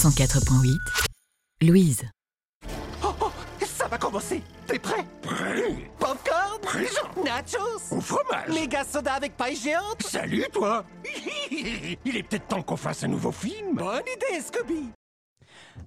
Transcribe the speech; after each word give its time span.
104.8. 0.00 0.78
Louise. 1.60 2.04
Oh, 3.04 3.08
oh, 3.20 3.30
ça 3.66 3.86
va 3.86 3.98
commencer. 3.98 4.40
T'es 4.66 4.78
prêt? 4.78 5.04
Prêt. 5.20 5.90
Popcorn? 5.98 6.58
Présent. 6.62 7.02
Nachos? 7.22 7.94
Au 7.94 8.00
fromage. 8.00 8.48
Méga 8.48 8.82
soda 8.82 9.12
avec 9.12 9.36
paille 9.36 9.56
géante? 9.56 10.02
Salut 10.02 10.46
toi. 10.54 10.86
Il 11.50 12.16
est 12.16 12.22
peut-être 12.22 12.46
temps 12.48 12.62
qu'on 12.62 12.78
fasse 12.78 13.04
un 13.04 13.08
nouveau 13.08 13.30
film. 13.30 13.74
Bonne 13.74 14.00
idée, 14.00 14.40
Scooby. 14.40 14.88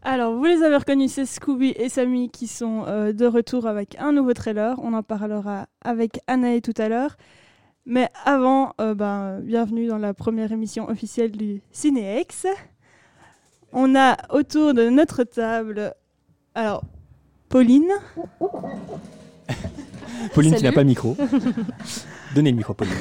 Alors, 0.04 0.36
vous 0.36 0.46
les 0.46 0.62
avez 0.62 0.78
reconnus, 0.78 1.14
c'est 1.14 1.26
Scooby 1.26 1.74
et 1.76 1.90
Samy 1.90 2.30
qui 2.30 2.46
sont 2.46 2.86
euh, 2.86 3.14
de 3.14 3.26
retour 3.26 3.66
avec 3.66 3.96
un 3.98 4.12
nouveau 4.12 4.34
trailer. 4.34 4.78
On 4.84 4.94
en 4.94 5.02
parlera 5.02 5.66
avec 5.84 6.20
Anaë 6.28 6.62
tout 6.62 6.76
à 6.78 6.88
l'heure. 6.88 7.18
Mais 7.88 8.10
avant, 8.26 8.74
euh, 8.80 8.94
ben, 8.94 9.40
bienvenue 9.40 9.88
dans 9.88 9.98
la 9.98 10.14
première 10.14 10.52
émission 10.52 10.88
officielle 10.88 11.32
du 11.32 11.64
Cinéex. 11.72 12.46
On 13.74 13.96
a 13.96 14.18
autour 14.30 14.74
de 14.74 14.90
notre 14.90 15.24
table, 15.24 15.94
alors, 16.56 16.84
Pauline, 17.50 17.90
Pauline, 20.34 20.52
tu 20.54 20.58
Salut. 20.60 20.64
n'as 20.70 20.72
pas 20.72 20.82
le 20.82 20.88
micro. 20.88 21.18
Donnez 22.36 22.52
le 22.52 22.58
micro, 22.58 22.74
Pauline. 22.74 22.94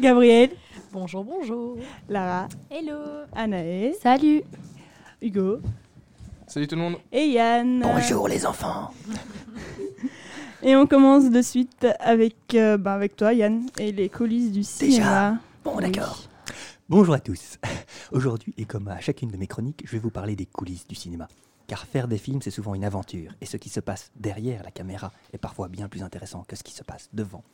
Gabriel, 0.00 0.50
Bonjour, 0.92 1.24
bonjour. 1.24 1.78
Lara, 2.08 2.48
Hello. 2.70 2.98
Anaë, 3.34 3.94
Salut. 4.02 4.42
Hugo 5.22 5.60
Salut 6.46 6.66
tout 6.68 6.76
le 6.76 6.82
monde. 6.82 6.96
et 7.10 7.28
Yann. 7.28 7.82
les 8.28 8.46
enfants. 8.46 8.90
Et 10.64 10.76
on 10.76 10.86
commence 10.86 11.28
de 11.28 11.42
suite 11.42 11.86
avec, 11.98 12.36
euh, 12.54 12.76
ben, 12.76 12.92
avec 12.92 13.16
toi, 13.16 13.32
Yann, 13.32 13.62
et 13.80 13.90
les 13.90 14.08
coulisses 14.08 14.52
du 14.52 14.62
cinéma. 14.62 15.38
Bon, 15.64 15.72
Oui. 15.76 15.90
d'accord. 15.90 16.22
Bonjour 16.92 17.14
à 17.14 17.20
tous. 17.20 17.58
Aujourd'hui, 18.12 18.52
et 18.58 18.66
comme 18.66 18.86
à 18.88 19.00
chacune 19.00 19.30
de 19.30 19.38
mes 19.38 19.46
chroniques, 19.46 19.80
je 19.82 19.92
vais 19.92 19.98
vous 19.98 20.10
parler 20.10 20.36
des 20.36 20.44
coulisses 20.44 20.86
du 20.86 20.94
cinéma. 20.94 21.26
Car 21.66 21.86
faire 21.86 22.06
des 22.06 22.18
films, 22.18 22.42
c'est 22.42 22.50
souvent 22.50 22.74
une 22.74 22.84
aventure, 22.84 23.32
et 23.40 23.46
ce 23.46 23.56
qui 23.56 23.70
se 23.70 23.80
passe 23.80 24.12
derrière 24.14 24.62
la 24.62 24.70
caméra 24.70 25.10
est 25.32 25.38
parfois 25.38 25.68
bien 25.68 25.88
plus 25.88 26.02
intéressant 26.02 26.44
que 26.46 26.54
ce 26.54 26.62
qui 26.62 26.74
se 26.74 26.84
passe 26.84 27.08
devant. 27.14 27.44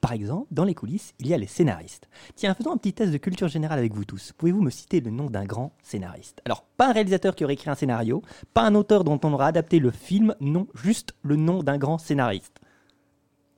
Par 0.00 0.12
exemple, 0.12 0.46
dans 0.50 0.64
les 0.64 0.74
coulisses, 0.74 1.12
il 1.18 1.26
y 1.26 1.34
a 1.34 1.36
les 1.36 1.46
scénaristes. 1.46 2.08
Tiens, 2.36 2.54
faisons 2.54 2.72
un 2.72 2.78
petit 2.78 2.94
test 2.94 3.12
de 3.12 3.18
culture 3.18 3.48
générale 3.48 3.80
avec 3.80 3.92
vous 3.92 4.06
tous. 4.06 4.32
Pouvez-vous 4.32 4.62
me 4.62 4.70
citer 4.70 5.02
le 5.02 5.10
nom 5.10 5.28
d'un 5.28 5.44
grand 5.44 5.72
scénariste? 5.82 6.40
Alors, 6.46 6.64
pas 6.78 6.88
un 6.88 6.92
réalisateur 6.92 7.36
qui 7.36 7.44
aurait 7.44 7.52
écrit 7.52 7.68
un 7.68 7.74
scénario, 7.74 8.22
pas 8.54 8.62
un 8.62 8.74
auteur 8.74 9.04
dont 9.04 9.20
on 9.24 9.32
aura 9.34 9.48
adapté 9.48 9.78
le 9.78 9.90
film, 9.90 10.34
non, 10.40 10.68
juste 10.74 11.12
le 11.20 11.36
nom 11.36 11.62
d'un 11.62 11.76
grand 11.76 11.98
scénariste. 11.98 12.60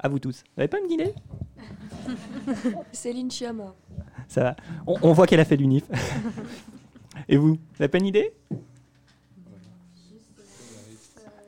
À 0.01 0.09
vous 0.09 0.19
tous. 0.19 0.39
Vous 0.39 0.55
n'avez 0.57 0.69
pas 0.69 0.81
une 0.81 0.91
idée 0.91 1.15
Céline 2.91 3.31
Chiama. 3.31 3.77
Ça 4.29 4.43
va. 4.43 4.57
On, 4.87 4.97
on 5.03 5.13
voit 5.13 5.27
qu'elle 5.27 5.41
a 5.41 5.45
fait 5.45 5.57
l'UNIF. 5.57 5.85
Et 7.29 7.37
vous, 7.37 7.49
vous 7.49 7.59
n'avez 7.79 7.89
pas 7.89 7.99
une 7.99 8.07
idée? 8.07 8.33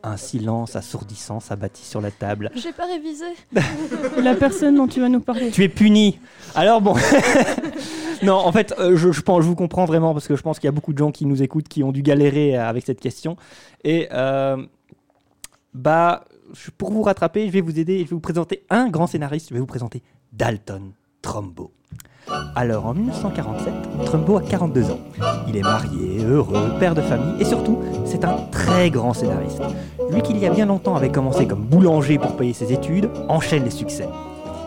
Un 0.03 0.17
silence 0.17 0.77
assourdissant 0.77 1.41
s'abattit 1.41 1.85
sur 1.85 2.01
la 2.01 2.11
table. 2.11 2.51
J'ai 2.55 2.73
pas 2.73 2.87
révisé. 2.87 3.27
La 4.23 4.35
personne 4.35 4.77
dont 4.77 4.89
tu 4.89 4.99
vas 5.01 5.11
nous 5.11 5.21
parler. 5.21 5.51
Tu 5.51 5.63
es 5.63 5.69
puni. 5.69 6.19
Alors 6.55 6.81
bon. 6.81 6.95
non, 8.23 8.37
en 8.37 8.51
fait, 8.51 8.75
euh, 8.79 8.97
je, 8.97 9.13
je 9.13 9.21
pense, 9.21 9.43
je 9.43 9.49
vous 9.49 9.55
comprends 9.55 9.85
vraiment 9.85 10.15
parce 10.15 10.27
que 10.27 10.37
je 10.37 10.43
pense 10.43 10.59
qu'il 10.59 10.69
y 10.69 10.69
a 10.69 10.73
beaucoup 10.73 10.95
de 10.95 10.99
gens 10.99 11.11
qui 11.11 11.27
nous 11.27 11.43
écoutent 11.43 11.69
qui 11.69 11.83
ont 11.83 11.93
dû 11.93 12.03
galérer 12.03 12.57
euh, 12.57 12.67
avec 12.67 12.87
cette 12.87 13.01
question. 13.01 13.37
Et 13.85 14.09
euh, 14.11 14.65
bah, 15.75 16.25
pour 16.79 16.93
vous 16.93 17.03
rattraper, 17.03 17.47
je 17.47 17.53
vais 17.53 17.61
vous 17.61 17.79
aider 17.79 17.95
et 17.97 18.05
je 18.05 18.11
vais 18.11 18.17
vous 18.17 18.21
présenter 18.21 18.65
un 18.71 18.89
grand 18.89 19.07
scénariste. 19.07 19.51
Je 19.51 19.55
vais 19.55 19.61
vous 19.61 19.67
présenter 19.67 20.03
Dalton 20.33 20.93
Trumbo. 21.21 21.73
Alors, 22.55 22.87
en 22.87 22.95
1947, 22.95 23.73
Trumbo 24.05 24.37
a 24.37 24.43
42 24.43 24.91
ans. 24.91 25.01
Il 25.49 25.57
est 25.57 25.63
marié, 25.63 26.25
heureux, 26.25 26.75
père 26.79 26.95
de 26.95 27.01
famille 27.01 27.41
et 27.41 27.45
surtout, 27.45 27.79
c'est 28.05 28.25
un 28.25 28.37
très 28.51 28.91
grand 28.91 29.15
scénariste. 29.15 29.63
Lui 30.11 30.23
qui 30.23 30.33
il 30.33 30.39
y 30.39 30.47
a 30.47 30.51
bien 30.51 30.67
longtemps 30.67 30.97
avait 30.97 31.11
commencé 31.11 31.47
comme 31.47 31.61
boulanger 31.61 32.19
pour 32.19 32.37
payer 32.37 32.53
ses 32.53 32.73
études, 32.73 33.11
enchaîne 33.29 33.65
les 33.65 33.71
succès. 33.71 34.09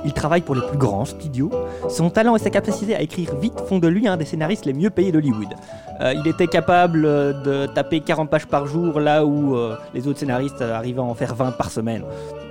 Il 0.06 0.14
travaille 0.14 0.42
pour 0.42 0.56
les 0.56 0.62
plus 0.62 0.78
grands 0.78 1.06
studios. 1.06 1.50
Son 1.90 2.10
talent 2.10 2.36
et 2.36 2.40
sa 2.40 2.50
capacité 2.50 2.96
à 2.96 3.02
écrire 3.02 3.36
vite 3.36 3.60
font 3.68 3.80
de 3.80 3.88
lui 3.88 4.08
un 4.08 4.18
des 4.18 4.26
scénaristes 4.26 4.66
les 4.66 4.74
mieux 4.74 4.90
payés 4.90 5.12
d'Hollywood. 5.12 5.54
Euh, 6.02 6.14
il 6.14 6.28
était 6.28 6.48
capable 6.48 7.06
euh, 7.06 7.34
de 7.44 7.72
taper 7.72 8.02
40 8.02 8.30
pages 8.30 8.48
par 8.48 8.66
jour 8.66 9.00
là 9.00 9.26
où 9.26 9.56
euh, 9.56 9.76
les 9.94 10.08
autres 10.08 10.20
scénaristes 10.20 10.62
arrivaient 10.62 11.00
à 11.00 11.04
en 11.04 11.14
faire 11.14 11.36
20 11.36 11.52
par 11.52 11.72
semaine. 11.72 12.04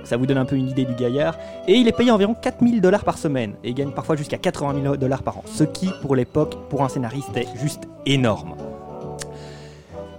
Ça 0.03 0.17
vous 0.17 0.25
donne 0.25 0.37
un 0.37 0.45
peu 0.45 0.55
une 0.55 0.69
idée 0.69 0.85
du 0.85 0.95
gaillard. 0.95 1.37
Et 1.67 1.75
il 1.75 1.87
est 1.87 1.95
payé 1.95 2.11
environ 2.11 2.35
4000 2.39 2.81
dollars 2.81 3.03
par 3.03 3.17
semaine 3.17 3.53
et 3.63 3.73
gagne 3.73 3.91
parfois 3.91 4.15
jusqu'à 4.15 4.37
80 4.37 4.81
000 4.81 4.97
dollars 4.97 5.23
par 5.23 5.37
an. 5.37 5.43
Ce 5.45 5.63
qui, 5.63 5.89
pour 6.01 6.15
l'époque, 6.15 6.55
pour 6.69 6.83
un 6.83 6.89
scénariste, 6.89 7.35
est 7.37 7.47
juste 7.57 7.83
énorme. 8.05 8.55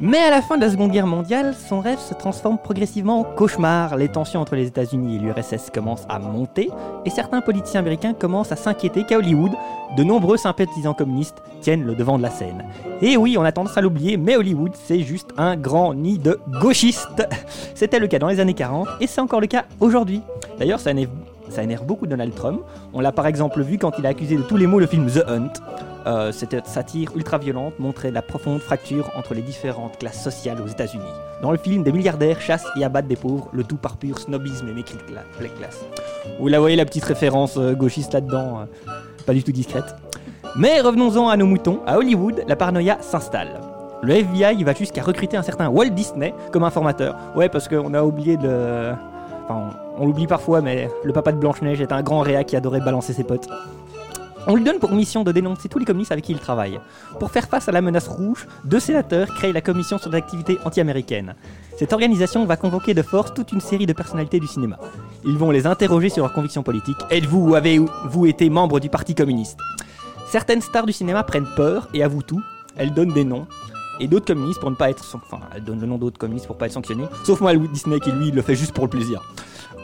Mais 0.00 0.18
à 0.18 0.30
la 0.30 0.42
fin 0.42 0.56
de 0.56 0.62
la 0.62 0.70
Seconde 0.70 0.90
Guerre 0.90 1.06
mondiale, 1.06 1.54
son 1.54 1.80
rêve 1.80 2.00
se 2.00 2.14
transforme 2.14 2.58
progressivement 2.58 3.20
en 3.20 3.24
cauchemar. 3.24 3.96
Les 3.96 4.08
tensions 4.08 4.40
entre 4.40 4.56
les 4.56 4.66
États-Unis 4.66 5.16
et 5.16 5.18
l'URSS 5.18 5.70
commencent 5.72 6.06
à 6.08 6.18
monter 6.18 6.68
et 7.04 7.10
certains 7.10 7.40
politiciens 7.40 7.80
américains 7.80 8.12
commencent 8.12 8.50
à 8.50 8.56
s'inquiéter 8.56 9.04
qu'à 9.04 9.18
Hollywood, 9.18 9.52
de 9.96 10.02
nombreux 10.02 10.36
sympathisants 10.36 10.94
communistes 10.94 11.42
tiennent 11.60 11.84
le 11.84 11.94
devant 11.94 12.18
de 12.18 12.22
la 12.24 12.30
scène. 12.30 12.64
Et 13.02 13.16
oui, 13.16 13.36
on 13.38 13.44
a 13.44 13.52
tendance 13.52 13.78
à 13.78 13.80
l'oublier, 13.80 14.16
mais 14.16 14.36
Hollywood, 14.36 14.72
c'est 14.74 15.00
juste 15.00 15.30
un 15.36 15.56
grand 15.56 15.94
nid 15.94 16.18
de 16.18 16.40
gauchistes. 16.60 17.26
C'était 17.74 18.00
le 18.00 18.08
cas 18.08 18.18
dans 18.18 18.28
les 18.28 18.40
années 18.40 18.54
40 18.54 18.88
et 19.00 19.06
c'est 19.06 19.20
encore 19.20 19.40
le 19.40 19.46
cas 19.46 19.64
aujourd'hui. 19.78 20.22
D'ailleurs, 20.58 20.80
ça 20.80 20.90
énerve, 20.90 21.10
ça 21.48 21.62
énerve 21.62 21.84
beaucoup 21.84 22.06
Donald 22.06 22.34
Trump. 22.34 22.60
On 22.92 23.00
l'a 23.00 23.12
par 23.12 23.26
exemple 23.26 23.62
vu 23.62 23.78
quand 23.78 23.92
il 23.98 24.06
a 24.06 24.10
accusé 24.10 24.36
de 24.36 24.42
tous 24.42 24.56
les 24.56 24.66
mots 24.66 24.78
le 24.78 24.86
film 24.86 25.06
The 25.06 25.24
Hunt. 25.28 25.52
Euh, 26.06 26.32
cette 26.32 26.66
satire 26.66 27.10
ultra-violente 27.16 27.78
montrait 27.78 28.10
la 28.10 28.20
profonde 28.20 28.60
fracture 28.60 29.10
entre 29.16 29.32
les 29.32 29.40
différentes 29.40 29.98
classes 29.98 30.22
sociales 30.22 30.60
aux 30.60 30.66
États-Unis. 30.66 31.02
Dans 31.40 31.50
le 31.50 31.56
film, 31.56 31.82
des 31.82 31.92
milliardaires 31.92 32.40
chassent 32.40 32.66
et 32.78 32.84
abattent 32.84 33.08
des 33.08 33.16
pauvres, 33.16 33.48
le 33.52 33.64
tout 33.64 33.76
par 33.76 33.96
pur 33.96 34.18
snobisme 34.18 34.68
et 34.68 34.74
mépris 34.74 34.96
de 34.96 35.48
classe. 35.48 35.84
Vous 36.38 36.48
la 36.48 36.60
voyez 36.60 36.76
la 36.76 36.84
petite 36.84 37.04
référence 37.04 37.56
euh, 37.56 37.74
gauchiste 37.74 38.12
là-dedans, 38.12 38.60
euh, 38.60 38.92
pas 39.24 39.32
du 39.32 39.42
tout 39.42 39.52
discrète. 39.52 39.96
Mais 40.56 40.80
revenons-en 40.80 41.28
à 41.28 41.36
nos 41.36 41.46
moutons. 41.46 41.80
À 41.86 41.96
Hollywood, 41.98 42.44
la 42.46 42.56
paranoïa 42.56 42.98
s'installe. 43.00 43.60
Le 44.02 44.14
FBI 44.14 44.62
va 44.62 44.74
jusqu'à 44.74 45.02
recruter 45.02 45.36
un 45.38 45.42
certain 45.42 45.68
Walt 45.68 45.90
Disney 45.90 46.34
comme 46.52 46.64
informateur. 46.64 47.16
Ouais, 47.34 47.48
parce 47.48 47.68
qu'on 47.68 47.94
a 47.94 48.02
oublié 48.02 48.36
de. 48.36 48.92
Enfin, 49.44 49.70
on, 49.98 50.06
l'oublie 50.06 50.26
parfois, 50.26 50.60
mais 50.60 50.88
le 51.02 51.12
papa 51.12 51.32
de 51.32 51.38
Blanche-Neige 51.38 51.80
est 51.80 51.92
un 51.92 52.02
grand 52.02 52.20
réa 52.20 52.44
qui 52.44 52.56
adorait 52.56 52.80
balancer 52.80 53.12
ses 53.12 53.24
potes. 53.24 53.48
On 54.46 54.56
lui 54.56 54.64
donne 54.64 54.78
pour 54.78 54.92
mission 54.92 55.24
de 55.24 55.32
dénoncer 55.32 55.68
tous 55.70 55.78
les 55.78 55.86
communistes 55.86 56.12
avec 56.12 56.24
qui 56.24 56.32
il 56.32 56.38
travaille. 56.38 56.78
Pour 57.18 57.30
faire 57.30 57.48
face 57.48 57.68
à 57.68 57.72
la 57.72 57.80
menace 57.80 58.08
rouge, 58.08 58.46
deux 58.64 58.80
sénateurs 58.80 59.28
créent 59.34 59.52
la 59.52 59.62
commission 59.62 59.96
sur 59.96 60.10
l'activité 60.10 60.58
anti-américaine. 60.64 61.34
Cette 61.78 61.94
organisation 61.94 62.44
va 62.44 62.56
convoquer 62.56 62.92
de 62.92 63.00
force 63.00 63.32
toute 63.32 63.52
une 63.52 63.60
série 63.60 63.86
de 63.86 63.94
personnalités 63.94 64.40
du 64.40 64.46
cinéma. 64.46 64.76
Ils 65.24 65.38
vont 65.38 65.50
les 65.50 65.66
interroger 65.66 66.10
sur 66.10 66.22
leurs 66.22 66.34
convictions 66.34 66.62
politiques. 66.62 67.00
Êtes-vous 67.10 67.50
ou 67.50 67.54
avez-vous 67.54 68.26
été 68.26 68.50
membre 68.50 68.80
du 68.80 68.90
Parti 68.90 69.14
communiste? 69.14 69.58
Certaines 70.28 70.60
stars 70.60 70.86
du 70.86 70.92
cinéma 70.92 71.22
prennent 71.22 71.48
peur 71.56 71.88
et 71.94 72.02
avouent 72.02 72.22
tout. 72.22 72.42
Elles 72.76 72.92
donnent 72.92 73.14
des 73.14 73.24
noms. 73.24 73.46
Et 74.00 74.08
d'autres 74.08 74.26
communistes 74.26 74.60
pour 74.60 74.70
ne 74.70 74.76
pas 74.76 74.90
être... 74.90 75.04
sanctionnés. 76.70 77.04
Sauf 77.24 77.40
moi, 77.40 77.52
Walt 77.52 77.68
Disney, 77.72 78.00
qui 78.00 78.10
lui 78.12 78.30
le 78.30 78.42
fait 78.42 78.54
juste 78.54 78.72
pour 78.72 78.84
le 78.84 78.90
plaisir. 78.90 79.22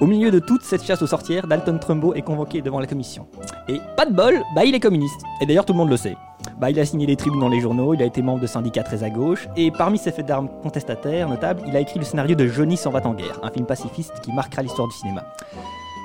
Au 0.00 0.06
milieu 0.06 0.31
de 0.31 0.38
toute 0.38 0.62
cette 0.62 0.82
chasse 0.82 1.03
aux 1.03 1.06
sorcières, 1.06 1.47
Dalton 1.47 1.78
Trumbo 1.78 2.15
est 2.15 2.22
convoqué 2.22 2.62
devant 2.62 2.81
la 2.81 2.87
commission. 2.87 3.26
Et 3.69 3.78
pas 3.98 4.06
de 4.06 4.15
bol, 4.15 4.41
bah 4.54 4.65
il 4.65 4.75
est 4.75 4.81
communiste. 4.81 5.21
Et 5.43 5.47
d'ailleurs 5.47 5.66
tout 5.66 5.75
le 5.75 5.78
monde 5.78 5.91
le 5.91 5.98
sait. 5.98 6.16
Bah 6.59 6.71
il 6.71 6.81
a 6.81 6.87
signé 6.87 7.06
des 7.06 7.16
tribunes 7.16 7.41
dans 7.41 7.50
les 7.50 7.60
journaux, 7.60 7.93
il 7.93 8.00
a 8.00 8.06
été 8.06 8.22
membre 8.22 8.41
de 8.41 8.47
syndicats 8.47 8.82
très 8.82 9.04
à 9.04 9.10
gauche, 9.10 9.47
et 9.56 9.71
parmi 9.71 9.98
ses 9.98 10.10
faits 10.10 10.25
d'armes 10.25 10.48
contestataires 10.62 11.28
notables, 11.28 11.60
il 11.66 11.77
a 11.77 11.81
écrit 11.81 11.98
le 11.98 12.06
scénario 12.06 12.34
de 12.34 12.47
Johnny 12.47 12.78
s'en 12.78 12.91
va 12.91 13.06
en 13.06 13.12
guerre, 13.12 13.38
un 13.42 13.50
film 13.50 13.66
pacifiste 13.66 14.21
qui 14.22 14.32
marquera 14.32 14.62
l'histoire 14.62 14.88
du 14.88 14.94
cinéma. 14.94 15.22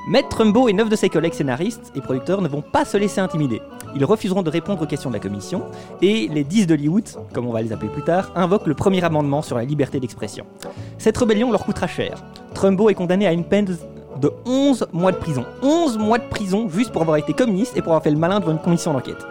Mais 0.09 0.23
Trumbo 0.29 0.67
et 0.67 0.73
neuf 0.73 0.89
de 0.89 0.95
ses 0.97 1.09
collègues 1.09 1.33
scénaristes 1.33 1.93
et 1.95 2.01
producteurs 2.01 2.41
ne 2.41 2.49
vont 2.49 2.61
pas 2.61 2.83
se 2.83 2.97
laisser 2.97 3.21
intimider. 3.21 3.61
Ils 3.95 4.05
refuseront 4.05 4.43
de 4.43 4.49
répondre 4.49 4.81
aux 4.81 4.85
questions 4.85 5.09
de 5.09 5.15
la 5.15 5.21
commission, 5.21 5.63
et 6.01 6.27
les 6.27 6.43
10 6.43 6.67
d'Hollywood, 6.67 7.09
comme 7.33 7.47
on 7.47 7.51
va 7.51 7.61
les 7.61 7.71
appeler 7.71 7.89
plus 7.89 8.03
tard, 8.03 8.31
invoquent 8.35 8.67
le 8.67 8.73
premier 8.73 9.03
amendement 9.03 9.41
sur 9.41 9.55
la 9.55 9.63
liberté 9.63 9.99
d'expression. 9.99 10.45
Cette 10.97 11.17
rébellion 11.17 11.51
leur 11.51 11.65
coûtera 11.65 11.87
cher. 11.87 12.17
Trumbo 12.53 12.89
est 12.89 12.93
condamné 12.93 13.25
à 13.25 13.31
une 13.31 13.45
peine 13.45 13.65
de 14.19 14.31
11 14.45 14.87
mois 14.91 15.11
de 15.11 15.17
prison. 15.17 15.45
11 15.61 15.97
mois 15.97 16.17
de 16.17 16.27
prison 16.29 16.69
juste 16.69 16.91
pour 16.91 17.01
avoir 17.01 17.17
été 17.17 17.33
communiste 17.33 17.75
et 17.77 17.81
pour 17.81 17.91
avoir 17.91 18.03
fait 18.03 18.11
le 18.11 18.17
malin 18.17 18.39
devant 18.39 18.51
une 18.51 18.59
commission 18.59 18.93
d'enquête. 18.93 19.25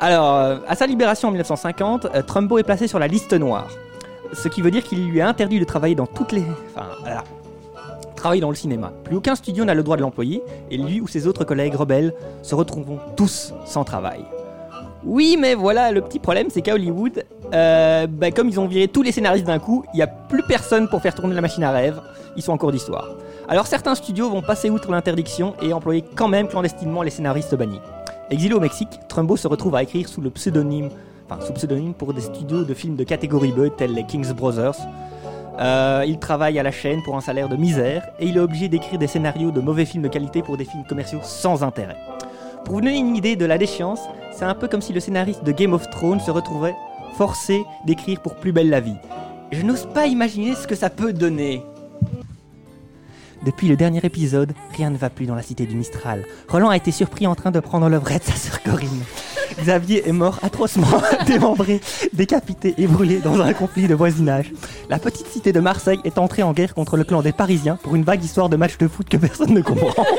Alors, 0.00 0.34
euh, 0.34 0.58
à 0.68 0.74
sa 0.74 0.86
libération 0.86 1.28
en 1.28 1.30
1950, 1.30 2.06
euh, 2.06 2.22
Trumbo 2.22 2.58
est 2.58 2.62
placé 2.62 2.86
sur 2.86 2.98
la 2.98 3.06
liste 3.06 3.32
noire. 3.32 3.68
Ce 4.32 4.48
qui 4.48 4.60
veut 4.60 4.70
dire 4.70 4.82
qu'il 4.82 5.06
lui 5.08 5.18
est 5.18 5.22
interdit 5.22 5.60
de 5.60 5.64
travailler 5.64 5.94
dans 5.94 6.06
toutes 6.06 6.32
les... 6.32 6.44
Enfin, 6.74 6.88
voilà. 7.00 7.24
Travailler 8.24 8.40
dans 8.40 8.48
le 8.48 8.56
cinéma. 8.56 8.90
Plus 9.04 9.16
aucun 9.16 9.34
studio 9.34 9.66
n'a 9.66 9.74
le 9.74 9.82
droit 9.82 9.98
de 9.98 10.00
l'employer, 10.00 10.42
et 10.70 10.78
lui 10.78 10.98
ou 11.02 11.06
ses 11.06 11.26
autres 11.26 11.44
collègues 11.44 11.74
rebelles 11.74 12.14
se 12.40 12.54
retrouveront 12.54 12.98
tous 13.16 13.52
sans 13.66 13.84
travail. 13.84 14.24
Oui, 15.04 15.36
mais 15.38 15.54
voilà, 15.54 15.92
le 15.92 16.00
petit 16.00 16.18
problème, 16.18 16.46
c'est 16.48 16.62
qu'à 16.62 16.72
Hollywood, 16.72 17.26
euh, 17.52 18.06
bah, 18.06 18.30
comme 18.30 18.48
ils 18.48 18.58
ont 18.58 18.66
viré 18.66 18.88
tous 18.88 19.02
les 19.02 19.12
scénaristes 19.12 19.44
d'un 19.44 19.58
coup, 19.58 19.84
il 19.92 19.96
n'y 19.98 20.02
a 20.02 20.06
plus 20.06 20.42
personne 20.42 20.88
pour 20.88 21.02
faire 21.02 21.14
tourner 21.14 21.34
la 21.34 21.42
machine 21.42 21.64
à 21.64 21.70
rêve. 21.70 22.00
Ils 22.34 22.42
sont 22.42 22.52
en 22.52 22.56
cours 22.56 22.72
d'histoire. 22.72 23.10
Alors 23.46 23.66
certains 23.66 23.94
studios 23.94 24.30
vont 24.30 24.40
passer 24.40 24.70
outre 24.70 24.90
l'interdiction 24.90 25.52
et 25.60 25.74
employer 25.74 26.02
quand 26.16 26.28
même 26.28 26.48
clandestinement 26.48 27.02
les 27.02 27.10
scénaristes 27.10 27.54
bannis. 27.54 27.82
Exilé 28.30 28.54
au 28.54 28.60
Mexique, 28.60 29.00
Trumbo 29.06 29.36
se 29.36 29.48
retrouve 29.48 29.74
à 29.74 29.82
écrire 29.82 30.08
sous 30.08 30.22
le 30.22 30.30
pseudonyme, 30.30 30.88
enfin 31.28 31.44
sous 31.44 31.52
pseudonyme, 31.52 31.92
pour 31.92 32.14
des 32.14 32.22
studios 32.22 32.64
de 32.64 32.72
films 32.72 32.96
de 32.96 33.04
catégorie 33.04 33.52
B 33.52 33.68
tels 33.76 33.92
les 33.92 34.06
Kings 34.06 34.32
Brothers. 34.32 34.78
Euh, 35.58 36.04
il 36.06 36.18
travaille 36.18 36.58
à 36.58 36.62
la 36.62 36.72
chaîne 36.72 37.02
pour 37.02 37.16
un 37.16 37.20
salaire 37.20 37.48
de 37.48 37.56
misère 37.56 38.04
et 38.18 38.26
il 38.26 38.36
est 38.36 38.40
obligé 38.40 38.68
d'écrire 38.68 38.98
des 38.98 39.06
scénarios 39.06 39.52
de 39.52 39.60
mauvais 39.60 39.84
films 39.84 40.02
de 40.02 40.08
qualité 40.08 40.42
pour 40.42 40.56
des 40.56 40.64
films 40.64 40.84
commerciaux 40.84 41.20
sans 41.22 41.62
intérêt. 41.62 41.96
Pour 42.64 42.74
vous 42.74 42.80
donner 42.80 42.98
une 42.98 43.14
idée 43.14 43.36
de 43.36 43.44
la 43.44 43.58
déchéance, 43.58 44.00
c'est 44.32 44.44
un 44.44 44.54
peu 44.54 44.68
comme 44.68 44.80
si 44.80 44.92
le 44.92 45.00
scénariste 45.00 45.44
de 45.44 45.52
Game 45.52 45.74
of 45.74 45.88
Thrones 45.90 46.20
se 46.20 46.30
retrouvait 46.30 46.74
forcé 47.16 47.62
d'écrire 47.84 48.20
pour 48.20 48.34
Plus 48.34 48.52
belle 48.52 48.70
la 48.70 48.80
vie. 48.80 48.96
Je 49.52 49.62
n'ose 49.62 49.86
pas 49.86 50.06
imaginer 50.06 50.54
ce 50.54 50.66
que 50.66 50.74
ça 50.74 50.90
peut 50.90 51.12
donner. 51.12 51.62
Depuis 53.44 53.68
le 53.68 53.76
dernier 53.76 54.00
épisode, 54.02 54.54
rien 54.74 54.88
ne 54.88 54.96
va 54.96 55.10
plus 55.10 55.26
dans 55.26 55.34
la 55.34 55.42
cité 55.42 55.66
du 55.66 55.76
Mistral. 55.76 56.24
Roland 56.48 56.70
a 56.70 56.76
été 56.76 56.90
surpris 56.90 57.26
en 57.26 57.34
train 57.34 57.50
de 57.50 57.60
prendre 57.60 57.94
vrai 57.98 58.18
de 58.18 58.24
sa 58.24 58.32
sœur 58.32 58.62
Corinne. 58.62 59.04
Xavier 59.60 60.08
est 60.08 60.12
mort 60.12 60.38
atrocement 60.42 61.02
démembré, 61.26 61.80
décapité 62.14 62.74
et 62.78 62.86
brûlé 62.86 63.18
dans 63.18 63.40
un 63.40 63.52
conflit 63.52 63.86
de 63.86 63.94
voisinage. 63.94 64.50
La 64.88 64.98
petite 64.98 65.26
cité 65.26 65.52
de 65.52 65.60
Marseille 65.60 66.00
est 66.04 66.16
entrée 66.16 66.42
en 66.42 66.52
guerre 66.54 66.74
contre 66.74 66.96
le 66.96 67.04
clan 67.04 67.20
des 67.20 67.32
Parisiens 67.32 67.78
pour 67.82 67.94
une 67.94 68.02
vague 68.02 68.24
histoire 68.24 68.48
de 68.48 68.56
match 68.56 68.78
de 68.78 68.88
foot 68.88 69.08
que 69.08 69.18
personne 69.18 69.52
ne 69.52 69.60
comprend. 69.60 70.04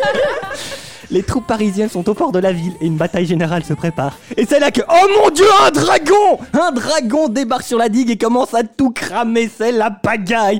Les 1.11 1.21
troupes 1.23 1.45
parisiennes 1.45 1.89
sont 1.89 2.07
au 2.09 2.13
port 2.15 2.31
de 2.31 2.39
la 2.39 2.51
ville 2.51 2.73
et 2.81 2.87
une 2.87 2.97
bataille 2.97 3.27
générale 3.27 3.63
se 3.63 3.73
prépare. 3.73 4.17
Et 4.37 4.45
c'est 4.45 4.59
là 4.59 4.71
que, 4.71 4.81
oh 4.81 5.07
mon 5.21 5.29
dieu, 5.29 5.45
un 5.63 5.69
dragon 5.69 6.39
Un 6.53 6.71
dragon 6.71 7.29
débarque 7.29 7.63
sur 7.63 7.77
la 7.77 7.89
digue 7.89 8.09
et 8.09 8.17
commence 8.17 8.53
à 8.55 8.63
tout 8.63 8.91
cramer, 8.91 9.49
c'est 9.55 9.71
la 9.71 9.91
pagaille 9.91 10.59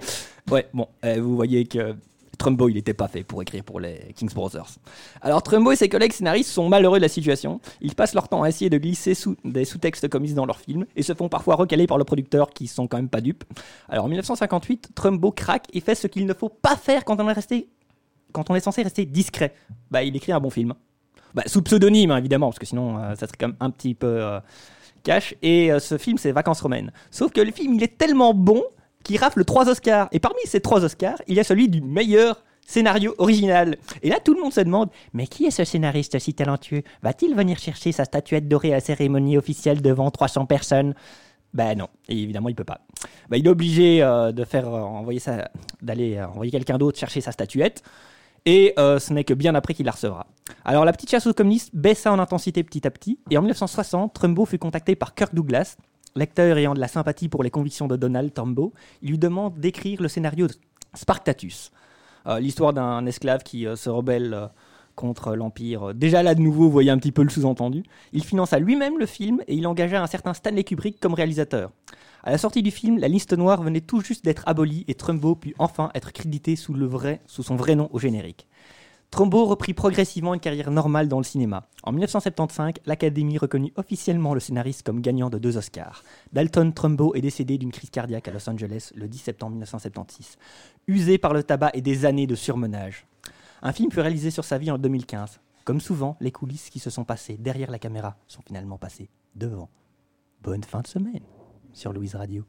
Ouais, 0.52 0.68
bon, 0.74 0.88
euh, 1.04 1.18
vous 1.20 1.36
voyez 1.36 1.66
que 1.66 1.96
Trumbo, 2.46 2.70
il 2.70 2.76
n'était 2.76 2.94
pas 2.94 3.08
fait 3.08 3.24
pour 3.24 3.42
écrire 3.42 3.64
pour 3.64 3.80
les 3.80 4.14
Kings 4.16 4.32
Brothers. 4.32 4.68
Alors 5.22 5.42
Trumbo 5.42 5.72
et 5.72 5.76
ses 5.76 5.90
collègues 5.90 6.14
scénaristes 6.14 6.52
sont 6.52 6.70
malheureux 6.70 7.00
de 7.00 7.02
la 7.02 7.08
situation. 7.08 7.60
Ils 7.82 7.96
passent 7.96 8.14
leur 8.14 8.28
temps 8.28 8.44
à 8.44 8.50
essayer 8.50 8.70
de 8.70 8.78
glisser 8.78 9.16
des 9.44 9.66
sous-textes 9.66 10.08
comiques 10.10 10.36
dans 10.36 10.46
leurs 10.46 10.60
films 10.60 10.86
et 10.96 11.02
se 11.02 11.16
font 11.16 11.28
parfois 11.28 11.56
recaler 11.56 11.88
par 11.88 11.98
le 11.98 12.04
producteur 12.04 12.52
qui 12.52 12.68
sont 12.68 12.86
quand 12.86 12.98
même 12.98 13.10
pas 13.10 13.22
dupes. 13.22 13.46
Alors 13.90 14.06
en 14.06 14.10
1958, 14.10 14.90
Trumbo 14.94 15.32
craque 15.32 15.66
et 15.74 15.80
fait 15.80 15.96
ce 15.96 16.06
qu'il 16.06 16.28
ne 16.28 16.36
faut 16.36 16.50
pas 16.50 16.76
faire 16.76 17.04
quand 17.04 17.20
on 17.20 17.28
est 17.28 17.34
resté 17.34 17.68
quand 18.32 18.52
on 18.52 18.56
est 18.56 18.60
censé 18.60 18.84
rester 18.84 19.06
discret. 19.08 19.56
Bah, 19.90 20.04
il 20.04 20.16
écrit 20.16 20.32
un 20.32 20.40
bon 20.40 20.52
film. 20.52 20.76
Bah, 21.34 21.42
sous 21.48 21.64
pseudonyme, 21.64 22.12
hein, 22.12 22.18
évidemment, 22.18 22.50
parce 22.50 22.60
que 22.60 22.68
sinon, 22.68 23.00
euh, 23.00 23.16
ça 23.16 23.26
serait 23.26 23.38
quand 23.40 23.48
même 23.48 23.58
un 23.60 23.72
petit 23.72 23.96
peu 23.96 24.22
euh, 24.22 24.40
cash. 25.02 25.34
Et 25.42 25.72
euh, 25.72 25.80
ce 25.80 25.98
film, 25.98 26.20
c'est 26.20 26.32
Vacances 26.32 26.62
romaines. 26.62 26.92
Sauf 27.10 27.32
que 27.32 27.42
le 27.42 27.52
film, 27.52 27.74
il 27.74 27.82
est 27.82 27.98
tellement 27.98 28.36
bon 28.36 28.62
qu'il 29.06 29.18
rafle 29.18 29.46
trois 29.46 29.70
Oscars. 29.70 30.10
Et 30.12 30.20
parmi 30.20 30.40
ces 30.46 30.60
trois 30.60 30.84
Oscars, 30.84 31.22
il 31.28 31.36
y 31.36 31.40
a 31.40 31.46
celui 31.46 31.70
du 31.70 31.82
meilleur 31.82 32.44
scénario 32.66 33.16
original. 33.20 33.78
Et 34.02 34.10
là, 34.10 34.20
tout 34.20 34.34
le 34.34 34.42
monde 34.42 34.52
se 34.52 34.60
demande, 34.60 34.90
mais 35.14 35.28
qui 35.28 35.46
est 35.46 35.52
ce 35.52 35.64
scénariste 35.64 36.20
si 36.20 36.34
talentueux? 36.34 36.82
Va-t-il 37.04 37.36
venir 37.36 37.58
chercher 37.60 37.94
sa 37.94 38.04
statuette 38.04 38.50
dorée 38.50 38.72
à 38.72 38.76
la 38.76 38.82
cérémonie 38.82 39.38
officielle 39.38 39.82
devant 39.82 40.12
300 40.12 40.48
personnes? 40.48 40.96
Ben 41.54 41.78
non, 41.78 41.88
et 42.10 42.22
évidemment 42.22 42.50
il 42.50 42.56
peut 42.56 42.66
pas. 42.66 42.82
Ben, 43.30 43.38
il 43.38 43.46
est 43.46 43.50
obligé 43.50 44.00
de 44.00 44.44
faire 44.44 44.68
envoyer 44.68 45.22
ça, 45.22 45.50
d'aller 45.82 46.22
envoyer 46.22 46.52
quelqu'un 46.52 46.78
d'autre 46.78 47.00
chercher 47.00 47.22
sa 47.22 47.32
statuette 47.32 47.82
et 48.46 48.74
euh, 48.78 49.00
ce 49.00 49.12
n'est 49.12 49.24
que 49.24 49.34
bien 49.34 49.56
après 49.56 49.74
qu'il 49.74 49.86
la 49.86 49.92
recevra. 49.92 50.28
Alors 50.64 50.86
la 50.86 50.94
petite 50.94 51.10
chasse 51.10 51.28
aux 51.28 51.34
communistes 51.34 51.72
baissa 51.74 52.12
en 52.12 52.20
intensité 52.20 52.64
petit 52.64 52.86
à 52.88 52.92
petit, 52.92 53.20
et 53.30 53.38
en 53.38 53.42
1960, 53.42 54.14
Trumbo 54.14 54.46
fut 54.46 54.60
contacté 54.60 54.96
par 54.96 55.16
Kirk 55.16 55.34
Douglas, 55.34 55.78
lecteur 56.16 56.58
ayant 56.58 56.74
de 56.74 56.80
la 56.80 56.88
sympathie 56.88 57.28
pour 57.28 57.44
les 57.44 57.50
convictions 57.50 57.88
de 57.88 57.96
Donald 57.96 58.34
Trumbo. 58.34 58.74
Il 59.02 59.10
lui 59.10 59.18
demande 59.18 59.60
d'écrire 59.60 60.02
le 60.02 60.08
scénario 60.08 60.48
de 60.48 60.54
Spartacus, 60.94 61.72
euh, 62.28 62.40
l'histoire 62.40 62.74
d'un 62.74 63.06
esclave 63.06 63.44
qui 63.44 63.68
euh, 63.68 63.76
se 63.76 63.90
rebelle 63.90 64.50
contre 64.96 65.36
l'Empire. 65.36 65.94
Déjà 65.94 66.24
là 66.24 66.36
de 66.36 66.42
nouveau, 66.42 66.64
vous 66.64 66.72
voyez 66.72 66.90
un 66.90 66.98
petit 66.98 67.12
peu 67.12 67.22
le 67.22 67.30
sous-entendu. 67.30 67.84
Il 68.14 68.24
finança 68.24 68.60
lui-même 68.60 68.98
le 68.98 69.06
film 69.06 69.42
et 69.48 69.56
il 69.56 69.68
engagea 69.68 70.02
un 70.02 70.08
certain 70.08 70.34
Stanley 70.34 70.64
Kubrick 70.64 71.00
comme 71.02 71.14
réalisateur. 71.14 71.72
À 72.24 72.32
la 72.32 72.38
sortie 72.38 72.64
du 72.64 72.72
film, 72.72 72.98
la 72.98 73.08
liste 73.08 73.34
noire 73.34 73.62
venait 73.62 73.82
tout 73.82 74.02
juste 74.02 74.24
d'être 74.24 74.44
abolie 74.48 74.86
et 74.88 74.96
Trumbo 74.96 75.36
put 75.36 75.54
enfin 75.60 75.92
être 75.94 76.12
crédité 76.12 76.56
sous 76.56 76.76
son 77.28 77.56
vrai 77.56 77.76
nom 77.76 77.90
au 77.92 78.00
générique. 78.00 78.48
Trumbo 79.16 79.46
reprit 79.46 79.74
progressivement 79.74 80.34
une 80.34 80.42
carrière 80.42 80.72
normale 80.72 81.08
dans 81.08 81.20
le 81.20 81.24
cinéma. 81.24 81.70
En 81.84 81.94
1975, 81.94 82.74
l'Académie 82.86 83.38
reconnut 83.38 83.72
officiellement 83.78 84.34
le 84.34 84.42
scénariste 84.42 84.84
comme 84.84 85.00
gagnant 85.00 85.30
de 85.30 85.38
deux 85.38 85.56
Oscars. 85.56 86.04
Dalton 86.34 86.74
Trumbo 86.74 87.16
est 87.16 87.22
décédé 87.22 87.58
d'une 87.58 87.72
crise 87.72 87.90
cardiaque 87.90 88.28
à 88.28 88.32
Los 88.32 88.50
Angeles 88.50 88.92
le 88.94 89.08
10 89.08 89.18
septembre 89.18 89.54
1976, 89.54 90.38
usé 90.90 91.18
par 91.18 91.34
le 91.34 91.44
tabac 91.44 91.72
et 91.76 91.82
des 91.82 92.06
années 92.06 92.28
de 92.28 92.36
surmenage. 92.36 93.08
Un 93.62 93.72
film 93.72 93.90
fut 93.90 94.02
réalisé 94.02 94.32
sur 94.32 94.44
sa 94.44 94.58
vie 94.58 94.70
en 94.70 94.78
2015. 94.78 95.40
Comme 95.64 95.80
souvent, 95.80 96.18
les 96.20 96.34
coulisses 96.34 96.70
qui 96.70 96.80
se 96.80 96.90
sont 96.90 97.06
passées 97.06 97.38
derrière 97.40 97.72
la 97.72 97.80
caméra 97.80 98.18
sont 98.28 98.42
finalement 98.46 98.78
passées 98.78 99.08
devant. 99.34 99.70
Bonne 100.44 100.66
fin 100.66 100.82
de 100.82 100.88
semaine 100.88 101.24
sur 101.72 101.94
Louise 101.94 102.16
Radio. 102.16 102.44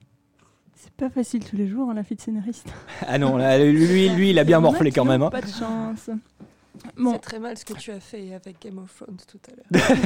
C'est 0.75 0.95
pas 0.95 1.11
facile 1.11 1.45
tous 1.45 1.55
les 1.55 1.69
jours, 1.69 1.91
hein, 1.91 1.95
la 1.95 2.03
fille 2.03 2.17
de 2.17 2.23
scénariste. 2.23 2.67
Ah 3.07 3.19
non, 3.19 3.37
là, 3.37 3.57
lui, 3.57 4.09
lui, 4.09 4.31
il 4.31 4.39
a 4.41 4.43
bien 4.43 4.59
morflé 4.59 4.91
quand 4.91 5.05
même. 5.05 5.23
Hein. 5.23 5.31
Pas 5.31 5.43
de 5.43 5.47
chance. 5.47 6.11
Bon. 6.97 7.13
C'est 7.13 7.19
très 7.19 7.39
mal 7.39 7.57
ce 7.57 7.65
que 7.65 7.75
tu 7.75 7.91
as 7.91 8.01
fait 8.01 8.35
avec 8.35 8.61
Game 8.61 8.79
of 8.79 8.95
Thrones 8.95 9.17
tout 9.27 9.41
à 9.49 9.55
l'heure. 9.57 9.99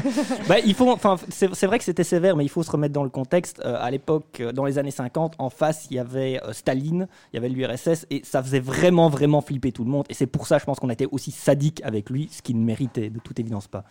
bah, 0.48 0.58
il 0.60 0.74
faut, 0.74 0.90
enfin, 0.90 1.16
c'est 1.28 1.66
vrai 1.66 1.78
que 1.78 1.84
c'était 1.84 2.04
sévère, 2.04 2.36
mais 2.36 2.44
il 2.44 2.48
faut 2.48 2.62
se 2.62 2.70
remettre 2.70 2.94
dans 2.94 3.04
le 3.04 3.10
contexte. 3.10 3.60
Euh, 3.64 3.76
à 3.78 3.90
l'époque, 3.90 4.40
euh, 4.40 4.52
dans 4.52 4.64
les 4.64 4.78
années 4.78 4.90
50, 4.90 5.34
en 5.38 5.50
face, 5.50 5.86
il 5.90 5.96
y 5.96 5.98
avait 5.98 6.40
euh, 6.42 6.52
Staline, 6.52 7.08
il 7.32 7.36
y 7.36 7.38
avait 7.38 7.48
l'URSS, 7.48 8.06
et 8.10 8.22
ça 8.24 8.42
faisait 8.42 8.60
vraiment, 8.60 9.08
vraiment 9.08 9.40
flipper 9.40 9.72
tout 9.72 9.84
le 9.84 9.90
monde. 9.90 10.06
Et 10.08 10.14
c'est 10.14 10.26
pour 10.26 10.46
ça, 10.46 10.58
je 10.58 10.64
pense 10.64 10.80
qu'on 10.80 10.88
a 10.88 10.94
été 10.94 11.06
aussi 11.06 11.30
sadique 11.30 11.80
avec 11.84 12.10
lui, 12.10 12.28
ce 12.30 12.42
qu'il 12.42 12.58
ne 12.58 12.64
méritait 12.64 13.10
de 13.10 13.18
toute 13.18 13.38
évidence 13.38 13.68
pas. 13.68 13.84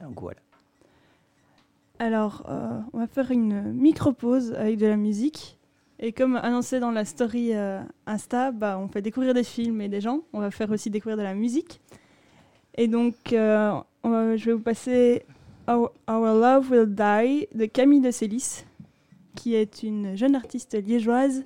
Donc 0.00 0.20
voilà. 0.20 0.38
Alors, 1.98 2.44
euh, 2.48 2.80
on 2.92 2.98
va 2.98 3.06
faire 3.06 3.30
une 3.30 3.72
micro-pause 3.72 4.52
avec 4.54 4.78
de 4.78 4.86
la 4.86 4.96
musique. 4.96 5.58
Et 5.98 6.12
comme 6.12 6.36
annoncé 6.36 6.80
dans 6.80 6.90
la 6.90 7.04
story 7.04 7.54
euh, 7.54 7.80
Insta, 8.06 8.50
bah, 8.50 8.78
on 8.78 8.88
fait 8.88 9.02
découvrir 9.02 9.32
des 9.32 9.44
films 9.44 9.80
et 9.80 9.88
des 9.88 10.00
gens. 10.00 10.22
On 10.32 10.40
va 10.40 10.50
faire 10.50 10.70
aussi 10.70 10.90
découvrir 10.90 11.16
de 11.16 11.22
la 11.22 11.34
musique. 11.34 11.80
Et 12.76 12.88
donc, 12.88 13.32
euh, 13.32 13.80
je 14.04 14.44
vais 14.44 14.52
vous 14.52 14.60
passer 14.60 15.24
Our, 15.68 15.92
Love 16.08 16.70
Will 16.70 16.94
Die 16.94 17.48
de 17.56 17.66
Camille 17.66 18.00
de 18.00 18.10
Célis, 18.10 18.64
qui 19.36 19.54
est 19.54 19.82
une 19.82 20.16
jeune 20.16 20.34
artiste 20.34 20.74
liégeoise 20.74 21.44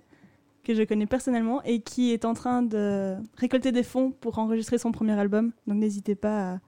que 0.64 0.74
je 0.74 0.82
connais 0.82 1.06
personnellement 1.06 1.62
et 1.62 1.80
qui 1.80 2.12
est 2.12 2.24
en 2.24 2.34
train 2.34 2.62
de 2.62 3.16
récolter 3.36 3.72
des 3.72 3.82
fonds 3.82 4.10
pour 4.10 4.38
enregistrer 4.38 4.78
son 4.78 4.92
premier 4.92 5.18
album. 5.18 5.52
Donc, 5.66 5.76
n'hésitez 5.76 6.14
pas 6.14 6.52
à 6.54 6.58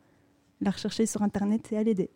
la 0.60 0.70
rechercher 0.70 1.06
sur 1.06 1.22
Internet 1.22 1.72
et 1.72 1.78
à 1.78 1.82
l'aider. 1.82 2.10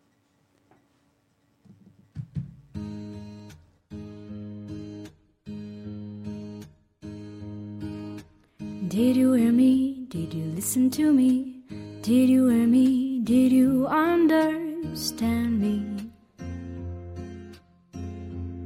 Did 8.95 9.17
you 9.17 9.33
hear 9.33 9.51
me? 9.51 10.05
Did 10.07 10.33
you 10.33 10.45
listen 10.55 10.89
to 10.91 11.11
me? 11.11 11.59
Did 12.01 12.29
you 12.29 12.47
hear 12.47 12.65
me? 12.65 13.19
Did 13.19 13.51
you 13.51 13.87
understand 13.87 15.59
me? 15.59 16.09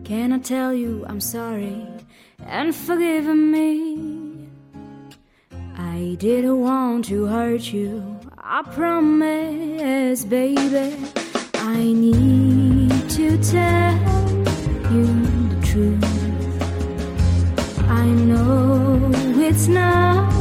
Can 0.04 0.32
I 0.32 0.38
tell 0.38 0.72
you 0.72 1.04
I'm 1.10 1.20
sorry 1.20 1.84
and 2.46 2.76
forgive 2.76 3.26
me? 3.26 4.48
I 5.76 6.16
didn't 6.20 6.62
want 6.62 7.06
to 7.06 7.26
hurt 7.26 7.74
you, 7.74 8.20
I 8.38 8.62
promise, 8.62 10.26
baby. 10.26 10.96
I 11.56 11.82
need 11.92 13.10
to 13.18 13.36
tell 13.42 13.98
you 14.94 15.08
the 15.50 15.60
truth. 15.66 16.09
It's 19.60 19.68
not 19.68 20.32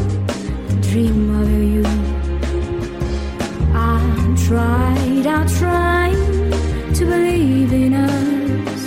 a 0.70 0.74
dream 0.80 1.34
of 1.40 1.50
you. 1.72 1.82
I 3.74 3.98
tried, 4.46 5.26
I 5.26 5.44
tried 5.58 6.94
to 6.94 7.04
believe 7.04 7.72
in 7.72 7.94
us, 7.94 8.82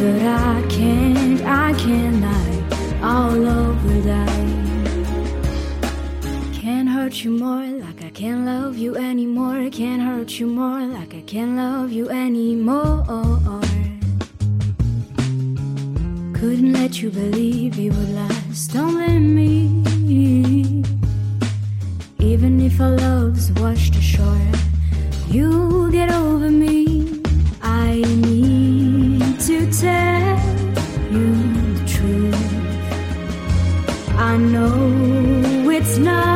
but 0.00 0.20
I 0.20 0.66
can't, 0.68 1.40
I 1.42 1.72
can't 1.74 2.22
lie. 2.22 2.50
Love 3.38 3.84
will 3.84 4.02
die. 4.02 4.50
Can't 6.52 6.88
hurt 6.88 7.22
you 7.22 7.30
more 7.30 7.66
like 7.84 8.02
I 8.02 8.10
can't 8.10 8.44
love 8.44 8.76
you 8.76 8.96
anymore. 8.96 9.70
Can't 9.70 10.02
hurt 10.02 10.40
you 10.40 10.48
more 10.48 10.80
like 10.80 11.14
I 11.14 11.20
can't 11.20 11.54
love 11.54 11.92
you 11.92 12.08
anymore. 12.10 13.63
Couldn't 16.44 16.74
let 16.74 17.00
you 17.00 17.08
believe 17.08 17.78
it 17.78 17.90
would 17.90 18.10
last. 18.10 18.74
Don't 18.74 18.92
blame 18.96 19.34
me. 19.34 20.84
Even 22.18 22.60
if 22.60 22.78
our 22.82 22.90
love's 22.90 23.50
washed 23.52 23.96
ashore, 23.96 24.52
you'll 25.26 25.90
get 25.90 26.12
over 26.12 26.50
me. 26.50 27.22
I 27.62 28.02
need 28.28 29.40
to 29.48 29.72
tell 29.72 30.38
you 31.14 31.28
the 31.56 31.82
truth. 31.94 32.36
I 34.18 34.36
know 34.36 35.70
it's 35.70 35.96
not 35.96 36.33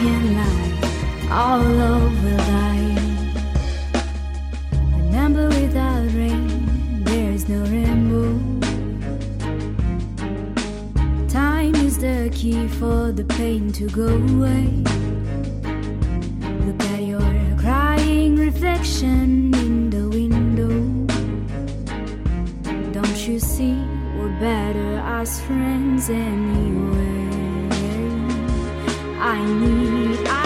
can 0.00 0.34
lie 0.34 1.28
all 1.30 1.80
over 1.94 2.36
life. 2.56 3.08
Remember, 4.96 5.46
without 5.48 6.06
rain, 6.14 7.04
there 7.04 7.30
is 7.30 7.46
no 7.50 7.60
rainbow. 7.64 8.32
Time 11.28 11.74
is 11.74 11.98
the 11.98 12.30
key 12.34 12.66
for 12.66 13.12
the 13.12 13.24
pain 13.24 13.72
to 13.72 13.88
go 13.88 14.08
away. 14.08 14.68
Look 16.66 16.82
at 16.94 17.02
your 17.02 17.58
crying 17.58 18.36
reflection 18.36 19.52
in 19.54 19.90
the 19.90 20.08
window. 20.08 20.72
Don't 22.92 23.28
you 23.28 23.38
see? 23.38 23.76
We're 24.16 24.40
better 24.40 24.96
as 25.18 25.40
friends 25.42 26.08
anyway. 26.08 27.29
I 29.30 29.44
need, 29.44 30.26
I 30.26 30.39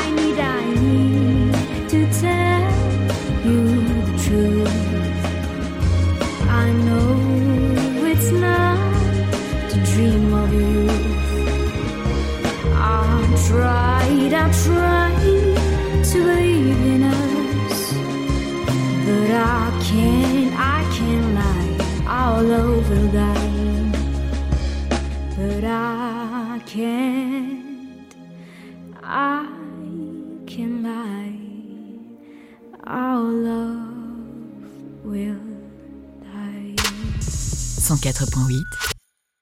104.8 38.05 38.63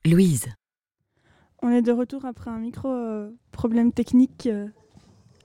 Louise. 0.04 0.46
On 1.62 1.70
est 1.70 1.82
de 1.82 1.90
retour 1.90 2.24
après 2.24 2.48
un 2.48 2.60
micro 2.60 2.88
euh, 2.88 3.28
problème 3.50 3.92
technique 3.92 4.46
euh, 4.46 4.68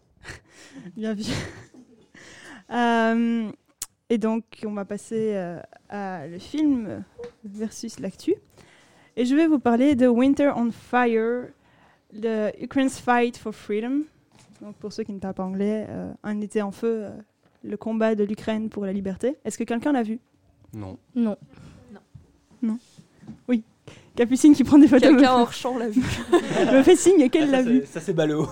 bien 0.95 1.15
vu. 1.15 1.23
Euh, 2.69 3.51
et 4.11 4.19
donc, 4.19 4.43
on 4.63 4.73
va 4.73 4.85
passer 4.85 5.33
euh, 5.33 5.59
à 5.89 6.27
le 6.27 6.37
film 6.37 7.03
versus 7.43 7.99
l'actu. 7.99 8.35
Et 9.15 9.25
je 9.25 9.33
vais 9.35 9.47
vous 9.47 9.57
parler 9.57 9.95
de 9.95 10.05
Winter 10.05 10.51
on 10.55 10.69
Fire, 10.69 11.47
le 12.13 12.51
Ukraine's 12.61 12.99
Fight 12.99 13.35
for 13.35 13.55
Freedom. 13.55 14.03
Donc, 14.61 14.75
pour 14.75 14.93
ceux 14.93 15.03
qui 15.03 15.13
ne 15.13 15.19
parlent 15.19 15.33
pas 15.33 15.43
anglais, 15.43 15.87
euh, 15.89 16.13
un 16.21 16.39
été 16.39 16.61
en 16.61 16.71
feu, 16.71 17.05
euh, 17.05 17.09
le 17.63 17.77
combat 17.77 18.13
de 18.13 18.23
l'Ukraine 18.23 18.69
pour 18.69 18.85
la 18.85 18.93
liberté. 18.93 19.37
Est-ce 19.43 19.57
que 19.57 19.63
quelqu'un 19.63 19.91
l'a 19.91 20.03
vu? 20.03 20.19
Non. 21.15 21.35
Non. 22.61 22.77
Capucine 24.15 24.55
qui 24.55 24.63
prend 24.63 24.79
des 24.79 24.87
photos 24.87 25.11
Quelqu'un 25.11 25.33
hors 25.33 25.53
champ 25.53 25.77
l'a 25.77 25.89
vu. 25.89 26.01
me 26.73 26.81
fait 26.81 26.95
signe 26.95 27.29
qu'elle 27.29 27.51
l'a 27.51 27.61
vu. 27.61 27.83
Ça 27.85 28.01
c'est 28.01 28.13
ballot. 28.13 28.47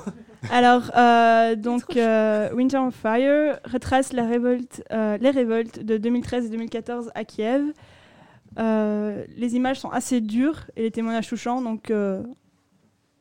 Alors, 0.51 0.91
euh, 0.96 1.55
donc, 1.55 1.98
euh, 1.98 2.53
Winter 2.53 2.77
on 2.77 2.91
Fire 2.91 3.60
retrace 3.65 4.13
la 4.13 4.27
révolte, 4.27 4.84
euh, 4.91 5.17
les 5.17 5.32
révoltes 5.32 5.79
de 5.79 5.98
2013 5.98 6.46
et 6.46 6.50
2014 6.50 7.12
à 7.15 7.24
Kiev. 7.24 7.63
Euh, 8.60 9.25
les 9.36 9.55
images 9.55 9.79
sont 9.79 9.89
assez 9.89 10.22
dures 10.22 10.65
et 10.75 10.84
les 10.84 10.91
témoignages 10.91 11.27
touchants, 11.27 11.62
donc 11.62 11.89
euh, 11.91 12.24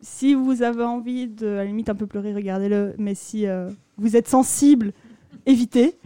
si 0.01 0.35
vous 0.35 0.63
avez 0.63 0.85
envie 0.85 1.27
de, 1.27 1.49
à 1.49 1.57
la 1.57 1.65
limite, 1.65 1.89
un 1.89 1.95
peu 1.95 2.07
pleurer, 2.07 2.35
regardez-le, 2.35 2.95
mais 2.99 3.15
si 3.15 3.47
euh, 3.47 3.71
vous 3.97 4.17
êtes 4.17 4.29
sensible, 4.29 4.93
évitez. 5.47 5.97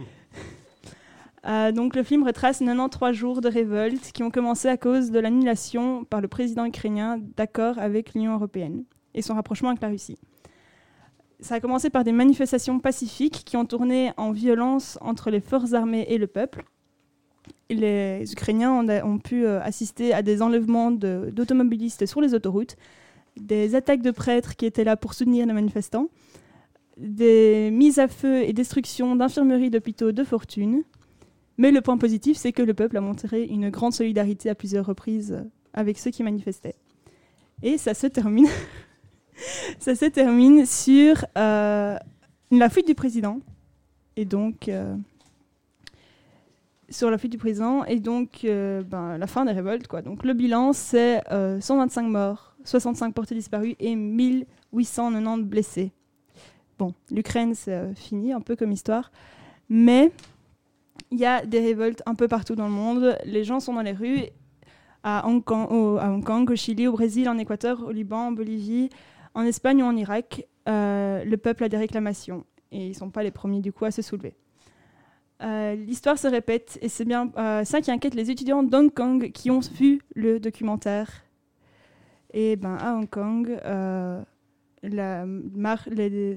Euh, 1.47 1.71
donc 1.71 1.95
le 1.95 2.03
film 2.03 2.23
retrace 2.23 2.59
93 2.59 3.13
jours 3.15 3.41
de 3.41 3.47
révolte 3.47 4.11
qui 4.11 4.23
ont 4.23 4.31
commencé 4.31 4.67
à 4.67 4.77
cause 4.77 5.09
de 5.11 5.19
l'annulation 5.19 6.03
par 6.03 6.21
le 6.21 6.27
président 6.27 6.65
ukrainien 6.65 7.19
d'accords 7.37 7.79
avec 7.79 8.13
l'Union 8.13 8.33
européenne 8.33 8.83
et 9.13 9.21
son 9.21 9.35
rapprochement 9.35 9.69
avec 9.69 9.81
la 9.81 9.87
Russie. 9.87 10.17
Ça 11.39 11.55
a 11.55 11.59
commencé 11.61 11.89
par 11.89 12.03
des 12.03 12.11
manifestations 12.11 12.79
pacifiques 12.79 13.43
qui 13.45 13.55
ont 13.55 13.65
tourné 13.65 14.11
en 14.17 14.31
violence 14.31 14.97
entre 15.01 15.29
les 15.29 15.39
forces 15.39 15.73
armées 15.73 16.05
et 16.09 16.17
le 16.17 16.27
peuple. 16.27 16.65
Les 17.69 18.29
Ukrainiens 18.33 18.71
ont, 19.03 19.19
pu 19.19 19.45
euh, 19.45 19.61
assister 19.61 20.13
à 20.13 20.21
des 20.21 20.41
enlèvements 20.41 20.91
d'automobilistes 20.91 22.05
sur 22.05 22.19
les 22.19 22.33
autoroutes, 22.33 22.75
des 23.37 23.75
attaques 23.75 24.01
de 24.01 24.11
prêtres 24.11 24.57
qui 24.57 24.65
étaient 24.65 24.83
là 24.83 24.97
pour 24.97 25.13
soutenir 25.13 25.45
les 25.45 25.53
manifestants, 25.53 26.09
des 26.97 27.69
mises 27.71 27.99
à 27.99 28.09
feu 28.09 28.41
et 28.41 28.51
destructions 28.51 29.15
d'infirmeries 29.15 29.69
d'hôpitaux 29.69 30.11
de 30.11 30.23
fortune. 30.25 30.83
Mais 31.59 31.71
le 31.71 31.81
point 31.81 31.97
positif, 31.97 32.37
c'est 32.37 32.53
que 32.53 32.63
le 32.63 32.73
peuple 32.73 32.95
a 32.95 33.01
montré 33.01 33.43
une 33.43 33.69
grande 33.69 33.93
solidarité 33.93 34.49
à 34.49 34.55
plusieurs 34.55 34.85
reprises 34.85 35.33
euh, 35.33 35.43
avec 35.73 35.99
ceux 35.99 36.09
qui 36.09 36.23
manifestaient. 36.23 36.75
Et 37.61 37.77
ça 37.77 37.93
se 37.93 38.07
termine 38.07 38.47
ça 39.79 39.93
se 39.93 40.05
termine 40.05 40.65
sur 40.65 41.25
euh, 41.37 41.97
la 42.49 42.69
fuite 42.69 42.87
du 42.87 42.95
président. 42.95 43.41
Et 44.15 44.23
donc, 44.23 44.69
euh, 44.69 44.95
sur 46.89 47.11
la 47.11 47.17
fuite 47.17 47.33
du 47.33 47.37
président, 47.37 47.83
et 47.83 47.99
donc 47.99 48.45
euh, 48.45 48.81
la 48.91 49.27
fin 49.27 49.43
des 49.43 49.51
révoltes. 49.51 49.87
Quoi. 49.87 50.01
Donc, 50.01 50.23
le 50.23 50.33
bilan, 50.33 50.71
c'est 50.71 51.21
euh, 51.29 51.59
125 51.59 52.03
morts, 52.03 52.55
65 52.63 53.13
portés 53.13 53.35
disparus 53.35 53.75
et 53.81 53.97
1890 53.97 55.43
blessés. 55.43 55.91
Bon, 56.77 56.93
l'Ukraine, 57.11 57.53
c'est 57.53 57.73
euh, 57.73 57.93
fini, 57.93 58.31
un 58.31 58.39
peu 58.39 58.55
comme 58.55 58.71
histoire. 58.71 59.11
Mais 59.67 60.11
il 61.11 61.19
y 61.19 61.25
a 61.25 61.45
des 61.45 61.59
révoltes 61.59 62.03
un 62.05 62.15
peu 62.15 62.27
partout 62.27 62.55
dans 62.55 62.67
le 62.67 62.73
monde. 62.73 63.17
Les 63.25 63.43
gens 63.43 63.59
sont 63.59 63.73
dans 63.73 63.81
les 63.81 63.93
rues. 63.93 64.25
À 65.01 65.25
Hong 65.27 65.43
Kong, 65.43 66.49
au, 66.49 66.55
Chili, 66.55 66.87
au 66.87 66.91
Brésil, 66.91 67.29
en 67.29 67.37
Équateur, 67.37 67.83
au 67.83 67.91
Liban, 67.91 68.27
en 68.27 68.31
Bolivie, 68.33 68.89
en 69.33 69.43
Espagne 69.43 69.81
ou 69.81 69.85
en 69.85 69.95
Irak, 69.95 70.45
euh, 70.67 71.23
le 71.23 71.37
peuple 71.37 71.63
a 71.63 71.69
des 71.69 71.77
réclamations 71.77 72.45
et 72.71 72.87
ils 72.87 72.89
ne 72.89 72.93
sont 72.93 73.09
pas 73.09 73.23
les 73.23 73.31
premiers 73.31 73.61
du 73.61 73.71
coup 73.71 73.85
à 73.85 73.91
se 73.91 74.01
soulever. 74.01 74.35
Euh, 75.41 75.75
L'histoire 75.75 76.17
se 76.17 76.27
répète 76.27 76.77
et 76.81 76.89
c'est 76.89 77.05
bien 77.05 77.31
euh, 77.37 77.63
ça 77.63 77.79
qui 77.79 77.91
inquiète 77.91 78.13
les 78.13 78.29
étudiants 78.29 78.61
d'Hong 78.61 78.93
Kong 78.93 79.31
qui 79.31 79.49
ont 79.49 79.61
vu 79.61 80.01
le 80.15 80.39
documentaire. 80.39 81.09
Et 82.33 82.57
ben 82.57 82.75
à 82.75 82.93
Hong 82.95 83.09
Kong, 83.09 83.57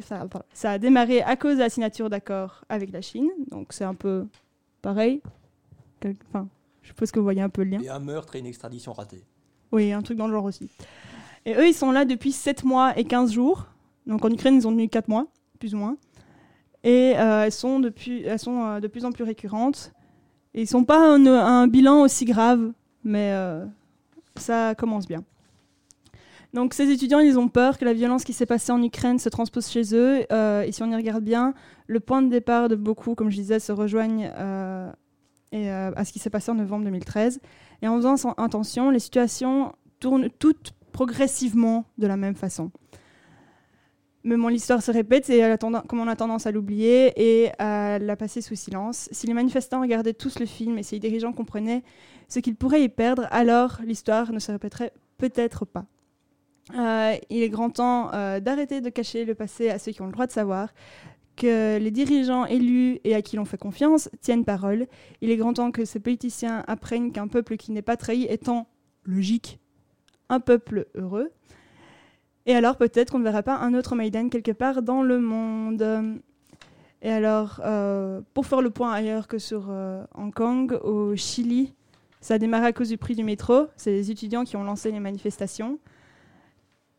ça, 0.00 0.28
ça 0.52 0.70
a 0.70 0.78
démarré 0.78 1.20
à 1.22 1.36
cause 1.36 1.56
de 1.56 1.60
la 1.60 1.68
signature 1.68 2.08
d'accords 2.08 2.64
avec 2.68 2.92
la 2.92 3.02
Chine, 3.02 3.30
donc 3.50 3.72
c'est 3.72 3.84
un 3.84 3.94
peu 3.94 4.26
pareil. 4.82 5.22
Enfin, 6.28 6.48
je 6.82 6.88
suppose 6.88 7.10
que 7.10 7.18
vous 7.18 7.24
voyez 7.24 7.40
un 7.40 7.48
peu 7.48 7.62
le 7.62 7.70
lien. 7.70 7.80
Et 7.80 7.88
un 7.88 8.00
meurtre 8.00 8.36
et 8.36 8.40
une 8.40 8.46
extradition 8.46 8.92
ratée. 8.92 9.24
Oui, 9.70 9.92
un 9.92 10.02
truc 10.02 10.18
dans 10.18 10.26
le 10.26 10.32
genre 10.32 10.44
aussi. 10.44 10.68
Et 11.46 11.54
eux, 11.54 11.66
ils 11.66 11.74
sont 11.74 11.92
là 11.92 12.04
depuis 12.04 12.32
7 12.32 12.64
mois 12.64 12.96
et 12.98 13.04
15 13.04 13.32
jours. 13.32 13.66
Donc 14.06 14.24
en 14.24 14.30
Ukraine, 14.30 14.56
ils 14.56 14.66
ont 14.66 14.72
tenu 14.72 14.88
4 14.88 15.08
mois, 15.08 15.26
plus 15.58 15.74
ou 15.74 15.78
moins. 15.78 15.96
Et 16.84 17.14
euh, 17.16 17.44
elles 17.44 17.52
sont, 17.52 17.80
depuis, 17.80 18.22
elles 18.22 18.38
sont 18.38 18.64
euh, 18.64 18.80
de 18.80 18.88
plus 18.88 19.04
en 19.04 19.12
plus 19.12 19.24
récurrentes. 19.24 19.92
Et 20.54 20.62
ils 20.62 20.66
sont 20.66 20.84
pas 20.84 20.98
un, 20.98 21.66
bilan 21.66 22.02
aussi 22.02 22.24
grave, 22.24 22.72
mais 23.04 23.32
euh, 23.32 23.64
ça 24.36 24.74
commence 24.74 25.06
bien. 25.06 25.24
Donc 26.52 26.74
ces 26.74 26.90
étudiants, 26.90 27.20
ils 27.20 27.38
ont 27.38 27.48
peur 27.48 27.78
que 27.78 27.86
la 27.86 27.94
violence 27.94 28.24
qui 28.24 28.34
s'est 28.34 28.44
passée 28.44 28.72
en 28.72 28.82
Ukraine 28.82 29.18
se 29.18 29.30
transpose 29.30 29.68
chez 29.68 29.94
eux. 29.94 30.26
Et 30.30 30.72
si 30.72 30.82
on 30.82 30.90
y 30.90 30.94
regarde 30.94 31.24
bien, 31.24 31.54
le 31.92 32.00
point 32.00 32.22
de 32.22 32.28
départ 32.28 32.68
de 32.68 32.74
beaucoup, 32.74 33.14
comme 33.14 33.30
je 33.30 33.36
disais, 33.36 33.60
se 33.60 33.70
rejoignent 33.70 34.32
euh, 34.34 34.90
euh, 35.54 35.92
à 35.94 36.04
ce 36.04 36.12
qui 36.12 36.18
s'est 36.18 36.30
passé 36.30 36.50
en 36.50 36.54
novembre 36.54 36.84
2013. 36.84 37.40
Et 37.82 37.88
en 37.88 37.96
faisant 37.96 38.16
sans 38.16 38.34
intention, 38.38 38.90
les 38.90 38.98
situations 38.98 39.72
tournent 40.00 40.30
toutes 40.38 40.72
progressivement 40.92 41.84
de 41.98 42.06
la 42.06 42.16
même 42.16 42.34
façon. 42.34 42.70
Mais 44.24 44.36
l'histoire 44.50 44.82
se 44.82 44.92
répète 44.92 45.28
et 45.30 45.42
comme 45.60 45.98
on 45.98 46.06
a 46.06 46.14
tendance 46.14 46.46
à 46.46 46.52
l'oublier 46.52 47.12
et 47.16 47.50
à 47.58 47.98
la 47.98 48.16
passer 48.16 48.40
sous 48.40 48.54
silence. 48.54 49.08
Si 49.10 49.26
les 49.26 49.34
manifestants 49.34 49.80
regardaient 49.80 50.14
tous 50.14 50.38
le 50.38 50.46
film 50.46 50.78
et 50.78 50.84
si 50.84 50.94
les 50.94 51.00
dirigeants 51.00 51.32
comprenaient 51.32 51.82
ce 52.28 52.38
qu'ils 52.38 52.54
pourraient 52.54 52.84
y 52.84 52.88
perdre, 52.88 53.26
alors 53.32 53.80
l'histoire 53.84 54.32
ne 54.32 54.38
se 54.38 54.52
répéterait 54.52 54.92
peut-être 55.18 55.64
pas. 55.64 55.86
Euh, 56.76 57.16
il 57.30 57.42
est 57.42 57.48
grand 57.48 57.70
temps 57.70 58.12
d'arrêter 58.38 58.80
de 58.80 58.90
cacher 58.90 59.24
le 59.24 59.34
passé 59.34 59.70
à 59.70 59.80
ceux 59.80 59.90
qui 59.90 60.00
ont 60.02 60.06
le 60.06 60.12
droit 60.12 60.28
de 60.28 60.32
savoir, 60.32 60.68
que 61.36 61.78
les 61.78 61.90
dirigeants 61.90 62.46
élus 62.46 63.00
et 63.04 63.14
à 63.14 63.22
qui 63.22 63.36
l'on 63.36 63.44
fait 63.44 63.58
confiance 63.58 64.08
tiennent 64.20 64.44
parole. 64.44 64.86
Il 65.20 65.30
est 65.30 65.36
grand 65.36 65.54
temps 65.54 65.70
que 65.70 65.84
ces 65.84 66.00
politiciens 66.00 66.64
apprennent 66.66 67.12
qu'un 67.12 67.28
peuple 67.28 67.56
qui 67.56 67.72
n'est 67.72 67.82
pas 67.82 67.96
trahi 67.96 68.26
étant 68.28 68.66
logique 69.04 69.58
un 70.28 70.40
peuple 70.40 70.86
heureux. 70.94 71.30
Et 72.46 72.54
alors 72.54 72.76
peut-être 72.76 73.12
qu'on 73.12 73.18
ne 73.18 73.24
verra 73.24 73.42
pas 73.42 73.56
un 73.56 73.74
autre 73.74 73.94
Maïdan 73.94 74.28
quelque 74.28 74.52
part 74.52 74.82
dans 74.82 75.02
le 75.02 75.20
monde. 75.20 76.20
Et 77.02 77.10
alors, 77.10 77.60
euh, 77.64 78.20
pour 78.32 78.46
faire 78.46 78.62
le 78.62 78.70
point 78.70 78.92
ailleurs 78.92 79.26
que 79.26 79.38
sur 79.38 79.66
euh, 79.70 80.04
Hong 80.14 80.32
Kong, 80.32 80.78
au 80.84 81.16
Chili, 81.16 81.74
ça 82.20 82.34
a 82.34 82.38
démarré 82.38 82.66
à 82.66 82.72
cause 82.72 82.88
du 82.88 82.96
prix 82.96 83.16
du 83.16 83.24
métro. 83.24 83.66
C'est 83.76 83.90
les 83.90 84.10
étudiants 84.12 84.44
qui 84.44 84.56
ont 84.56 84.62
lancé 84.62 84.92
les 84.92 85.00
manifestations. 85.00 85.80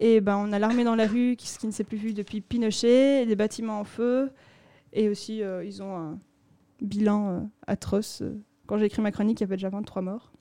Et 0.06 0.20
ben, 0.20 0.36
on 0.36 0.52
a 0.52 0.60
l'armée 0.60 0.84
dans 0.84 0.96
la 0.96 1.08
rue, 1.08 1.38
qui- 1.38 1.48
ce 1.48 1.58
qui 1.58 1.66
ne 1.66 1.72
s'est 1.72 1.86
plus 1.86 1.96
vu 1.96 2.14
depuis 2.14 2.42
Pinochet, 2.42 3.26
des 3.26 3.38
bâtiments 3.38 3.80
en 3.80 3.86
feu. 3.86 4.32
Et 4.92 5.08
aussi, 5.08 5.42
euh, 5.42 5.64
ils 5.64 5.82
ont 5.82 5.96
un 5.96 6.20
bilan 6.82 7.30
euh, 7.30 7.40
atroce. 7.68 8.22
Quand 8.68 8.78
j'ai 8.78 8.84
écrit 8.86 9.02
ma 9.02 9.12
chronique, 9.14 9.40
il 9.40 9.44
y 9.44 9.46
avait 9.46 9.56
déjà 9.56 9.70
23 9.70 10.02
morts. 10.02 10.34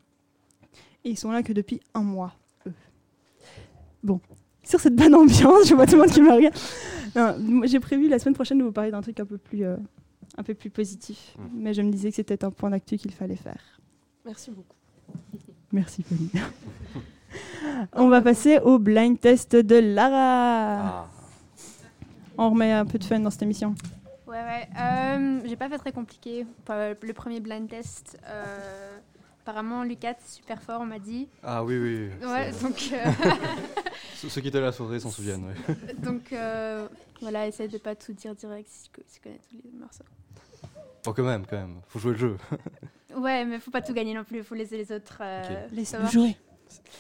Et 1.05 1.11
ils 1.11 1.17
sont 1.17 1.31
là 1.31 1.45
que 1.45 1.53
depuis 1.53 1.79
un 1.95 2.03
mois, 2.03 2.35
eux. 2.67 2.73
Bon, 4.03 4.21
sur 4.65 4.81
cette 4.81 4.97
bonne 4.97 5.15
ambiance. 5.15 5.65
Je 5.69 5.75
vois 5.77 5.87
tout 5.87 5.93
le 5.95 6.01
monde 6.01 6.11
qui 6.11 6.23
me 6.23 6.33
regarde. 6.33 7.69
J'ai 7.69 7.79
prévu 7.79 8.09
la 8.09 8.19
semaine 8.19 8.35
prochaine 8.35 8.59
de 8.59 8.65
vous 8.65 8.73
parler 8.73 8.91
d'un 8.91 9.01
truc 9.01 9.21
un 9.21 9.27
peu 9.27 9.39
plus, 9.39 9.65
euh, 9.65 9.77
un 10.37 10.43
peu 10.43 10.55
plus 10.55 10.71
positif. 10.71 11.37
Mm. 11.39 11.43
Mais 11.55 11.73
je 11.73 11.83
me 11.83 11.93
disais 11.93 12.11
que 12.11 12.17
c'était 12.17 12.45
un 12.45 12.51
point 12.51 12.71
d'actu 12.71 12.97
qu'il 12.97 13.13
fallait 13.13 13.37
faire. 13.37 13.81
Merci 14.25 14.51
beaucoup. 14.51 14.75
Merci, 15.71 16.03
Pauline. 16.03 16.31
On 17.95 18.09
va 18.09 18.21
passer 18.21 18.59
au 18.59 18.79
blind 18.79 19.19
test 19.21 19.57
de 19.57 19.77
Lara. 19.77 20.79
Ah. 21.05 21.09
On 22.39 22.51
remet 22.51 22.73
un 22.73 22.87
peu 22.87 22.99
de 22.99 23.05
fun 23.05 23.21
dans 23.21 23.31
cette 23.31 23.43
émission. 23.43 23.75
Ouais, 24.27 24.39
ouais. 24.43 24.69
Euh, 24.81 25.41
j'ai 25.45 25.57
pas 25.57 25.69
fait 25.69 25.79
très 25.79 25.93
compliqué. 25.93 26.47
Le 26.69 27.13
premier 27.13 27.41
blind 27.41 27.69
test. 27.69 28.19
euh, 28.27 28.99
apparemment, 29.43 29.83
Lucas, 29.85 30.15
super 30.27 30.63
fort, 30.63 30.81
on 30.81 30.87
m'a 30.87 30.99
dit. 30.99 31.29
Ah 31.43 31.63
oui, 31.65 31.77
oui. 31.79 32.09
oui. 32.21 32.27
Ouais, 32.27 32.51
donc, 32.63 32.91
euh, 32.93 33.29
Ceux 34.29 34.41
qui 34.41 34.49
étaient 34.49 34.59
à 34.59 34.63
la 34.63 34.73
soirée 34.73 35.01
s'en 35.01 35.11
souviennent, 35.11 35.45
ouais. 35.45 35.75
donc 35.99 36.33
euh, 36.33 36.87
voilà, 37.21 37.47
essaye 37.49 37.69
de 37.69 37.79
pas 37.79 37.95
tout 37.97 38.13
dire 38.13 38.35
direct 38.35 38.69
si 38.71 38.89
tu 39.13 39.21
connais 39.21 39.41
tous 39.51 39.57
les 39.65 39.79
morceaux. 39.79 40.05
Bon, 41.05 41.13
quand 41.13 41.25
même, 41.25 41.45
quand 41.45 41.57
même. 41.57 41.81
Faut 41.89 41.99
jouer 41.99 42.13
le 42.13 42.19
jeu. 42.19 42.37
Ouais, 43.15 43.45
mais 43.45 43.59
faut 43.61 43.71
pas 43.71 43.83
tout 43.83 43.93
gagner 43.93 44.15
non 44.15 44.25
plus, 44.25 44.43
faut 44.43 44.55
laisser 44.55 44.79
les 44.79 44.91
autres. 44.91 45.19
euh. 45.21 45.67
Laisse-nous 45.71 46.09
jouer. 46.11 46.35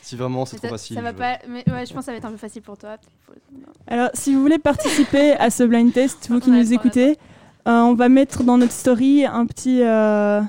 Si 0.02 0.16
vraiment 0.16 0.44
c'est 0.44 0.56
trop 0.56 0.66
ça, 0.66 0.70
facile. 0.70 0.96
ça 0.96 1.02
va 1.02 1.12
je- 1.12 1.16
pas. 1.16 1.38
Mais 1.48 1.64
ouais, 1.70 1.86
je 1.86 1.92
pense 1.94 2.00
que 2.00 2.04
ça 2.06 2.12
va 2.12 2.18
être 2.18 2.24
un 2.24 2.30
peu 2.32 2.36
facile 2.36 2.62
pour 2.62 2.76
toi. 2.76 2.96
Alors, 3.86 4.10
si 4.14 4.34
vous 4.34 4.40
voulez 4.42 4.58
participer 4.58 5.32
à 5.32 5.48
ce 5.50 5.62
blind 5.62 5.92
test, 5.92 6.28
vous 6.28 6.40
qui 6.40 6.50
nous 6.50 6.72
écoutez, 6.72 7.10
euh, 7.68 7.70
on 7.70 7.94
va 7.94 8.08
mettre 8.08 8.42
dans 8.42 8.58
notre 8.58 8.72
story 8.72 9.24
un 9.24 9.46
petit 9.46 9.82
euh, 9.82 10.42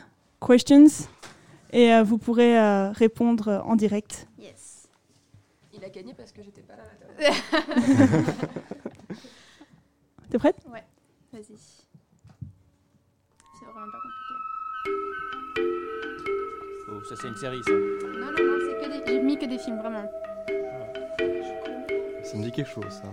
questions 0.46 0.86
et 1.72 1.94
euh, 1.94 2.04
vous 2.04 2.18
pourrez 2.18 2.60
euh, 2.60 2.92
répondre 2.92 3.62
en 3.66 3.76
direct. 3.76 4.28
Yes. 4.40 4.88
Il 5.74 5.84
a 5.86 5.90
gagné 5.90 6.14
parce 6.14 6.32
que 6.32 6.42
j'étais 6.44 6.62
pas 6.62 6.74
là. 6.76 6.84
T'es 10.30 10.38
prête? 10.40 10.58
Vas-y. 11.32 11.56
Ça 17.10 17.16
c'est 17.20 17.28
une 17.28 17.36
série 17.36 17.62
ça. 17.66 17.72
Non, 17.72 18.28
non, 18.28 18.32
non, 18.32 18.58
c'est 18.66 18.76
que 18.88 18.92
des... 19.06 19.12
j'ai 19.14 19.20
mis 19.22 19.38
que 19.38 19.46
des 19.46 19.58
films, 19.58 19.78
vraiment. 19.80 20.10
Ça 22.24 22.38
me 22.38 22.44
dit 22.44 22.52
quelque 22.52 22.70
chose, 22.70 22.86
ça. 22.90 23.04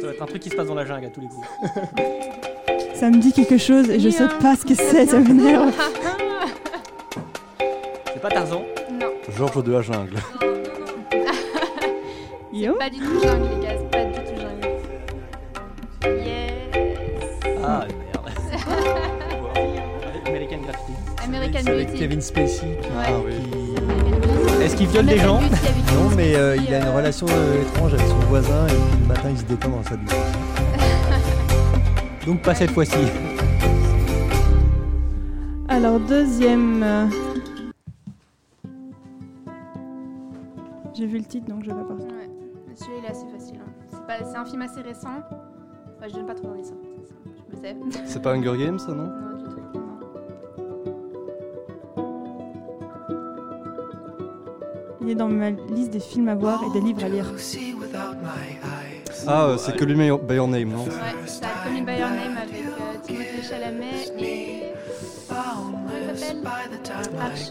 Ça 0.00 0.06
va 0.06 0.12
être 0.12 0.22
un 0.22 0.26
truc 0.26 0.42
qui 0.42 0.50
se 0.50 0.56
passe 0.56 0.66
dans 0.66 0.74
la 0.74 0.84
jungle 0.84 1.06
à 1.06 1.10
tous 1.10 1.22
les 1.22 1.28
coups. 1.28 1.46
Ça 2.94 3.08
me 3.10 3.18
dit 3.18 3.32
quelque 3.32 3.56
chose 3.58 3.88
et 3.90 3.98
je 3.98 4.08
sais 4.10 4.26
Bien. 4.26 4.38
pas 4.38 4.54
ce 4.54 4.64
que 4.64 4.74
c'est, 4.74 5.06
ça 5.06 5.18
m'énerve. 5.18 5.72
C'est 8.06 8.20
pas 8.20 8.28
Tarzan? 8.28 8.62
Non, 8.92 9.08
Georges 9.36 9.64
de 9.64 9.72
la 9.72 9.82
jungle. 9.82 10.16
Yo. 12.52 12.74
pas 12.74 12.88
du 12.90 12.98
tout 13.00 13.20
jungle, 13.20 13.48
les 13.58 13.66
gars, 13.66 13.74
American 21.34 21.66
avec. 21.72 21.94
Kevin 21.94 22.20
Spacey 22.20 22.78
qui. 22.82 22.88
Ah. 22.96 24.62
Est-ce 24.62 24.76
qu'il 24.76 24.86
viole 24.88 25.06
des 25.06 25.18
gens 25.18 25.40
Non, 25.40 26.10
mais 26.16 26.34
euh, 26.36 26.56
il 26.56 26.72
a 26.74 26.78
une 26.80 26.88
relation 26.96 27.26
euh, 27.30 27.62
étrange 27.62 27.94
avec 27.94 28.06
son 28.06 28.18
voisin 28.28 28.66
et 28.66 28.70
puis 28.70 29.00
le 29.02 29.06
matin 29.06 29.28
il 29.30 29.38
se 29.38 29.44
détend 29.44 29.68
dans 29.70 29.82
sa 29.82 29.96
douche. 29.96 30.14
Donc 32.26 32.40
pas 32.42 32.54
cette 32.54 32.70
fois-ci. 32.70 32.96
Alors, 35.68 35.98
deuxième. 36.00 37.10
J'ai 40.94 41.06
vu 41.06 41.18
le 41.18 41.24
titre 41.24 41.46
donc 41.48 41.64
je 41.64 41.70
vais 41.70 41.82
pas. 41.82 41.94
Ouais, 41.94 42.30
celui-là 42.76 42.98
il 43.00 43.04
est 43.06 43.10
assez 43.10 43.26
facile. 43.36 43.56
hein. 43.60 43.70
C'est 43.90 44.06
pas- 44.06 44.24
C'est 44.24 44.36
un 44.36 44.44
film 44.44 44.62
assez 44.62 44.80
récent. 44.80 45.08
Enfin, 45.96 46.06
je 46.08 46.14
donne 46.14 46.26
pas 46.26 46.34
trop 46.34 46.48
d'indices. 46.48 46.72
hein. 46.72 47.30
Je 47.50 47.56
me 47.56 47.60
sais. 47.60 47.76
C'est 48.06 48.22
pas 48.22 48.32
Hunger 48.34 48.56
Games, 48.56 48.78
ça, 48.78 48.92
non? 48.92 49.10
Est 55.14 55.18
dans 55.18 55.28
ma 55.28 55.50
liste 55.50 55.90
des 55.92 56.00
films 56.00 56.28
à 56.28 56.34
voir 56.34 56.62
et 56.64 56.70
des 56.78 56.80
livres 56.84 57.04
à 57.04 57.08
lire. 57.08 57.26
Ah, 59.26 59.44
euh, 59.44 59.56
c'est 59.56 59.74
que 59.76 59.84
lui 59.84 59.94
by 59.94 60.06
your 60.34 60.48
name, 60.48 60.68
non 60.70 60.84
Ouais, 60.84 60.90
c'est 61.26 61.40
Call 61.40 61.72
Me 61.72 61.86
By 61.86 61.98
Your 61.98 62.10
Name 62.10 62.36
avec 62.36 62.54
euh, 62.54 62.98
Timothée 63.06 63.42
Chalamet 63.48 64.08
et. 64.18 64.62
Comment 65.28 65.88
il 65.98 66.18
s'appelle? 66.18 66.42
Archie. 67.20 67.48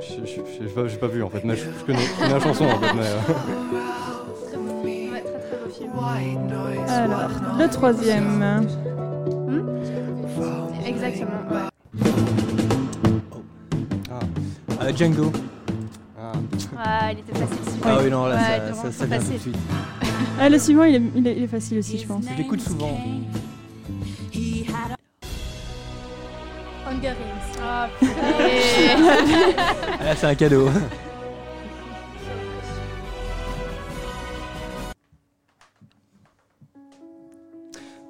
Je- 0.00 0.26
je- 0.26 0.64
je- 0.64 0.88
J'ai 0.88 0.96
pas, 0.98 1.06
vu 1.06 1.22
en 1.22 1.28
fait, 1.30 1.44
mais 1.44 1.54
je, 1.56 1.64
je 1.78 1.84
connais, 1.84 1.98
je 2.00 2.20
connais 2.20 2.34
la 2.34 2.40
chanson 2.40 2.64
en 2.64 2.78
fait. 2.80 2.94
Mais, 2.94 3.02
euh, 3.02 3.18
Très 4.48 4.56
beau 4.56 4.82
film. 4.82 5.12
Ouais, 5.12 5.20
très 5.20 5.38
très 5.38 5.56
beau 5.64 5.70
film. 5.72 5.90
Alors, 6.88 7.30
le 7.58 7.68
troisième. 7.68 8.66
Exactement. 10.84 11.30
Ouais. 11.50 11.58
Ah, 14.10 14.84
Euh, 14.84 14.92
Django. 14.96 15.30
Ah. 17.08 17.12
Il 17.12 17.18
était 17.20 17.32
facile 17.38 17.56
celui-là. 17.64 17.86
Ah 17.86 17.98
oui, 18.02 18.10
non, 18.10 18.26
là, 18.26 18.34
Ouais, 18.36 18.40
ça- 18.74 18.74
ça, 18.74 18.92
ça 18.92 19.06
vient 19.06 19.18
tout 19.18 19.24
de 19.24 19.28
facile. 19.28 19.40
suite. 19.40 19.56
Ah, 20.40 20.48
le 20.48 20.58
suivant, 20.58 20.84
il 20.84 20.94
est, 20.96 21.02
il 21.16 21.26
est- 21.26 21.36
il 21.36 21.42
est 21.42 21.46
facile 21.48 21.78
aussi, 21.78 21.98
je 21.98 22.06
pense. 22.06 22.24
Je 22.30 22.36
l'écoute 22.36 22.60
souvent. 22.60 22.98
Hunger 26.86 27.02
Games. 27.02 27.14
Ah. 27.60 27.88
Ah, 30.00 30.04
là, 30.04 30.16
c'est 30.16 30.26
un 30.26 30.34
cadeau. 30.34 30.68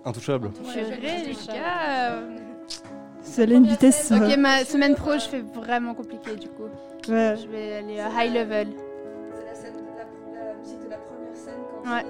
Intouchable. 0.04 0.50
Gars. 1.48 2.22
C'est 3.22 3.44
une 3.44 3.66
vitesse. 3.66 4.10
euh, 4.12 4.16
Ok, 4.30 4.36
ma 4.38 4.64
semaine 4.64 4.94
pro, 4.94 5.12
je 5.14 5.28
fais 5.28 5.40
vraiment 5.54 5.94
compliqué 5.94 6.34
du 6.36 6.48
coup. 6.48 6.64
ouais. 7.08 7.34
Je 7.40 7.46
vais 7.48 7.74
aller 7.76 8.00
à 8.00 8.24
high 8.24 8.32
level. 8.34 8.68
Ouais, 11.90 12.04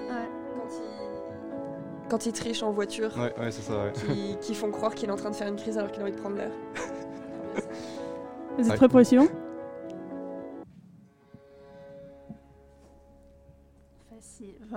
quand, 0.55 0.69
il, 0.71 2.09
quand 2.11 2.27
il 2.27 2.33
triche 2.33 2.63
en 2.63 2.73
voiture, 2.73 3.11
Ouais, 3.17 3.33
ouais, 3.39 3.51
c'est 3.51 3.63
ça, 3.63 3.73
ouais. 3.85 3.93
qui, 3.93 4.37
qui 4.41 4.55
font 4.55 4.71
croire 4.71 4.95
qu'il 4.95 5.09
est 5.09 5.13
en 5.13 5.17
train 5.17 5.31
de 5.31 5.37
faire 5.37 5.49
une 5.49 5.57
crise 5.57 5.79
alors 5.79 5.91
qu'il 5.93 6.01
a 6.03 6.05
envie 6.05 6.13
de 6.15 6.21
prendre 6.21 6.37
l'air. 6.37 6.51
Vous 8.59 8.69
êtes 8.71 8.77
prêts 8.77 8.89
pour 8.89 8.99
le 8.99 9.05
suivant? 9.05 9.27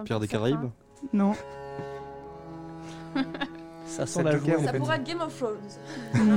Pierre 0.05 0.19
des 0.19 0.27
20%. 0.27 0.29
Caraïbes? 0.29 0.69
Non. 1.13 1.33
Ça 3.85 4.05
sent 4.05 4.23
la 4.23 4.31
Joker, 4.37 4.57
joie. 4.59 4.71
Ça 4.71 4.73
pourrait 4.77 4.95
être 4.95 5.03
Game 5.03 5.19
of 5.19 5.37
Thrones. 5.37 5.57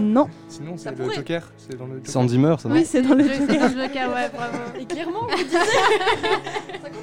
Non. 0.03 0.29
Sinon, 0.49 0.77
c'est 0.77 0.91
le. 0.99 1.09
Joker. 1.13 1.53
C'est 1.57 1.77
dans 1.79 1.87
le 1.87 1.95
Joker. 1.99 2.11
C'est 2.11 2.17
en 2.19 2.27
Zimmer, 2.29 2.57
ça 2.59 2.69
non 2.69 2.75
Oui, 2.75 2.85
c'est 2.85 3.01
dans 3.03 3.15
le 3.15 3.23
Je- 3.23 3.33
C'est 3.33 3.47
dans 3.47 3.69
le 3.69 3.81
Joker, 3.83 4.13
ouais, 4.13 4.29
bravo. 4.35 4.59
Et 4.81 4.85
clairement, 4.87 5.27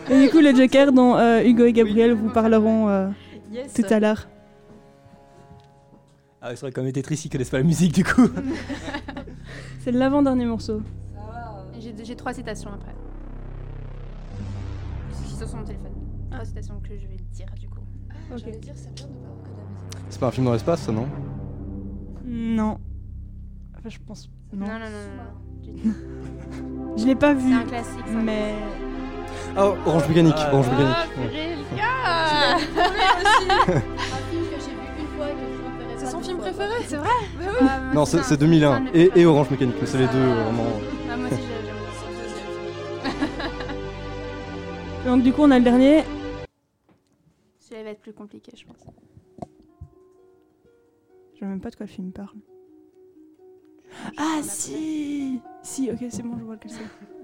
Et 0.10 0.26
du 0.26 0.30
coup, 0.30 0.40
le 0.40 0.54
Joker 0.56 0.92
dont 0.92 1.16
euh, 1.16 1.44
Hugo 1.44 1.66
et 1.66 1.74
Gabriel 1.74 2.14
vous 2.14 2.30
parleront 2.30 2.90
euh, 2.90 3.08
yes. 3.52 3.74
tout 3.74 3.86
à 3.90 4.00
l'heure. 4.00 4.28
Ah, 6.42 6.50
c'est 6.56 6.62
vrai, 6.62 6.72
comme 6.72 6.86
les 6.86 6.94
Tetris, 6.94 7.22
ils 7.26 7.30
connaissent 7.30 7.52
pas 7.52 7.58
la 7.58 7.64
musique 7.64 7.94
du 7.94 8.04
coup. 8.04 8.28
C'est 9.80 9.92
l'avant-dernier 9.92 10.46
morceau. 10.46 10.82
Ça 11.14 11.92
J'ai 12.04 12.16
trois 12.16 12.34
citations 12.34 12.72
après. 12.74 12.96
Sur 15.48 15.58
mon 15.58 15.64
téléphone. 15.64 15.92
Trois 16.30 16.46
citations 16.46 16.80
que 16.80 16.96
je 16.98 17.08
vais 17.08 17.18
dire 17.32 17.48
du 17.60 17.68
coup. 17.68 17.80
J'allais 18.36 18.58
dire, 18.58 18.74
c'est 18.76 18.94
bien 18.94 19.08
de 19.08 19.14
pas 19.14 19.30
reconnaître 19.30 19.64
la 19.82 20.00
musique. 20.00 20.06
C'est 20.10 20.20
pas 20.20 20.28
un 20.28 20.32
film 20.32 20.46
dans 20.46 20.54
l'espace, 20.54 20.82
ça 20.84 20.92
non? 20.92 21.08
Non. 22.26 22.78
Enfin, 23.76 23.90
je 23.90 23.98
pense. 24.06 24.30
Non. 24.54 24.68
Non, 24.68 24.74
non, 24.74 24.80
non, 24.80 25.84
non. 25.84 25.84
non. 25.86 26.96
Je 26.98 27.06
l'ai 27.08 27.16
pas 27.16 27.34
vu. 27.34 27.50
C'est 27.50 27.56
un 27.56 27.66
classique. 27.66 28.06
ça. 28.06 28.20
Mais. 28.24 28.54
Ah, 29.56 29.66
Orange 29.86 30.08
Mécanique, 30.08 30.34
Ah, 30.38 30.50
Orange 30.54 30.66
Ah, 30.70 30.76
Mécanique. 30.78 30.98
ouais. 31.18 31.28
purée, 31.28 31.56
les 31.56 31.78
gars 31.78 32.56
Un 32.56 32.60
film 32.60 34.46
que 34.46 34.60
j'ai 34.60 34.72
vu 34.72 34.78
une 35.00 35.08
fois 35.08 35.28
et 35.30 35.34
que 35.34 35.38
je 35.40 35.44
reverrai 35.64 35.98
C'est 35.98 36.06
son 36.08 36.22
film 36.22 36.38
préféré 36.38 36.74
C'est 36.88 36.98
vrai 36.98 37.10
Ah, 37.62 37.80
Non, 37.94 38.06
c'est 38.06 38.12
c'est 38.18 38.20
un- 38.20 38.24
c'est 38.24 38.38
2001 38.38 38.72
un 38.72 38.80
de 38.82 38.90
mes 38.92 39.10
et. 39.16 39.26
Orange 39.26 39.50
Mécanique, 39.52 39.76
mais 39.80 39.88
c'est 39.88 39.98
les 39.98 40.08
deux 40.08 40.18
euh, 40.18 40.44
vraiment. 40.44 40.64
Ah, 41.12 41.18
moi 41.18 41.28
aussi, 41.28 41.38
j'ai- 41.42 41.66
j'aime. 41.66 41.76
Donc, 45.06 45.24
du 45.24 45.34
coup, 45.34 45.42
on 45.44 45.52
a 45.52 45.58
le 45.58 45.64
dernier. 45.64 46.04
Celui-là 47.60 47.84
va 47.84 47.90
être 47.92 48.02
plus 48.02 48.14
compliqué, 48.14 48.52
je 48.56 48.66
pense. 48.66 48.86
Je 51.34 51.40
sais 51.40 51.46
même 51.46 51.60
pas 51.60 51.70
de 51.72 51.76
quoi 51.76 51.86
le 51.88 51.92
film 51.92 52.12
parle. 52.12 52.38
Ah, 54.18 54.40
si 54.44 55.42
Si, 55.64 55.90
ok, 55.92 55.98
c'est 56.10 56.24
bon, 56.24 56.38
je 56.40 56.44
vois 56.46 56.54
lequel 56.56 56.72
c'est. 56.72 57.21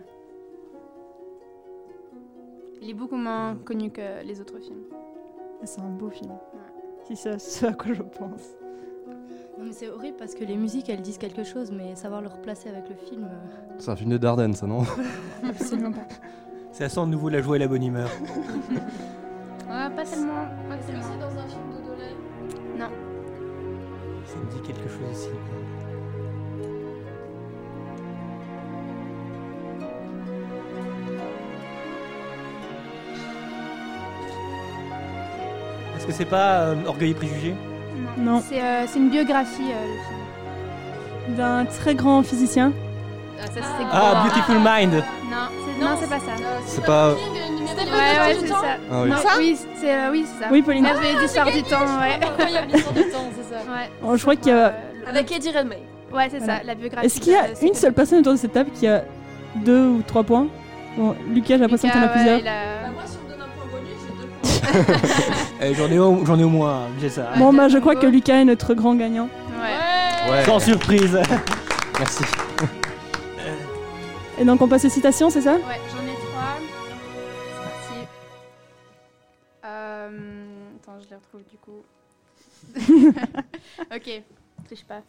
Il 2.82 2.90
est 2.90 2.94
beaucoup 2.94 3.16
moins 3.16 3.56
connu 3.66 3.90
que 3.92 4.24
les 4.24 4.40
autres 4.42 4.60
films. 4.60 4.84
Ah, 5.62 5.66
C'est 5.66 5.82
un 5.82 5.90
beau 5.90 6.10
film. 6.10 6.32
Si 7.06 7.16
c'est 7.16 7.40
ce 7.40 7.66
à 7.66 7.74
quoi 7.74 7.94
je 7.94 8.02
pense. 8.04 8.56
Non, 9.58 9.66
mais 9.66 9.72
c'est 9.72 9.90
horrible 9.90 10.18
parce 10.18 10.36
que 10.36 10.44
les 10.44 10.56
musiques 10.56 10.88
elles 10.90 11.02
disent 11.02 11.18
quelque 11.18 11.44
chose, 11.44 11.72
mais 11.72 11.96
savoir 11.96 12.22
le 12.22 12.28
replacer 12.28 12.70
avec 12.70 12.88
le 12.90 12.96
film. 12.96 13.24
euh, 13.24 13.76
C'est 13.80 13.90
un 13.90 13.96
film 13.96 14.12
de 14.12 14.18
Dardenne, 14.18 14.54
ça 14.54 14.68
non? 14.68 14.84
Absolument 15.44 15.92
pas. 15.94 16.06
Ça 16.72 16.88
sent 16.90 17.00
de 17.02 17.06
nouveau 17.12 17.30
la 17.30 17.42
joie 17.42 17.56
et 17.56 17.60
la 17.60 17.68
bonne 17.68 17.84
humeur. 17.84 18.10
Ah, 19.70 19.90
pas 19.94 20.06
tellement. 20.06 20.46
Pas 20.70 20.78
c'est 20.80 20.94
dans 20.94 21.38
un 21.38 21.46
film 21.46 21.62
de 21.76 21.86
Dolay 21.86 22.16
Non. 22.78 22.88
Ça 24.24 24.38
me 24.38 24.50
dit 24.50 24.62
quelque 24.66 24.88
chose 24.88 25.02
aussi. 25.12 25.28
Que 36.08 36.13
c'est 36.13 36.26
pas 36.26 36.62
euh, 36.62 36.76
Orgueil 36.88 37.12
et 37.12 37.13
Préjugés 37.13 37.56
Non. 38.17 38.41
C'est 38.48 38.62
euh, 38.62 38.86
c'est 38.88 39.00
une 39.00 39.10
biographie, 39.10 39.72
euh. 39.72 41.36
D'un 41.36 41.65
très 41.65 41.93
grand 41.93 42.24
physicien. 42.24 42.72
Ah, 43.39 43.46
ça, 43.54 43.62
Ah, 43.91 44.13
gros. 44.13 44.30
Beautiful 44.30 44.56
Mind 44.63 44.93
Non, 44.93 45.02
c'est 45.50 45.84
non, 45.84 45.89
c'est 46.00 46.10
pas 46.10 46.20
ça. 46.20 46.32
C'est 46.65 46.86
pas. 46.86 47.13
Ouais, 47.13 47.15
ouais, 47.15 48.38
c'est 48.39 48.48
ça. 48.48 48.56
Ah 48.91 49.02
oui. 49.04 49.12
Oui, 49.38 49.58
c'est 49.80 49.93
euh, 49.93 50.12
oui, 50.12 50.26
c'est 50.26 50.43
ça. 50.43 50.50
Oui, 50.52 50.62
Pauline. 50.62 50.86
Et 50.86 51.22
l'histoire 51.22 51.46
du 51.52 51.62
temps, 51.63 51.82
ouais. 52.00 52.15
Incroyable 52.26 52.72
de 52.72 52.78
temps, 53.12 53.30
c'est 53.36 53.54
ça. 53.54 53.62
Ouais. 53.72 53.89
Oh, 54.04 54.15
je 54.15 54.22
crois 54.22 54.36
qu'il 54.36 54.52
y 54.52 54.56
a. 54.56 54.74
Avec 55.08 55.32
Eddie 55.32 55.52
Redmayne. 55.52 55.80
Ouais, 56.13 56.28
c'est 56.32 56.38
Voilà. 56.39 56.58
ça, 56.60 56.63
la 56.63 56.76
biographie. 56.76 57.06
Est-ce 57.06 57.20
qu'il 57.20 57.34
y 57.34 57.36
a 57.36 57.48
une 57.62 57.74
seule 57.74 57.93
personne 57.93 58.20
autour 58.20 58.34
de 58.34 58.38
cette 58.38 58.54
table 58.54 58.70
qui 58.74 58.88
a 58.88 59.04
deux 59.58 59.86
ou 59.88 60.02
trois 60.08 60.24
points? 60.24 60.48
Bon, 60.98 61.15
Lucas, 61.30 61.56
j'ai 61.56 61.58
l'impression 61.58 61.89
qu'il 61.89 62.00
en 62.00 62.04
a 62.06 62.08
plusieurs. 62.08 62.39
Bah, 62.41 62.50
moi, 62.93 63.04
si 63.06 63.17
on 63.22 63.26
me 63.26 63.30
donne 63.34 63.41
un 63.41 63.50
point 63.50 63.67
bonus, 63.72 63.98
j'ai 64.74 64.82
deux 64.82 64.88
points. 64.88 65.36
Eh, 65.62 65.74
J'en 65.74 65.88
ai, 65.89 65.98
au- 66.00 66.24
j'en 66.26 66.38
ai 66.39 66.43
au 66.43 66.50
moins, 66.50 66.86
un, 66.86 66.88
j'ai 67.00 67.10
ça. 67.10 67.32
Bon, 67.38 67.52
bah, 67.54 67.67
je 67.67 67.78
crois 67.80 67.96
que 67.96 68.06
Lucas 68.06 68.36
est 68.41 68.46
notre 68.46 68.74
grand 68.74 68.96
gagnant. 68.96 69.28
Ouais. 69.60 70.32
Ouais. 70.32 70.46
Sans 70.46 70.60
surprise. 70.60 71.17
Merci. 71.98 72.24
Et 74.39 74.46
donc, 74.46 74.62
on 74.62 74.67
passe 74.67 74.86
aux 74.86 74.89
citations, 74.89 75.30
c'est 75.32 75.41
ça? 75.41 75.54
Ouais, 75.56 75.62
j'en 75.91 76.04
ai 76.04 76.15
trois. 76.15 76.58
C'est 77.50 77.63
parti. 77.63 78.08
Euh... 79.65 80.46
Attends, 80.84 81.00
je 81.04 81.10
les 81.10 81.15
retrouve 81.15 81.41
du 81.50 81.58
coup. 81.58 81.82
ok, 83.96 84.24
triche 84.67 84.84
pas. 84.86 85.02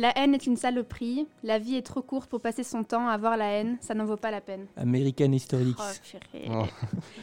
La 0.00 0.16
haine 0.16 0.32
est 0.34 0.46
une 0.46 0.56
saloperie. 0.56 1.26
La 1.42 1.58
vie 1.58 1.74
est 1.76 1.82
trop 1.82 2.00
courte 2.00 2.30
pour 2.30 2.40
passer 2.40 2.62
son 2.62 2.84
temps 2.84 3.06
à 3.06 3.12
avoir 3.12 3.36
la 3.36 3.50
haine. 3.50 3.76
Ça 3.82 3.92
n'en 3.92 4.06
vaut 4.06 4.16
pas 4.16 4.30
la 4.30 4.40
peine. 4.40 4.64
American 4.78 5.30
History 5.30 5.74
Oh, 5.78 5.82
purée. 6.02 6.48
Oh. 6.50 6.64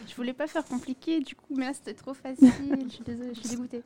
Je 0.07 0.13
voulais 0.15 0.33
pas 0.33 0.45
faire 0.45 0.63
compliqué, 0.63 1.19
du 1.21 1.33
coup, 1.33 1.55
mais 1.57 1.65
là 1.65 1.73
c'était 1.73 1.95
trop 1.95 2.13
facile. 2.13 2.51
je 2.87 2.93
suis 2.93 3.03
désolée, 3.03 3.31
je 3.33 3.39
suis 3.39 3.49
dégoûtée. 3.49 3.81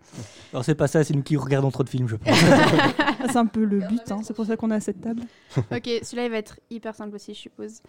Alors 0.51 0.65
c'est 0.65 0.75
pas 0.75 0.87
ça, 0.89 1.05
c'est 1.05 1.13
nous 1.13 1.23
qui 1.23 1.37
regardons 1.37 1.71
trop 1.71 1.83
de 1.83 1.89
films, 1.89 2.09
je 2.09 2.17
pense. 2.17 2.35
C'est 3.31 3.37
un 3.37 3.45
peu 3.45 3.63
le 3.63 3.79
but, 3.79 4.11
hein, 4.11 4.19
c'est 4.23 4.33
pour 4.33 4.45
ça 4.45 4.57
qu'on 4.57 4.71
est 4.71 4.75
à 4.75 4.79
cette 4.81 4.99
table. 4.99 5.21
Ok, 5.71 5.87
celui-là 6.03 6.25
il 6.25 6.31
va 6.31 6.37
être 6.37 6.59
hyper 6.69 6.93
simple 6.93 7.15
aussi, 7.15 7.33
je 7.33 7.39
suppose. 7.39 7.81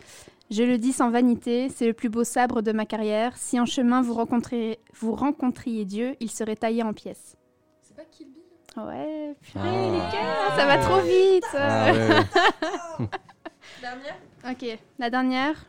Je 0.53 0.63
le 0.63 0.79
dis 0.79 0.93
sans 0.93 1.11
vanité, 1.11 1.69
c'est 1.69 1.87
le 1.87 1.95
plus 1.95 2.11
beau 2.11 2.23
sabre 2.23 2.63
de 2.63 2.71
ma 2.71 2.87
carrière. 2.87 3.37
Si 3.37 3.59
en 3.59 3.67
chemin 3.67 4.03
vous 4.03 4.15
rencontrez, 4.15 4.79
vous 4.95 5.15
rencontriez 5.17 5.85
Dieu, 5.85 6.15
il 6.21 6.31
serait 6.31 6.55
taillé 6.55 6.85
en 6.85 6.93
pièces. 6.93 7.37
C'est 7.81 7.97
pas 7.97 8.05
Kill 8.05 8.29
Bill? 8.29 8.42
Ouais, 8.77 9.35
purée, 9.41 10.01
Ah. 10.15 10.57
Ça 10.57 10.67
va 10.67 10.79
trop 10.79 11.01
vite. 11.01 11.45
Ah 11.55 11.93
ouais, 11.93 12.09
ouais. 12.09 13.07
Dernière 13.81 14.17
Ok, 14.51 14.79
la 14.99 15.11
dernière. 15.11 15.67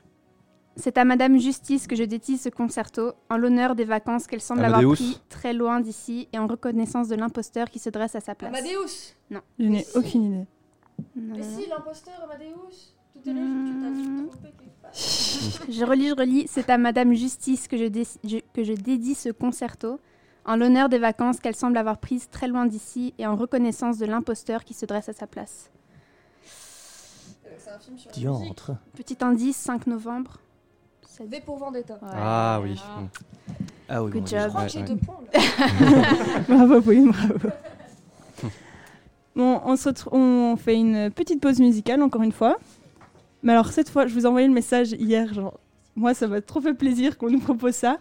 C'est 0.76 0.98
à 0.98 1.06
Madame 1.06 1.38
Justice 1.38 1.86
que 1.86 1.96
je 1.96 2.04
détise 2.04 2.42
ce 2.42 2.50
concerto, 2.50 3.14
en 3.30 3.38
l'honneur 3.38 3.76
des 3.76 3.86
vacances 3.86 4.26
qu'elle 4.26 4.42
semble 4.42 4.66
avoir 4.66 4.82
pris 4.94 5.20
très 5.30 5.54
loin 5.54 5.80
d'ici 5.80 6.28
et 6.34 6.40
en 6.40 6.48
reconnaissance 6.48 7.08
de 7.10 7.16
l'imposteur 7.16 7.70
qui 7.70 7.78
se 7.78 7.90
dresse 7.92 8.16
à 8.16 8.22
sa 8.22 8.34
place. 8.34 8.50
Amadeus 8.52 9.14
Je 9.60 9.66
n'ai 9.68 9.86
aucune 9.96 10.24
idée. 10.24 10.38
Non, 10.38 11.36
Mais 11.36 11.38
non, 11.40 11.46
non. 11.46 11.60
si, 11.60 11.70
l'imposteur, 11.70 12.16
Amadeus 12.24 12.96
Tout 13.24 13.30
est 13.30 13.34
part. 14.82 14.92
Je 15.70 15.86
relis, 15.86 16.10
je 16.10 16.16
relis. 16.16 16.46
C'est 16.48 16.70
à 16.70 16.78
Madame 16.78 17.14
Justice 17.14 17.68
que 17.68 17.78
je, 17.78 17.86
dé- 17.86 18.04
je- 18.24 18.38
que 18.54 18.64
je 18.64 18.74
dédie 18.74 19.16
ce 19.16 19.30
concerto, 19.30 20.00
en 20.46 20.56
l'honneur 20.56 20.90
des 20.90 20.98
vacances 21.00 21.40
qu'elle 21.40 21.56
semble 21.56 21.78
avoir 21.78 21.98
prises 21.98 22.30
très 22.30 22.48
loin 22.48 22.66
d'ici 22.66 23.14
et 23.18 23.26
en 23.28 23.36
reconnaissance 23.36 23.98
de 23.98 24.06
l'imposteur 24.06 24.64
qui 24.64 24.74
se 24.74 24.86
dresse 24.86 25.10
à 25.10 25.14
sa 25.14 25.28
place. 25.28 25.70
C'est 27.58 27.70
un 27.72 27.80
film 27.80 27.98
sur. 27.98 28.12
Diantre. 28.12 28.72
Petit 28.96 29.18
indice, 29.22 29.56
5 29.58 29.88
novembre. 29.88 30.40
Ça- 31.08 31.24
V 31.26 31.42
pour 31.46 31.58
Vendetta. 31.58 31.94
Ouais. 31.96 32.10
Ah 32.14 32.60
oui. 32.62 32.82
Ah 33.88 34.04
oui, 34.04 34.12
Good 34.12 34.22
bon, 34.22 34.28
job. 34.28 34.40
Je 34.44 34.48
crois 34.48 34.62
Ouais, 34.62 34.68
que 34.68 34.74
j'ai 34.74 34.80
ouais. 34.80 34.86
deux 34.86 34.96
points 34.98 35.20
là. 35.34 36.42
Bravo, 36.50 36.82
Pauline, 36.82 37.12
bravo. 37.12 37.34
Bon, 39.36 39.62
on, 39.66 39.76
se 39.76 39.90
retrouve- 39.90 40.14
on 40.14 40.56
fait 40.58 40.76
une 40.76 41.10
petite 41.10 41.42
pause 41.42 41.60
musicale, 41.60 42.02
encore 42.04 42.22
une 42.22 42.32
fois. 42.32 42.58
Mais 43.42 43.52
alors, 43.52 43.72
cette 43.72 43.90
fois, 43.90 44.06
je 44.06 44.14
vous 44.14 44.24
ai 44.24 44.26
envoyé 44.28 44.48
le 44.48 44.54
message 44.54 44.92
hier, 44.92 45.34
genre, 45.34 45.60
moi, 45.96 46.14
ça 46.14 46.28
m'a 46.28 46.40
trop 46.42 46.62
fait 46.62 46.74
plaisir 46.76 47.18
qu'on 47.18 47.32
nous 47.32 47.40
propose 47.40 47.74
ça. 47.74 47.98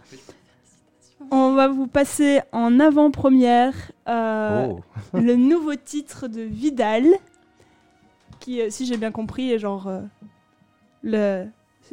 On 1.31 1.53
va 1.53 1.67
vous 1.67 1.87
passer 1.87 2.41
en 2.51 2.79
avant-première 2.79 3.73
euh, 4.07 4.67
Oh. 4.69 4.81
le 5.13 5.35
nouveau 5.35 5.75
titre 5.75 6.27
de 6.27 6.41
Vidal, 6.41 7.05
qui, 8.39 8.61
euh, 8.61 8.69
si 8.69 8.85
j'ai 8.85 8.97
bien 8.97 9.11
compris, 9.11 9.51
est 9.51 9.59
genre 9.59 9.87
euh, 9.87 10.01
le, 11.03 11.45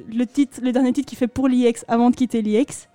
le, 0.08 0.24
titre, 0.26 0.60
le 0.62 0.72
dernier 0.72 0.92
titre 0.92 1.08
qu'il 1.08 1.18
fait 1.18 1.28
pour 1.28 1.48
l'IEX 1.48 1.84
avant 1.88 2.10
de 2.10 2.16
quitter 2.16 2.42
l'IEX. 2.42 2.88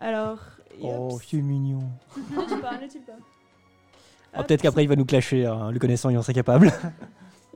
Alors, 0.00 0.38
Oh, 0.82 1.18
c'est 1.30 1.36
mignon. 1.36 1.82
ne-tu 2.16 2.56
pas, 2.60 2.78
ne-tu 2.80 2.98
pas. 3.00 3.12
Ah, 4.32 4.42
Peut-être 4.44 4.62
qu'après 4.62 4.82
il 4.84 4.88
va 4.88 4.96
nous 4.96 5.04
clasher, 5.04 5.44
hein, 5.44 5.70
le 5.70 5.78
connaissant, 5.78 6.08
il 6.08 6.16
en 6.16 6.22
serait 6.22 6.32
capable. 6.34 6.72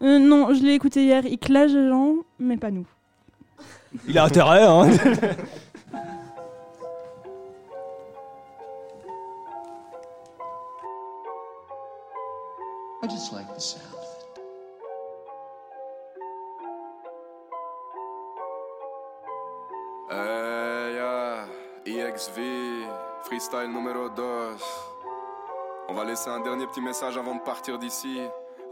Euh, 0.02 0.18
non, 0.18 0.52
je 0.52 0.60
l'ai 0.62 0.74
écouté 0.74 1.04
hier, 1.04 1.24
il 1.24 1.38
clash 1.38 1.70
les 1.70 1.88
gens, 1.88 2.16
mais 2.38 2.56
pas 2.56 2.70
nous. 2.70 2.86
Il 4.08 4.18
a 4.18 4.24
intérêt, 4.24 4.64
hein. 4.64 4.90
I 13.04 13.06
just 13.06 13.34
like 13.34 13.54
the 13.54 13.60
sound. 13.60 13.82
EXV, 21.86 22.86
freestyle 23.24 23.68
numéro 23.68 24.08
2. 24.08 24.22
On 25.88 25.92
va 25.92 26.04
laisser 26.06 26.30
un 26.30 26.40
dernier 26.40 26.66
petit 26.66 26.80
message 26.80 27.18
avant 27.18 27.34
de 27.34 27.42
partir 27.42 27.78
d'ici. 27.78 28.22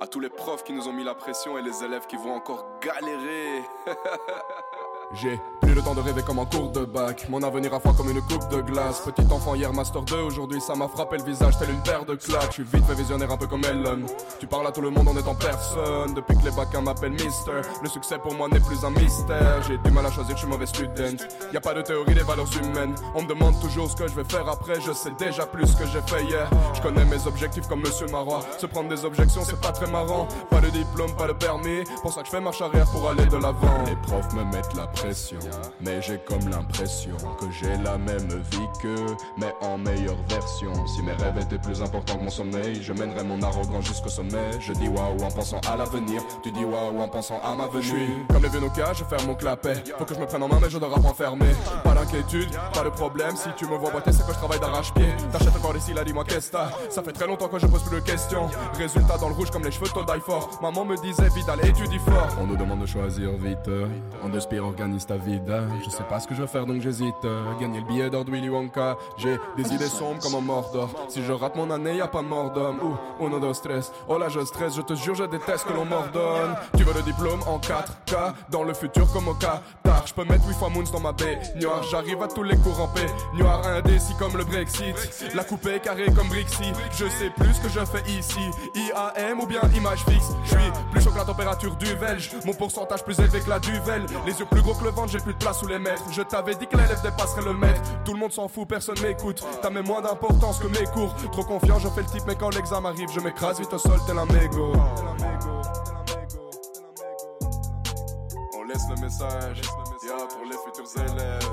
À 0.01 0.07
tous 0.07 0.19
les 0.19 0.31
profs 0.31 0.65
qui 0.65 0.73
nous 0.73 0.89
ont 0.89 0.95
mis 0.95 1.05
la 1.05 1.15
pression 1.15 1.59
et 1.59 1.63
les 1.63 1.85
élèves 1.85 2.07
qui 2.07 2.17
vont 2.17 2.35
encore 2.35 2.65
galérer. 2.81 3.63
J'ai 5.15 5.39
plus 5.61 5.75
le 5.75 5.83
temps 5.83 5.95
de 5.95 6.01
rêver 6.01 6.23
comme 6.23 6.39
en 6.39 6.47
cours 6.47 6.71
de 6.71 6.85
bac. 6.85 7.27
Mon 7.29 7.43
avenir 7.43 7.75
à 7.75 7.81
froid 7.81 7.93
comme 7.95 8.09
une 8.11 8.23
coupe 8.23 8.49
de 8.49 8.63
glace. 8.63 9.03
Petit 9.05 9.31
enfant 9.31 9.55
hier, 9.55 9.73
Master 9.73 10.03
2. 10.03 10.17
Aujourd'hui, 10.17 10.61
ça 10.61 10.75
m'a 10.75 10.89
frappé 10.89 11.19
le 11.19 11.25
visage 11.25 11.59
tel 11.59 11.71
une 11.71 11.83
paire 11.83 12.05
de 12.07 12.15
claques. 12.15 12.47
Je 12.49 12.53
suis 12.53 12.65
vite 12.65 12.85
fait 12.87 12.95
visionnaire 12.95 13.31
un 13.31 13.37
peu 13.37 13.47
comme 13.47 13.63
Ellen. 13.65 14.07
Tu 14.41 14.47
parles 14.47 14.67
à 14.67 14.73
tout 14.73 14.81
le 14.81 14.89
monde 14.89 15.09
en 15.09 15.17
étant 15.17 15.35
personne. 15.35 16.15
Depuis 16.15 16.37
que 16.39 16.45
les 16.45 16.51
bacs 16.51 16.75
m'appellent 16.83 17.13
Mister. 17.13 17.61
Le 17.83 17.89
succès 17.91 18.19
pour 18.19 18.35
moi 18.35 18.49
n'est 18.49 18.61
plus 18.61 18.85
un 18.85 18.91
mystère. 18.91 19.63
J'ai 19.69 19.77
du 19.79 19.91
mal 19.91 20.07
à 20.07 20.11
choisir, 20.11 20.35
je 20.35 20.41
suis 20.41 20.49
mauvais 20.49 20.67
student. 20.67 21.17
Y 21.53 21.57
a 21.57 21.61
pas 21.61 21.75
de 21.75 21.83
théorie 21.83 22.15
des 22.15 22.23
valeurs 22.23 22.51
humaines. 22.63 22.95
On 23.15 23.23
me 23.23 23.29
demande 23.29 23.61
toujours 23.61 23.91
ce 23.91 23.97
que 23.97 24.09
je 24.09 24.15
vais 24.15 24.25
faire 24.25 24.49
après. 24.49 24.81
Je 24.81 24.93
sais 24.93 25.13
déjà 25.19 25.45
plus 25.45 25.75
que 25.75 25.87
j'ai 25.87 26.01
fait 26.03 26.25
hier. 26.25 26.49
Je 26.73 26.81
connais 26.81 27.05
mes 27.05 27.27
objectifs 27.27 27.69
comme 27.69 27.81
Monsieur 27.81 28.07
Marois. 28.07 28.41
Se 28.59 28.65
prendre 28.65 28.89
des 28.89 29.05
objections, 29.05 29.43
c'est 29.45 29.61
pas 29.61 29.73
très 29.73 29.91
marrant. 29.91 30.27
Pas 30.49 30.61
de 30.61 30.71
diplôme, 30.71 31.15
pas 31.17 31.29
de 31.29 31.35
permis. 31.35 31.85
Pour 32.01 32.13
ça 32.13 32.23
que 32.23 32.27
je 32.27 32.33
fais 32.33 32.41
marche 32.41 32.63
arrière 32.63 32.91
pour 32.91 33.11
aller 33.11 33.27
de 33.27 33.37
l'avant. 33.37 33.85
Les 33.87 33.97
profs 33.97 34.33
me 34.33 34.45
mettent 34.45 34.75
la 34.75 34.87
pression. 34.87 35.02
Mais 35.81 36.01
j'ai 36.01 36.19
comme 36.19 36.49
l'impression 36.49 37.17
que 37.41 37.47
j'ai 37.51 37.77
la 37.83 37.99
même 37.99 38.29
vie 38.51 38.69
qu'eux, 38.81 39.17
mais 39.37 39.53
en 39.61 39.79
meilleure 39.79 40.23
version. 40.29 40.73
Si 40.87 41.03
mes 41.03 41.13
rêves 41.13 41.39
étaient 41.41 41.59
plus 41.59 41.83
importants 41.83 42.17
que 42.17 42.25
mon 42.25 42.31
sommeil, 42.31 42.83
je 42.83 42.93
mènerais 42.93 43.25
mon 43.25 43.43
arrogance 43.43 43.87
jusqu'au 43.87 44.09
sommet. 44.09 44.51
Je 44.61 44.73
dis 44.73 44.89
waouh 44.89 45.23
en 45.23 45.31
pensant 45.31 45.61
à 45.71 45.77
l'avenir, 45.77 46.23
tu 46.43 46.51
dis 46.53 46.65
waouh 46.65 47.01
en 47.01 47.09
pensant 47.09 47.41
à 47.43 47.55
ma 47.55 47.67
venue. 47.67 47.83
Je 47.83 47.89
suis 47.89 48.27
comme 48.29 48.43
les 48.43 48.49
vieux 48.49 48.61
Nokia, 48.61 48.93
je 48.93 49.05
ferme 49.05 49.27
mon 49.27 49.35
clapet. 49.35 49.83
Faut 49.99 50.05
que 50.05 50.15
je 50.15 50.21
me 50.21 50.27
prenne 50.27 50.43
en 50.43 50.49
main, 50.49 50.59
mais 50.61 50.71
je 50.71 50.79
dois 50.79 50.95
enfermé. 50.95 51.47
Pas 51.83 51.95
d'inquiétude, 51.95 52.51
pas 52.73 52.85
de 52.85 52.91
problème. 52.91 53.37
Si 53.37 53.49
tu 53.57 53.67
me 53.67 53.77
vois 53.77 53.91
boiter, 53.91 54.13
c'est 54.13 54.27
que 54.27 54.33
je 54.33 54.39
travaille 54.39 54.61
d'arrache-pied. 54.61 55.09
T'achètes 55.33 55.57
encore 55.57 55.77
ici, 55.77 55.93
là, 55.95 56.05
dis-moi 56.05 56.25
qu'est-ce 56.25 56.49
que 56.49 56.57
t'as. 56.57 56.71
Ça 56.91 57.03
fait 57.03 57.13
très 57.13 57.27
longtemps 57.27 57.49
que 57.49 57.59
je 57.59 57.67
pose 57.67 57.83
plus 57.83 58.01
de 58.01 58.05
questions. 58.05 58.49
Résultat 58.75 59.19
dans 59.19 59.29
le 59.29 59.35
rouge 59.35 59.51
comme 59.51 59.65
les 59.65 59.71
cheveux 59.71 59.87
de 59.87 60.21
fort. 60.21 60.59
Maman 60.63 60.85
me 60.85 60.97
disait, 60.97 61.29
Vidal, 61.35 61.65
étudie 61.67 61.99
fort. 61.99 62.29
On 62.41 62.47
nous 62.47 62.57
demande 62.57 62.81
de 62.81 62.87
choisir 62.87 63.31
vite. 63.33 63.71
On 64.23 64.35
inspire, 64.35 64.65
Je 65.85 65.91
sais 65.91 66.05
pas 66.05 66.21
ce 66.21 66.27
que 66.27 66.35
je 66.35 66.43
vais 66.43 66.49
faire 66.49 66.67
donc 66.67 66.81
j'hésite. 66.81 67.15
Gagner 67.61 67.81
le 67.81 67.87
billet 67.87 68.11
d'or 68.11 68.25
de 68.25 68.31
Willy 68.31 68.49
Wonka. 68.49 68.97
J'ai 69.17 69.39
des 69.57 69.73
idées 69.73 69.87
sombres 69.87 70.21
comme 70.21 70.35
un 70.35 70.41
Mordor. 70.41 70.91
Si 71.09 71.23
je 71.23 71.33
rate 71.33 71.57
mon 71.57 71.71
année, 71.71 71.97
y 71.97 72.01
a 72.01 72.09
pas 72.09 72.23
mort 72.23 72.51
d'homme. 72.53 72.79
Ouh, 72.83 73.27
uno, 73.27 73.39
dos, 73.39 73.55
stress. 73.55 73.93
Oh 74.09 74.19
là, 74.19 74.29
je 74.29 74.41
stresse, 74.45 74.75
je 74.77 74.83
te 74.83 74.95
jure, 74.95 75.15
je 75.15 75.25
déteste 75.25 75.67
que 75.67 75.73
l'on 75.73 75.85
m'ordonne. 75.85 76.57
Tu 76.77 76.85
veux 76.85 76.95
le 76.95 77.03
diplôme 77.03 77.41
en 77.47 77.59
4K 77.59 78.33
dans 78.51 78.65
le 78.65 78.75
futur 78.75 79.11
comme 79.13 79.29
au 79.29 79.35
Qatar. 79.35 80.07
Je 80.07 80.15
peux 80.15 80.25
mettre 80.25 80.47
8 80.47 80.55
fois 80.55 80.69
Moons 80.69 80.85
dans 80.93 81.01
ma 81.01 81.13
baignoire. 81.13 81.83
j'arrive 81.91 82.23
à 82.23 82.29
tous 82.29 82.43
les 82.43 82.57
coups 82.57 82.77
rampés. 82.77 83.07
Noir 83.35 83.67
indécis 83.67 84.15
comme 84.19 84.37
le 84.37 84.45
Brexit. 84.45 84.97
La 85.35 85.45
coupée 85.45 85.81
carrée 85.81 86.07
comme 86.07 86.29
Brixie. 86.29 86.73
Je 86.93 87.09
sais 87.09 87.31
plus 87.37 87.55
ce 87.55 87.61
que 87.61 87.69
je 87.69 87.85
fais 87.85 88.03
ici. 88.11 88.41
IAM 88.75 89.41
ou 89.41 89.47
bien 89.47 89.61
image 89.77 90.05
fixe. 90.09 90.33
Je 90.45 90.51
suis 90.51 90.73
plus 90.91 91.01
chaud 91.03 91.11
que 91.11 91.19
la 91.19 91.25
température 91.25 91.77
du 91.77 91.95
Belge. 91.97 92.31
Mon 92.45 92.55
pourcentage 92.55 93.05
plus 93.05 93.19
élevé 93.21 93.41
que 93.41 93.51
la 93.51 93.59
duvel. 93.59 94.07
Les 94.27 94.39
yeux 94.39 94.47
plus 94.51 94.63
gros 94.63 94.72
que 94.75 94.85
le 94.85 94.91
ventre, 94.91 95.13
j'ai 95.13 95.19
plus 95.19 95.33
de 95.35 95.39
place 95.39 95.59
sous 95.59 95.67
les 95.67 95.79
mètres. 95.79 96.03
Je 96.11 96.23
t'avais 96.23 96.55
dit 96.55 96.67
que 96.67 96.77
l'élève 96.77 97.01
dépasserait 97.03 97.43
le 97.43 97.53
maître. 97.53 97.81
Tout 98.05 98.13
le 98.13 98.19
monde 98.19 98.33
s'en 98.33 98.49
fout, 98.49 98.69
personne 98.69 98.99
m'écoute. 99.03 99.43
T'as 99.61 99.71
même 99.71 99.87
moins 99.87 100.01
d'importance 100.01 100.59
que 100.59 100.67
mes 100.67 100.87
cours. 100.87 101.15
Trop 101.33 101.45
confiant, 101.45 101.79
je 101.79 101.89
fais 101.89 102.03
le 102.03 102.07
type, 102.07 102.25
mais 102.27 102.35
quand 102.35 102.55
l'examen 102.55 102.91
arrive, 102.91 103.09
je 103.13 103.21
m'écrase 103.21 103.61
vite 103.61 103.73
au 103.73 103.79
sol 103.79 103.99
tel 104.07 104.19
un 104.19 104.27
mégot. 104.27 104.73
On 108.55 108.65
laisse 108.65 108.89
le 108.89 109.01
message, 109.01 109.63
ya 110.07 110.17
pour 110.27 110.45
les 110.45 110.57
futurs 110.65 110.91
élèves. 110.97 111.53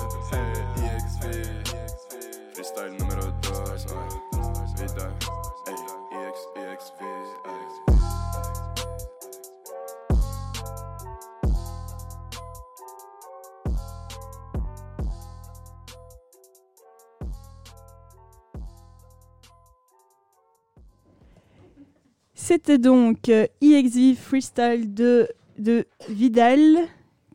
C'était 22.50 22.80
donc 22.80 23.30
euh, 23.30 23.46
EXV 23.62 24.16
Freestyle 24.16 24.92
de, 24.92 25.28
de 25.60 25.86
Vidal, 26.10 26.80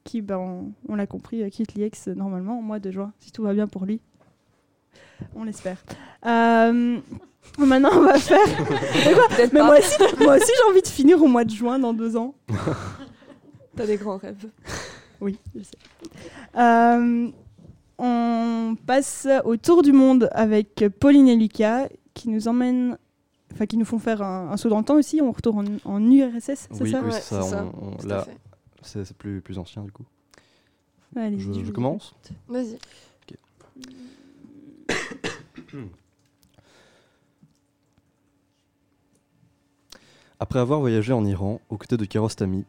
qui, 0.03 0.23
ben, 0.23 0.39
on, 0.39 0.73
on 0.89 0.97
l'a 0.97 1.07
compris, 1.07 1.45
euh, 1.45 1.51
quitte 1.51 1.75
l'IEX 1.75 2.09
normalement 2.09 2.59
au 2.59 2.63
mois 2.63 2.81
de 2.81 2.91
juin, 2.91 3.13
si 3.21 3.31
tout 3.31 3.45
va 3.45 3.55
bien 3.55 3.69
pour 3.69 3.85
lui. 3.85 4.01
On 5.37 5.45
l'espère. 5.45 5.85
Euh, 6.27 6.99
maintenant, 7.59 7.91
on 7.93 8.01
va 8.01 8.19
faire. 8.19 8.45
Mais 9.07 9.15
quoi 9.15 9.29
Mais 9.53 9.63
moi 9.63 9.79
aussi, 9.79 9.95
moi 10.19 10.35
aussi 10.35 10.51
j'ai 10.53 10.71
envie 10.73 10.83
de 10.83 10.89
finir 10.89 11.23
au 11.23 11.29
mois 11.29 11.45
de 11.45 11.51
juin 11.51 11.79
dans 11.79 11.95
deux 11.95 12.17
ans. 12.17 12.35
T'as 13.77 13.87
des 13.87 13.97
grands 13.97 14.17
rêves. 14.17 14.49
Oui, 15.21 15.39
je 15.55 15.63
sais. 15.63 15.79
Euh, 16.57 17.31
on 17.99 18.77
passe 18.85 19.29
au 19.45 19.57
tour 19.57 19.83
du 19.83 19.93
monde 19.93 20.29
avec 20.33 20.85
Pauline 20.99 21.29
et 21.29 21.37
Lucas 21.37 21.87
qui 22.15 22.31
nous 22.31 22.49
emmènent, 22.49 22.97
enfin 23.55 23.67
qui 23.67 23.77
nous 23.77 23.85
font 23.85 23.99
faire 23.99 24.21
un, 24.23 24.51
un 24.51 24.57
saut 24.57 24.69
dans 24.69 24.79
le 24.79 24.85
temps 24.85 24.97
aussi. 24.97 25.21
On 25.23 25.33
retourne 25.33 25.79
en, 25.85 25.93
en 25.95 26.11
URSS, 26.11 26.69
c'est 26.71 26.83
Oui, 26.83 26.91
ça 26.91 27.01
oui, 27.03 27.13
c'est 27.13 27.43
ça. 27.43 27.67
là, 28.05 28.27
c'est 28.83 29.17
plus, 29.17 29.41
plus 29.41 29.59
ancien 29.59 29.83
du 29.83 29.93
coup. 29.93 30.05
Allez, 31.17 31.39
Je, 31.39 31.53
je 31.53 31.71
commence 31.71 32.15
Vas-y. 32.49 32.77
Après 40.41 40.59
avoir 40.59 40.81
voyagé 40.81 41.13
en 41.13 41.25
Iran 41.25 41.61
aux 41.71 41.77
côtés 41.79 41.97
de 41.97 42.05
Kiarostami, 42.05 42.65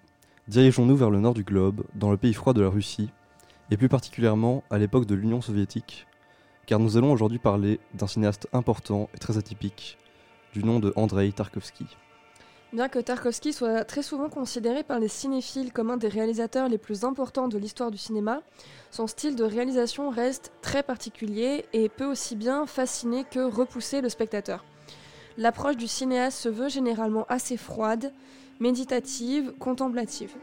dirigeons-nous 0.48 0.96
vers 0.96 1.10
le 1.10 1.20
nord 1.20 1.34
du 1.34 1.44
globe, 1.44 1.84
dans 1.96 2.12
le 2.12 2.18
pays 2.18 2.34
froid 2.34 2.54
de 2.54 2.62
la 2.62 2.70
Russie, 2.70 3.10
et 3.72 3.78
plus 3.78 3.90
particulièrement 3.90 4.64
à 4.70 4.78
l'époque 4.78 5.06
de 5.06 5.16
l'Union 5.16 5.42
soviétique, 5.42 6.06
car 6.68 6.80
nous 6.80 6.98
allons 6.98 7.12
aujourd'hui 7.12 7.40
parler 7.40 7.80
d'un 7.96 8.08
cinéaste 8.08 8.48
important 8.54 9.10
et 9.16 9.18
très 9.18 9.38
atypique, 9.38 9.98
du 10.56 10.64
nom 10.64 10.80
de 10.80 10.94
Andrei 10.96 11.34
Tarkovsky. 11.34 11.86
Bien 12.72 12.88
que 12.88 13.00
Tarkovsky 13.00 13.52
soit 13.52 13.84
très 13.84 14.02
souvent 14.02 14.30
considéré 14.30 14.84
par 14.84 15.00
les 15.00 15.10
cinéphiles 15.10 15.74
comme 15.74 15.90
un 15.90 15.98
des 15.98 16.08
réalisateurs 16.08 16.70
les 16.70 16.78
plus 16.78 17.04
importants 17.04 17.50
de 17.50 17.58
l'histoire 17.58 17.92
du 17.92 17.98
cinéma, 17.98 18.40
son 18.90 19.06
style 19.06 19.36
de 19.36 19.44
réalisation 19.44 20.10
reste 20.10 20.54
très 20.62 20.82
particulier 20.82 21.66
et 21.74 21.90
peut 21.90 22.06
aussi 22.06 22.38
bien 22.38 22.66
fasciner 22.66 23.26
que 23.26 23.40
repousser 23.40 24.00
le 24.00 24.08
spectateur. 24.08 24.64
L'approche 25.38 25.76
du 25.76 25.88
cinéaste 25.88 26.38
se 26.40 26.48
veut 26.48 26.70
généralement 26.70 27.26
assez 27.28 27.58
froide, 27.58 28.14
méditative, 28.62 29.52
contemplative. 29.60 30.34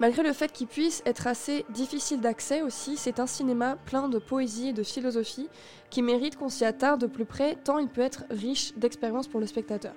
Malgré 0.00 0.24
le 0.24 0.32
fait 0.32 0.50
qu'il 0.50 0.66
puisse 0.66 1.02
être 1.06 1.28
assez 1.28 1.64
difficile 1.70 2.20
d'accès 2.20 2.62
aussi, 2.62 2.96
c'est 2.96 3.20
un 3.20 3.28
cinéma 3.28 3.76
plein 3.86 4.08
de 4.08 4.18
poésie 4.18 4.70
et 4.70 4.72
de 4.72 4.82
philosophie 4.82 5.48
qui 5.88 6.02
mérite 6.02 6.36
qu'on 6.36 6.48
s'y 6.48 6.64
attarde 6.64 7.00
de 7.00 7.06
plus 7.06 7.24
près 7.24 7.56
tant 7.62 7.78
il 7.78 7.88
peut 7.88 8.00
être 8.00 8.24
riche 8.28 8.74
d'expérience 8.76 9.28
pour 9.28 9.38
le 9.38 9.46
spectateur. 9.46 9.94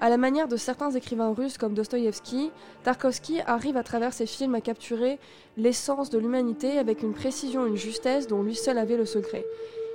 À 0.00 0.08
la 0.08 0.16
manière 0.16 0.48
de 0.48 0.56
certains 0.56 0.90
écrivains 0.90 1.32
russes 1.32 1.58
comme 1.58 1.74
Dostoïevski, 1.74 2.50
Tarkovsky 2.82 3.40
arrive 3.46 3.76
à 3.76 3.84
travers 3.84 4.14
ses 4.14 4.26
films 4.26 4.54
à 4.54 4.60
capturer 4.60 5.20
l'essence 5.56 6.10
de 6.10 6.18
l'humanité 6.18 6.78
avec 6.78 7.02
une 7.02 7.12
précision 7.12 7.66
une 7.66 7.76
justesse 7.76 8.26
dont 8.26 8.42
lui 8.42 8.56
seul 8.56 8.78
avait 8.78 8.96
le 8.96 9.04
secret. 9.04 9.44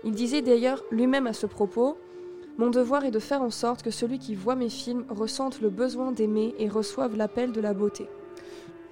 Il 0.05 0.11
disait 0.11 0.43
d'ailleurs 0.43 0.83
lui-même 0.91 1.27
à 1.27 1.33
ce 1.33 1.47
propos 1.47 1.97
Mon 2.57 2.69
devoir 2.69 3.03
est 3.03 3.11
de 3.11 3.19
faire 3.19 3.41
en 3.41 3.49
sorte 3.49 3.81
que 3.81 3.91
celui 3.91 4.19
qui 4.19 4.35
voit 4.35 4.55
mes 4.55 4.69
films 4.69 5.05
ressente 5.09 5.59
le 5.59 5.69
besoin 5.69 6.11
d'aimer 6.11 6.53
et 6.57 6.69
reçoive 6.69 7.17
l'appel 7.17 7.51
de 7.51 7.59
la 7.59 7.73
beauté. 7.73 8.07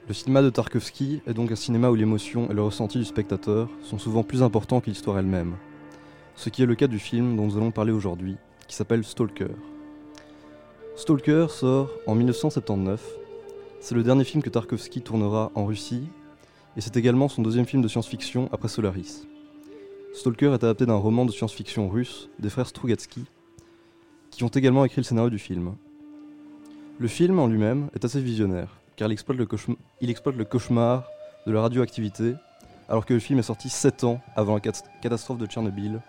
Le 0.05 0.13
cinéma 0.13 0.41
de 0.41 0.49
Tarkovsky 0.49 1.21
est 1.25 1.33
donc 1.33 1.49
un 1.53 1.55
cinéma 1.55 1.89
où 1.89 1.95
l'émotion 1.95 2.51
et 2.51 2.53
le 2.53 2.61
ressenti 2.61 2.97
du 2.97 3.05
spectateur 3.05 3.69
sont 3.83 3.97
souvent 3.97 4.23
plus 4.23 4.43
importants 4.43 4.81
que 4.81 4.87
l'histoire 4.87 5.17
elle-même. 5.17 5.55
Ce 6.35 6.49
qui 6.49 6.61
est 6.61 6.65
le 6.65 6.75
cas 6.75 6.87
du 6.87 6.99
film 6.99 7.37
dont 7.37 7.45
nous 7.45 7.55
allons 7.55 7.71
parler 7.71 7.93
aujourd'hui, 7.93 8.35
qui 8.67 8.75
s'appelle 8.75 9.05
Stalker. 9.05 9.55
Stalker 10.97 11.47
sort 11.49 11.89
en 12.05 12.15
1979. 12.15 13.01
C'est 13.79 13.95
le 13.95 14.03
dernier 14.03 14.25
film 14.25 14.43
que 14.43 14.49
Tarkovsky 14.49 15.01
tournera 15.01 15.53
en 15.55 15.65
Russie, 15.65 16.03
et 16.75 16.81
c'est 16.81 16.97
également 16.97 17.29
son 17.29 17.41
deuxième 17.41 17.65
film 17.65 17.81
de 17.81 17.87
science-fiction 17.87 18.49
après 18.51 18.67
Solaris. 18.67 19.25
Stalker 20.13 20.47
est 20.47 20.65
adapté 20.65 20.85
d'un 20.85 20.95
roman 20.95 21.25
de 21.25 21.31
science-fiction 21.31 21.87
russe 21.87 22.29
des 22.39 22.49
frères 22.49 22.67
Strugatsky, 22.67 23.23
qui 24.31 24.43
ont 24.43 24.49
également 24.49 24.83
écrit 24.83 24.99
le 24.99 25.05
scénario 25.05 25.29
du 25.29 25.39
film. 25.39 25.75
Le 26.99 27.07
film 27.07 27.39
en 27.39 27.47
lui-même 27.47 27.87
est 27.95 28.03
assez 28.03 28.19
visionnaire, 28.19 28.82
car 28.95 29.07
il 29.07 29.13
exploite 29.13 29.37
le, 29.37 30.45
cauchemar 30.45 31.05
de 31.45 31.51
la 31.51 31.61
radioactivité, 31.61 32.35
alors 32.89 33.05
que 33.05 33.13
le 33.13 33.19
film 33.19 33.39
est 33.39 33.43
sorti 33.43 33.69
7 33.69 34.03
ans 34.03 34.19
avant 34.35 34.55
la 34.55 34.59
cat- 34.59 34.83
catastrophe 35.01 35.37
de 35.37 35.45
Tchernobyl, 35.45 36.01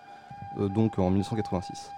euh, 0.58 0.68
donc 0.68 0.98
en 0.98 1.10
1986. 1.10 1.90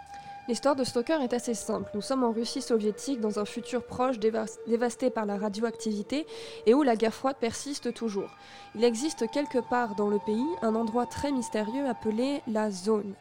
L'histoire 0.49 0.77
de 0.77 0.85
Stalker 0.85 1.19
est 1.25 1.33
assez 1.33 1.55
simple. 1.55 1.91
Nous 1.93 2.01
sommes 2.01 2.23
en 2.23 2.31
Russie 2.31 2.63
soviétique, 2.63 3.21
dans 3.21 3.41
un 3.41 3.45
futur 3.45 3.85
proche 3.85 4.19
dévas- 4.21 4.59
dévasté 4.69 5.11
par 5.11 5.27
la 5.27 5.37
radioactivité 5.39 6.25
et 6.67 6.75
où 6.75 6.85
la 6.85 6.95
guerre 6.95 7.13
froide 7.15 7.35
persiste 7.41 7.93
toujours. 7.93 8.31
Il 8.77 8.85
existe 8.85 9.29
quelque 9.33 9.59
part 9.59 9.97
dans 9.97 10.09
le 10.09 10.21
pays 10.25 10.47
un 10.63 10.77
endroit 10.77 11.07
très 11.07 11.33
mystérieux 11.33 11.89
appelé 11.89 12.43
la 12.47 12.71
zone. 12.71 13.15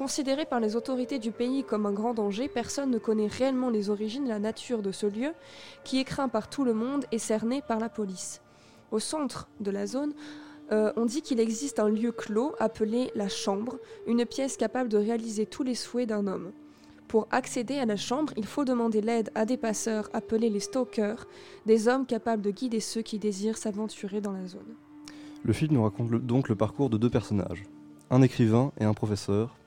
Considéré 0.00 0.46
par 0.46 0.60
les 0.60 0.76
autorités 0.76 1.18
du 1.18 1.30
pays 1.30 1.62
comme 1.62 1.84
un 1.84 1.92
grand 1.92 2.14
danger, 2.14 2.48
personne 2.48 2.90
ne 2.90 2.96
connaît 2.96 3.26
réellement 3.26 3.68
les 3.68 3.90
origines 3.90 4.24
et 4.24 4.30
la 4.30 4.38
nature 4.38 4.80
de 4.80 4.92
ce 4.92 5.04
lieu, 5.04 5.34
qui 5.84 6.00
est 6.00 6.04
craint 6.04 6.30
par 6.30 6.48
tout 6.48 6.64
le 6.64 6.72
monde 6.72 7.04
et 7.12 7.18
cerné 7.18 7.60
par 7.60 7.78
la 7.78 7.90
police. 7.90 8.40
Au 8.92 8.98
centre 8.98 9.50
de 9.60 9.70
la 9.70 9.86
zone, 9.86 10.14
euh, 10.72 10.90
on 10.96 11.04
dit 11.04 11.20
qu'il 11.20 11.38
existe 11.38 11.80
un 11.80 11.90
lieu 11.90 12.12
clos 12.12 12.54
appelé 12.58 13.10
la 13.14 13.28
chambre, 13.28 13.76
une 14.06 14.24
pièce 14.24 14.56
capable 14.56 14.88
de 14.88 14.96
réaliser 14.96 15.44
tous 15.44 15.64
les 15.64 15.74
souhaits 15.74 16.08
d'un 16.08 16.26
homme. 16.26 16.52
Pour 17.06 17.28
accéder 17.30 17.76
à 17.76 17.84
la 17.84 17.96
chambre, 17.96 18.32
il 18.38 18.46
faut 18.46 18.64
demander 18.64 19.02
l'aide 19.02 19.30
à 19.34 19.44
des 19.44 19.58
passeurs 19.58 20.08
appelés 20.14 20.48
les 20.48 20.60
stalkers, 20.60 21.26
des 21.66 21.88
hommes 21.88 22.06
capables 22.06 22.40
de 22.40 22.52
guider 22.52 22.80
ceux 22.80 23.02
qui 23.02 23.18
désirent 23.18 23.58
s'aventurer 23.58 24.22
dans 24.22 24.32
la 24.32 24.46
zone. 24.46 24.76
Le 25.44 25.52
film 25.52 25.74
nous 25.74 25.82
raconte 25.82 26.10
donc 26.10 26.48
le 26.48 26.56
parcours 26.56 26.88
de 26.88 26.96
deux 26.96 27.10
personnages, 27.10 27.64
un 28.08 28.22
écrivain 28.22 28.72
et 28.80 28.84
un 28.84 28.94
professeur, 28.94 29.58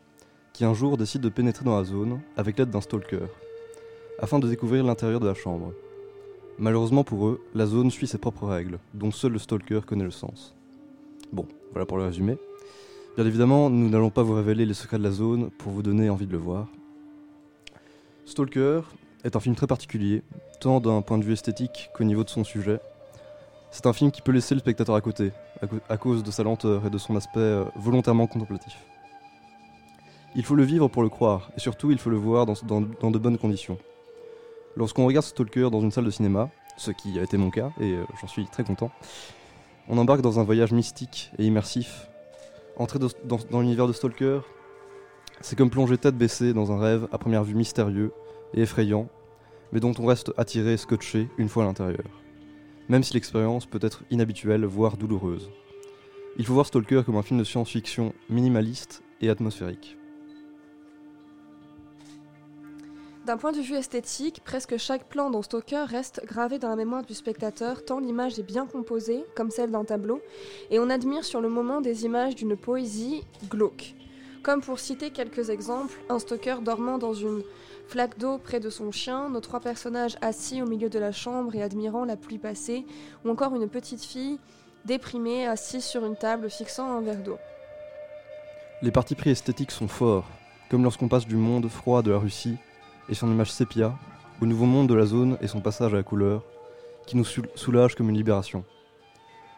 qui 0.54 0.66
un 0.66 0.76
jour 0.76 0.98
décident 0.98 1.24
de 1.24 1.30
pénétrer 1.30 1.66
dans 1.66 1.76
la 1.76 1.84
zone 1.84 2.22
avec 2.38 2.60
l'aide 2.60 2.70
d'un 2.70 2.80
stalker, 2.80 3.26
afin 4.20 4.38
de 4.38 4.48
découvrir 4.48 4.84
l'intérieur 4.84 5.20
de 5.20 5.28
la 5.28 5.34
chambre. 5.34 5.74
Malheureusement 6.60 7.04
pour 7.04 7.28
eux, 7.28 7.42
la 7.56 7.66
zone 7.66 7.90
suit 7.90 8.06
ses 8.06 8.20
propres 8.20 8.46
règles, 8.46 8.78
dont 8.94 9.10
seul 9.10 9.32
le 9.32 9.40
stalker 9.40 9.82
connaît 9.88 10.04
le 10.04 10.12
sens. 10.12 10.54
Bon, 11.32 11.48
voilà 11.72 11.88
pour 11.88 11.98
le 11.98 12.06
résumé. 12.06 12.38
Bien 13.16 13.26
évidemment, 13.26 13.72
nous 13.72 13.90
n'allons 13.90 14.12
pas 14.12 14.22
vous 14.22 14.36
révéler 14.36 14.68
les 14.68 14.76
secrets 14.76 15.00
de 15.00 15.04
la 15.04 15.12
zone 15.12 15.50
pour 15.50 15.72
vous 15.72 15.82
donner 15.82 16.12
envie 16.12 16.28
de 16.28 16.32
le 16.32 16.38
voir. 16.38 16.68
Stalker 18.26 18.82
est 19.24 19.36
un 19.36 19.40
film 19.40 19.56
très 19.56 19.68
particulier, 19.68 20.22
tant 20.60 20.80
d'un 20.80 21.02
point 21.02 21.18
de 21.18 21.24
vue 21.24 21.34
esthétique 21.34 21.90
qu'au 21.96 22.04
niveau 22.04 22.24
de 22.24 22.30
son 22.30 22.44
sujet. 22.44 22.80
C'est 23.72 23.88
un 23.88 23.94
film 23.94 24.12
qui 24.12 24.22
peut 24.22 24.32
laisser 24.32 24.54
le 24.54 24.60
spectateur 24.60 24.94
à 24.94 25.02
côté, 25.02 25.32
à 25.90 25.98
cause 25.98 26.24
de 26.24 26.30
sa 26.30 26.44
lenteur 26.44 26.86
et 26.86 26.92
de 26.92 26.98
son 27.00 27.16
aspect 27.16 27.40
euh, 27.40 27.66
volontairement 27.76 28.28
contemplatif. 28.28 28.76
Il 30.36 30.44
faut 30.44 30.56
le 30.56 30.64
vivre 30.64 30.88
pour 30.88 31.04
le 31.04 31.10
croire, 31.10 31.52
et 31.56 31.60
surtout 31.60 31.92
il 31.92 31.98
faut 31.98 32.10
le 32.10 32.18
voir 32.18 32.46
dans, 32.46 33.12
de 33.12 33.18
bonnes 33.18 33.38
conditions. 33.38 33.78
Lorsqu'on 34.76 35.06
regarde 35.06 35.26
Stalker 35.26 35.70
dans 35.72 35.82
une 35.82 35.92
salle 35.92 36.06
de 36.06 36.10
cinéma, 36.10 36.50
ce 36.78 36.92
qui 36.92 37.20
a 37.20 37.24
été 37.24 37.38
mon 37.38 37.52
cas, 37.52 37.72
et 37.80 37.94
euh, 37.94 38.04
j'en 38.20 38.28
suis 38.28 38.46
très 38.48 38.64
content, 38.64 38.92
on 39.88 39.98
embarque 39.98 40.22
dans 40.22 40.40
un 40.40 40.44
voyage 40.44 40.72
mystique 40.72 41.32
et 41.38 41.46
immersif. 41.46 42.10
Entrer 42.78 42.98
dans 42.98 43.60
l'univers 43.60 43.88
de 43.88 43.94
Stalker, 43.94 44.40
c'est 45.42 45.56
comme 45.56 45.70
plonger 45.70 45.98
tête 45.98 46.18
baissée 46.18 46.54
dans 46.54 46.72
un 46.72 46.80
rêve 46.80 47.08
à 47.12 47.18
première 47.20 47.44
vue 47.44 47.54
mystérieux 47.54 48.12
et 48.56 48.62
effrayant, 48.62 49.10
mais 49.72 49.80
dont 49.80 49.94
on 50.00 50.06
reste 50.06 50.32
attiré 50.38 50.74
et 50.74 50.78
scotché 50.78 51.30
une 51.38 51.50
fois 51.50 51.64
à 51.64 51.68
l'intérieur 51.68 52.24
même 52.90 53.04
si 53.04 53.14
l'expérience 53.14 53.66
peut 53.66 53.80
être 53.82 54.04
inhabituelle, 54.12 54.66
voire 54.66 54.98
douloureuse. 54.98 55.50
Il 56.38 56.46
faut 56.46 56.54
voir 56.54 56.66
Stalker 56.66 57.04
comme 57.06 57.16
un 57.16 57.22
film 57.22 57.40
de 57.40 57.44
science-fiction 57.44 58.14
minimaliste 58.30 59.04
et 59.22 59.30
atmosphérique. 59.30 59.98
D'un 63.26 63.38
point 63.38 63.54
de 63.54 63.62
vue 63.62 63.76
esthétique, 63.76 64.42
presque 64.44 64.76
chaque 64.76 65.06
plan 65.06 65.30
dans 65.30 65.42
Stalker 65.42 65.86
reste 65.88 66.26
gravé 66.26 66.60
dans 66.60 66.68
la 66.68 66.76
mémoire 66.76 67.04
du 67.04 67.14
spectateur, 67.14 67.86
tant 67.86 68.00
l'image 68.00 68.38
est 68.38 68.44
bien 68.44 68.66
composée, 68.66 69.24
comme 69.34 69.50
celle 69.50 69.72
d'un 69.72 69.86
tableau, 69.86 70.22
et 70.70 70.78
on 70.78 70.90
admire 70.90 71.24
sur 71.24 71.40
le 71.40 71.48
moment 71.48 71.80
des 71.80 72.04
images 72.04 72.36
d'une 72.36 72.58
poésie 72.58 73.24
glauque. 73.50 73.96
Comme 74.44 74.60
pour 74.60 74.78
citer 74.78 75.12
quelques 75.12 75.50
exemples, 75.50 75.98
un 76.10 76.20
Stalker 76.20 76.58
dormant 76.62 76.98
dans 76.98 77.14
une 77.14 77.44
flaque 77.88 78.18
d'eau 78.18 78.40
près 78.40 78.60
de 78.60 78.70
son 78.70 78.92
chien, 78.92 79.30
nos 79.30 79.40
trois 79.40 79.62
personnages 79.62 80.18
assis 80.20 80.62
au 80.62 80.66
milieu 80.66 80.90
de 80.90 81.00
la 81.00 81.14
chambre 81.14 81.56
et 81.56 81.64
admirant 81.64 82.04
la 82.04 82.18
pluie 82.18 82.40
passée, 82.40 82.86
ou 83.24 83.30
encore 83.30 83.56
une 83.56 83.70
petite 83.70 84.04
fille 84.04 84.38
déprimée 84.84 85.48
assise 85.48 85.86
sur 85.86 86.04
une 86.04 86.18
table 86.18 86.50
fixant 86.50 86.92
un 86.92 87.00
verre 87.00 87.24
d'eau. 87.24 87.38
Les 88.82 88.92
partis 88.92 89.16
pris 89.16 89.30
esthétiques 89.30 89.72
sont 89.72 89.88
forts, 89.88 90.28
comme 90.70 90.84
lorsqu'on 90.84 91.08
passe 91.08 91.26
du 91.26 91.38
monde 91.38 91.70
froid 91.70 92.02
de 92.02 92.12
la 92.12 92.18
Russie 92.18 92.58
et 93.10 93.14
son 93.14 93.32
image 93.32 93.52
sépia 93.52 93.98
au 94.42 94.46
nouveau 94.46 94.66
monde 94.66 94.88
de 94.88 94.94
la 94.94 95.06
zone 95.06 95.38
et 95.42 95.48
son 95.48 95.62
passage 95.62 95.94
à 95.94 95.98
la 95.98 96.04
couleur, 96.04 96.44
qui 97.06 97.18
nous 97.18 97.26
soul- 97.26 97.50
soulage 97.56 97.96
comme 97.96 98.10
une 98.10 98.18
libération. 98.18 98.64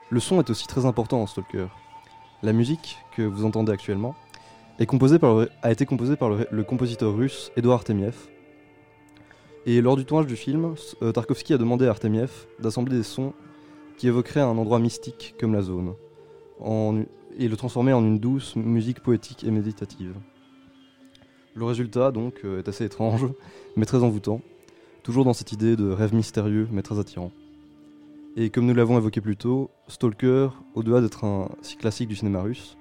Le 0.10 0.20
son 0.20 0.40
est 0.40 0.50
aussi 0.50 0.68
très 0.68 0.86
important 0.86 1.22
en 1.22 1.28
Stalker. 1.28 1.68
La 2.44 2.54
musique, 2.54 2.98
que 3.16 3.24
vous 3.24 3.46
entendez 3.46 3.72
actuellement, 3.72 4.16
a 4.78 4.84
été 5.72 5.86
composée 5.86 6.16
par 6.18 6.30
le, 6.30 6.64
compositeur 6.64 7.16
russe 7.16 7.52
Edouard 7.56 7.80
Artemiev. 7.80 8.16
Et 9.66 9.82
lors 9.82 9.96
du 9.96 10.06
tournage 10.06 10.28
du 10.28 10.36
film, 10.36 10.76
euh, 11.02 11.12
Tarkovsky 11.12 11.54
a 11.54 11.58
demandé 11.58 11.88
à 11.88 11.90
Artemiev 11.92 12.46
d'assembler 12.60 12.98
des 12.98 13.04
sons 13.04 13.34
qui 13.98 14.08
évoqueraient 14.08 14.42
un 14.42 14.58
endroit 14.58 14.80
mystique 14.80 15.36
comme 15.40 15.54
la 15.54 15.62
zone, 15.62 15.96
et 17.38 17.48
le 17.48 17.58
transformer 17.58 17.94
en 17.94 18.04
une 18.04 18.20
douce 18.20 18.56
musique 18.56 19.00
poétique 19.00 19.44
et 19.44 19.52
méditative. 19.52 20.14
Le 21.56 21.64
résultat, 21.64 22.12
donc, 22.12 22.42
euh, 22.44 22.60
est 22.60 22.68
assez 22.68 22.84
étrange, 22.84 23.26
mais 23.78 23.86
très 23.86 24.04
envoûtant, 24.04 24.42
toujours 25.04 25.24
dans 25.24 25.34
cette 25.34 25.54
idée 25.54 25.78
de 25.78 25.90
rêve 25.90 26.14
mystérieux, 26.14 26.68
mais 26.70 26.82
très 26.82 27.00
attirant. 27.00 27.32
Et 28.36 28.50
comme 28.50 28.66
nous 28.66 28.74
l'avons 28.74 28.98
évoqué 28.98 29.22
plus 29.22 29.38
tôt, 29.38 29.72
Stalker, 29.88 30.50
au-delà 30.74 31.00
d'être 31.00 31.24
un 31.24 31.50
si 31.62 31.78
classique 31.78 32.10
du 32.10 32.18
cinéma 32.18 32.42
russe, 32.42 32.76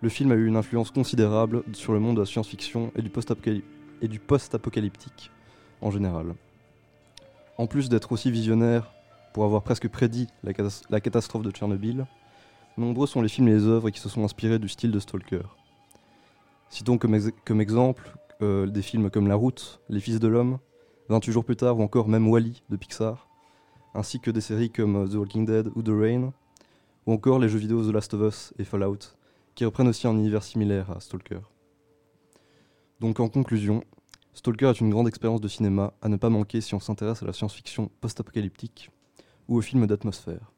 le 0.00 0.08
film 0.08 0.32
a 0.32 0.36
eu 0.36 0.46
une 0.46 0.56
influence 0.56 0.90
considérable 0.90 1.62
sur 1.74 1.92
le 1.92 2.00
monde 2.00 2.16
de 2.16 2.20
la 2.20 2.26
science-fiction 2.26 2.90
et 2.96 3.02
du 3.02 4.18
post-apocalyptique 4.18 5.30
en 5.82 5.90
général. 5.90 6.34
En 7.58 7.66
plus 7.66 7.90
d'être 7.90 8.12
aussi 8.12 8.30
visionnaire 8.30 8.90
pour 9.34 9.44
avoir 9.44 9.62
presque 9.62 9.88
prédit 9.88 10.28
la, 10.44 10.52
la 10.88 11.00
catastrophe 11.00 11.42
de 11.42 11.50
Tchernobyl, 11.50 12.06
nombreux 12.78 13.06
sont 13.06 13.20
les 13.20 13.28
films 13.28 13.48
et 13.48 13.52
les 13.52 13.66
œuvres 13.66 13.90
qui 13.90 14.00
se 14.00 14.08
sont 14.08 14.24
inspirés 14.24 14.58
du 14.58 14.68
style 14.68 14.92
de 14.92 15.00
Stalker. 15.00 15.42
Citons 16.70 16.98
comme, 16.98 17.14
ex- 17.14 17.30
comme 17.44 17.60
exemple 17.60 18.14
euh, 18.42 18.66
des 18.66 18.82
films 18.82 19.10
comme 19.10 19.26
La 19.26 19.34
Route, 19.34 19.80
Les 19.88 20.00
Fils 20.00 20.20
de 20.20 20.28
l'Homme, 20.28 20.58
28 21.08 21.32
jours 21.32 21.44
plus 21.44 21.56
tard 21.56 21.78
ou 21.78 21.82
encore 21.82 22.08
même 22.08 22.28
Wally 22.28 22.62
de 22.68 22.76
Pixar, 22.76 23.28
ainsi 23.94 24.20
que 24.20 24.30
des 24.30 24.40
séries 24.40 24.70
comme 24.70 24.96
euh, 24.96 25.08
The 25.08 25.14
Walking 25.14 25.46
Dead 25.46 25.70
ou 25.74 25.82
The 25.82 25.90
Rain, 25.90 26.32
ou 27.06 27.12
encore 27.12 27.38
les 27.38 27.48
jeux 27.48 27.58
vidéo 27.58 27.82
The 27.88 27.92
Last 27.92 28.14
of 28.14 28.20
Us 28.32 28.52
et 28.58 28.64
Fallout, 28.64 28.98
qui 29.54 29.64
reprennent 29.64 29.88
aussi 29.88 30.06
un 30.06 30.12
univers 30.12 30.42
similaire 30.42 30.90
à 30.90 31.00
Stalker. 31.00 31.40
Donc 33.00 33.20
en 33.20 33.28
conclusion, 33.28 33.82
Stalker 34.34 34.66
est 34.66 34.80
une 34.80 34.90
grande 34.90 35.08
expérience 35.08 35.40
de 35.40 35.48
cinéma 35.48 35.94
à 36.02 36.08
ne 36.08 36.16
pas 36.16 36.28
manquer 36.30 36.60
si 36.60 36.74
on 36.74 36.80
s'intéresse 36.80 37.22
à 37.22 37.26
la 37.26 37.32
science-fiction 37.32 37.90
post-apocalyptique 38.00 38.90
ou 39.48 39.56
aux 39.56 39.62
films 39.62 39.86
d'atmosphère. 39.86 40.52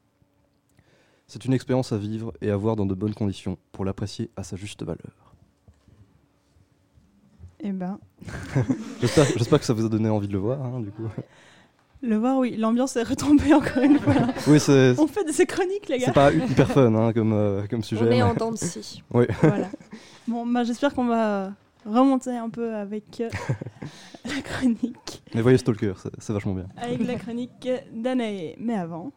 C'est 1.27 1.45
une 1.45 1.53
expérience 1.53 1.93
à 1.93 1.97
vivre 1.97 2.33
et 2.41 2.51
à 2.51 2.57
voir 2.57 2.75
dans 2.75 2.85
de 2.85 2.93
bonnes 2.93 3.13
conditions 3.13 3.57
pour 3.71 3.85
l'apprécier 3.85 4.29
à 4.35 4.43
sa 4.43 4.57
juste 4.57 4.83
valeur. 4.83 5.30
Eh 7.63 7.71
ben, 7.71 7.99
J'espère 9.01 9.25
j'espère 9.37 9.59
que 9.59 9.65
ça 9.65 9.73
vous 9.73 9.85
a 9.85 9.89
donné 9.89 10.09
envie 10.09 10.27
de 10.27 10.33
le 10.33 10.39
voir, 10.39 10.63
hein, 10.63 10.79
du 10.79 10.91
coup. 10.91 11.03
le 12.01 12.15
voir, 12.17 12.37
oui, 12.39 12.55
l'ambiance 12.57 12.95
est 12.95 13.03
retombée 13.03 13.53
encore 13.53 13.83
une 13.83 13.99
fois. 13.99 14.13
Oui, 14.47 14.59
c'est 14.59 14.95
On 14.99 15.07
fait 15.07 15.23
de 15.23 15.31
ces 15.31 15.45
chroniques, 15.45 15.87
les 15.87 15.99
gars. 15.99 16.05
c'est 16.07 16.13
pas 16.13 16.31
hyper 16.33 16.69
fun 16.71 16.93
hein, 16.95 17.13
comme, 17.13 17.33
euh, 17.33 17.67
comme 17.69 17.83
sujet. 17.83 18.01
On 18.03 18.07
est 18.07 18.09
mais- 18.09 18.23
en 18.23 18.33
dents 18.33 18.51
de 18.51 18.57
scie. 18.57 19.03
Oui. 19.13 19.25
Voilà. 19.41 19.69
Bon, 20.27 20.45
bah, 20.45 20.63
j'espère 20.63 20.93
qu'on 20.93 21.05
va 21.05 21.51
remonter 21.85 22.35
un 22.37 22.49
peu 22.49 22.73
avec 22.75 23.21
euh, 23.21 23.29
la 24.25 24.41
chronique. 24.41 25.23
Mais 25.33 25.41
voyez 25.41 25.57
Stalker, 25.57 25.93
c'est 26.01 26.11
c'est 26.19 26.33
vachement 26.33 26.53
bien. 26.53 26.67
Avec 26.77 27.05
la 27.05 27.15
chronique 27.15 27.69
d'Anaé. 27.93 28.55
Mais 28.59 28.75
avant, 28.75 29.11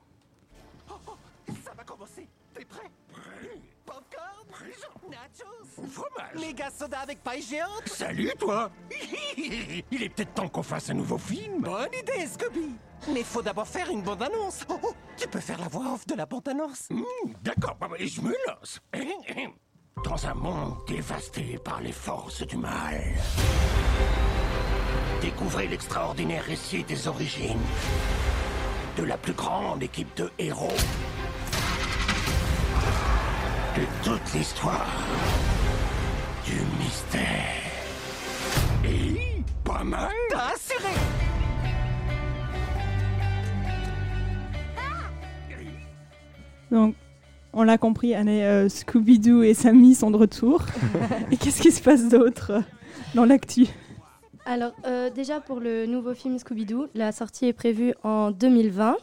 Fromage. 5.87 6.40
Méga 6.40 6.70
soda 6.70 7.01
avec 7.01 7.23
paille 7.23 7.42
géante. 7.42 7.87
Salut, 7.87 8.33
toi. 8.38 8.70
Il 9.90 10.03
est 10.03 10.09
peut-être 10.09 10.35
temps 10.35 10.49
qu'on 10.49 10.62
fasse 10.62 10.90
un 10.90 10.94
nouveau 10.94 11.18
film. 11.18 11.62
Bonne 11.62 11.92
idée, 11.92 12.27
Scooby. 12.27 12.75
Mais 13.12 13.23
faut 13.23 13.42
d'abord 13.42 13.66
faire 13.68 13.90
une 13.90 14.03
bande-annonce. 14.03 14.64
Oh, 14.68 14.79
oh, 14.83 14.94
tu 15.16 15.29
peux 15.29 15.40
faire 15.40 15.59
la 15.59 15.68
voix 15.68 15.92
off 15.94 16.07
de 16.07 16.14
la 16.14 16.27
bande-annonce. 16.27 16.88
Hmm, 16.90 17.33
D'accord, 17.42 17.77
bah, 17.81 17.88
bah, 17.90 17.97
je 18.01 18.20
me 18.20 18.35
lance. 18.49 18.81
Dans 20.05 20.27
un 20.27 20.35
monde 20.35 20.77
dévasté 20.87 21.59
par 21.64 21.81
les 21.81 21.92
forces 21.92 22.47
du 22.47 22.57
mal, 22.57 23.01
découvrez 25.20 25.66
l'extraordinaire 25.66 26.44
récit 26.44 26.83
des 26.85 27.09
origines 27.09 27.61
de 28.97 29.05
la 29.05 29.16
plus 29.16 29.33
grande 29.33 29.83
équipe 29.83 30.14
de 30.16 30.31
héros 30.38 30.68
de 33.77 33.83
toute 34.05 34.35
l'histoire 34.35 34.87
du 36.44 36.61
mystère. 36.78 37.22
Et 38.85 39.42
pas 39.64 39.85
mal. 39.85 40.11
T'as 40.30 40.54
assuré 40.54 40.92
donc, 46.70 46.96
on 47.52 47.62
l'a 47.62 47.78
compris, 47.78 48.14
euh, 48.16 48.68
Scooby-Doo 48.68 49.42
et 49.44 49.54
Sammy 49.54 49.94
sont 49.94 50.11
de 50.11 50.16
retour. 50.16 50.62
et 51.30 51.37
qu'est-ce 51.37 51.62
qui 51.62 51.70
se 51.70 51.80
passe 51.80 52.09
d'autre 52.09 52.50
euh, 52.50 52.61
dans 53.14 53.24
l'actu? 53.24 53.66
Alors, 54.44 54.72
euh, 54.85 55.09
déjà 55.09 55.40
pour 55.40 55.61
le 55.61 55.87
nouveau 55.87 56.14
film 56.14 56.37
Scooby-Doo, 56.37 56.88
la 56.94 57.12
sortie 57.12 57.46
est 57.46 57.52
prévue 57.52 57.94
en 58.02 58.33
2020. 58.33 58.96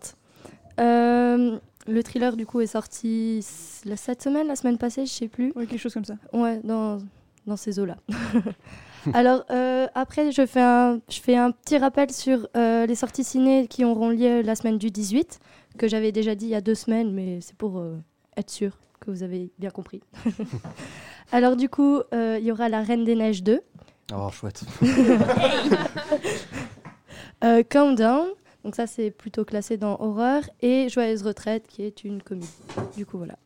Euh, 0.79 1.57
le 1.87 2.03
thriller, 2.03 2.35
du 2.35 2.45
coup, 2.45 2.61
est 2.61 2.67
sorti 2.67 3.39
cette 3.41 4.21
semaine, 4.21 4.47
la 4.47 4.55
semaine 4.55 4.77
passée, 4.77 5.05
je 5.05 5.11
sais 5.11 5.27
plus. 5.27 5.51
Ouais, 5.55 5.65
quelque 5.65 5.79
chose 5.79 5.93
comme 5.93 6.05
ça. 6.05 6.15
Ouais, 6.33 6.59
dans, 6.63 6.99
dans 7.45 7.57
ces 7.57 7.79
eaux-là. 7.79 7.97
Alors, 9.13 9.43
euh, 9.49 9.87
après, 9.95 10.31
je 10.31 10.45
fais, 10.45 10.61
un, 10.61 10.99
je 11.09 11.19
fais 11.19 11.35
un 11.35 11.51
petit 11.51 11.77
rappel 11.77 12.11
sur 12.11 12.47
euh, 12.55 12.85
les 12.85 12.95
sorties 12.95 13.23
ciné 13.23 13.67
qui 13.67 13.83
auront 13.83 14.09
lieu 14.09 14.41
la 14.41 14.55
semaine 14.55 14.77
du 14.77 14.91
18, 14.91 15.39
que 15.77 15.87
j'avais 15.87 16.11
déjà 16.11 16.35
dit 16.35 16.45
il 16.45 16.51
y 16.51 16.55
a 16.55 16.61
deux 16.61 16.75
semaines, 16.75 17.11
mais 17.11 17.41
c'est 17.41 17.55
pour 17.55 17.79
euh, 17.79 17.97
être 18.37 18.51
sûr 18.51 18.77
que 18.99 19.09
vous 19.09 19.23
avez 19.23 19.51
bien 19.57 19.71
compris. 19.71 20.01
Alors, 21.31 21.55
du 21.55 21.69
coup, 21.69 22.01
il 22.11 22.43
y 22.43 22.51
aura 22.51 22.69
La 22.69 22.83
Reine 22.83 23.03
des 23.03 23.15
Neiges 23.15 23.43
2. 23.43 23.61
Oh, 24.13 24.29
chouette. 24.29 24.63
Countdown, 27.69 28.27
donc 28.63 28.75
ça 28.75 28.85
c'est 28.85 29.09
plutôt 29.09 29.45
classé 29.45 29.77
dans 29.77 29.99
horreur, 29.99 30.43
et 30.61 30.89
Joyeuse 30.89 31.23
Retraite 31.23 31.65
qui 31.67 31.81
est 31.83 32.03
une 32.03 32.21
comédie. 32.21 32.47
Du 32.95 33.07
coup 33.07 33.17
voilà. 33.17 33.39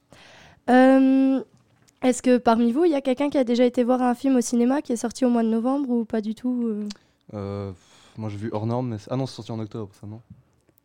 Est-ce 2.05 2.21
que 2.21 2.37
parmi 2.37 2.71
vous, 2.71 2.85
il 2.85 2.91
y 2.91 2.95
a 2.95 3.01
quelqu'un 3.01 3.31
qui 3.31 3.37
a 3.39 3.43
déjà 3.43 3.65
été 3.65 3.83
voir 3.83 3.99
un 4.03 4.13
film 4.13 4.35
au 4.35 4.41
cinéma 4.41 4.83
qui 4.83 4.93
est 4.93 4.95
sorti 4.95 5.25
au 5.25 5.29
mois 5.29 5.41
de 5.41 5.47
novembre 5.47 5.89
ou 5.89 6.05
pas 6.05 6.21
du 6.21 6.35
tout 6.35 6.63
euh 6.67 6.87
Euh, 7.33 7.71
moi 8.15 8.29
j'ai 8.29 8.37
vu 8.37 8.49
hors 8.51 8.67
norme, 8.67 8.89
mais 8.89 8.97
ah 9.09 9.15
non, 9.15 9.25
c'est 9.25 9.35
sorti 9.35 9.51
en 9.51 9.59
octobre, 9.59 9.89
ça 9.99 10.05
non? 10.05 10.21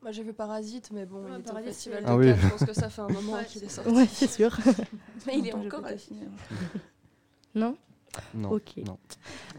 Moi 0.01 0.13
j'ai 0.13 0.23
vu 0.23 0.33
Parasite, 0.33 0.89
mais 0.95 1.05
bon, 1.05 1.21
il 1.29 1.41
était 1.41 1.51
au 1.51 1.53
Parasite, 1.53 1.69
festival 1.75 1.99
c'est- 1.99 2.05
de 2.07 2.11
Ah 2.11 2.17
oui. 2.17 2.27
Cannes, 2.29 2.39
je 2.43 2.49
pense 2.49 2.65
que 2.65 2.73
ça 2.73 2.89
fait 2.89 3.03
un 3.03 3.09
moment 3.09 3.33
Ouais. 3.35 3.45
qu'il 3.45 3.63
est 3.63 3.69
sorti. 3.69 3.91
Ouais, 3.91 4.07
c'est 4.11 4.31
sûr. 4.31 4.57
mais 5.27 5.39
il 5.39 5.47
est 5.47 5.53
encore 5.53 5.85
à 5.85 5.95
finir. 5.99 6.27
Non? 7.55 7.77
Non. 8.35 8.51
Ok. 8.51 8.77
non. 8.87 8.99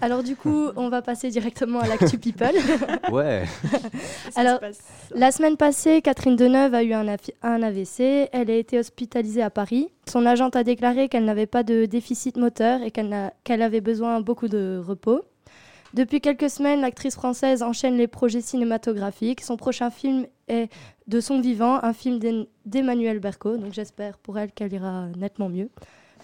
Alors 0.01 0.23
du 0.23 0.35
coup, 0.35 0.69
on 0.75 0.89
va 0.89 1.01
passer 1.01 1.29
directement 1.29 1.79
à 1.79 1.87
l'actu 1.87 2.17
people. 2.17 2.51
Ouais. 3.11 3.45
Alors, 4.35 4.59
la 5.13 5.31
semaine 5.31 5.57
passée, 5.57 6.01
Catherine 6.01 6.35
Deneuve 6.35 6.73
a 6.73 6.83
eu 6.83 6.93
un, 6.93 7.07
AVC. 7.07 8.29
Elle 8.31 8.49
a 8.49 8.55
été 8.55 8.79
hospitalisée 8.79 9.41
à 9.41 9.49
Paris. 9.49 9.89
Son 10.09 10.25
agente 10.25 10.55
a 10.55 10.63
déclaré 10.63 11.09
qu'elle 11.09 11.25
n'avait 11.25 11.47
pas 11.47 11.63
de 11.63 11.85
déficit 11.85 12.37
moteur 12.37 12.81
et 12.81 12.91
qu'elle 12.91 13.61
avait 13.61 13.81
besoin 13.81 14.21
beaucoup 14.21 14.47
de 14.47 14.81
repos. 14.85 15.21
Depuis 15.93 16.21
quelques 16.21 16.49
semaines, 16.49 16.81
l'actrice 16.81 17.15
française 17.15 17.63
enchaîne 17.63 17.97
les 17.97 18.07
projets 18.07 18.41
cinématographiques. 18.41 19.41
Son 19.41 19.57
prochain 19.57 19.89
film 19.89 20.25
est 20.47 20.71
De 21.07 21.19
son 21.19 21.41
vivant, 21.41 21.83
un 21.83 21.93
film 21.93 22.19
d'Emmanuel 22.65 23.19
Berco. 23.19 23.57
Donc 23.57 23.73
j'espère 23.73 24.17
pour 24.17 24.39
elle 24.39 24.51
qu'elle 24.51 24.71
ira 24.71 25.07
nettement 25.17 25.49
mieux 25.49 25.69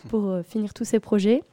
pour 0.09 0.27
euh, 0.27 0.43
finir 0.43 0.73
tous 0.73 0.85
ses 0.85 0.99
projets. 0.99 1.43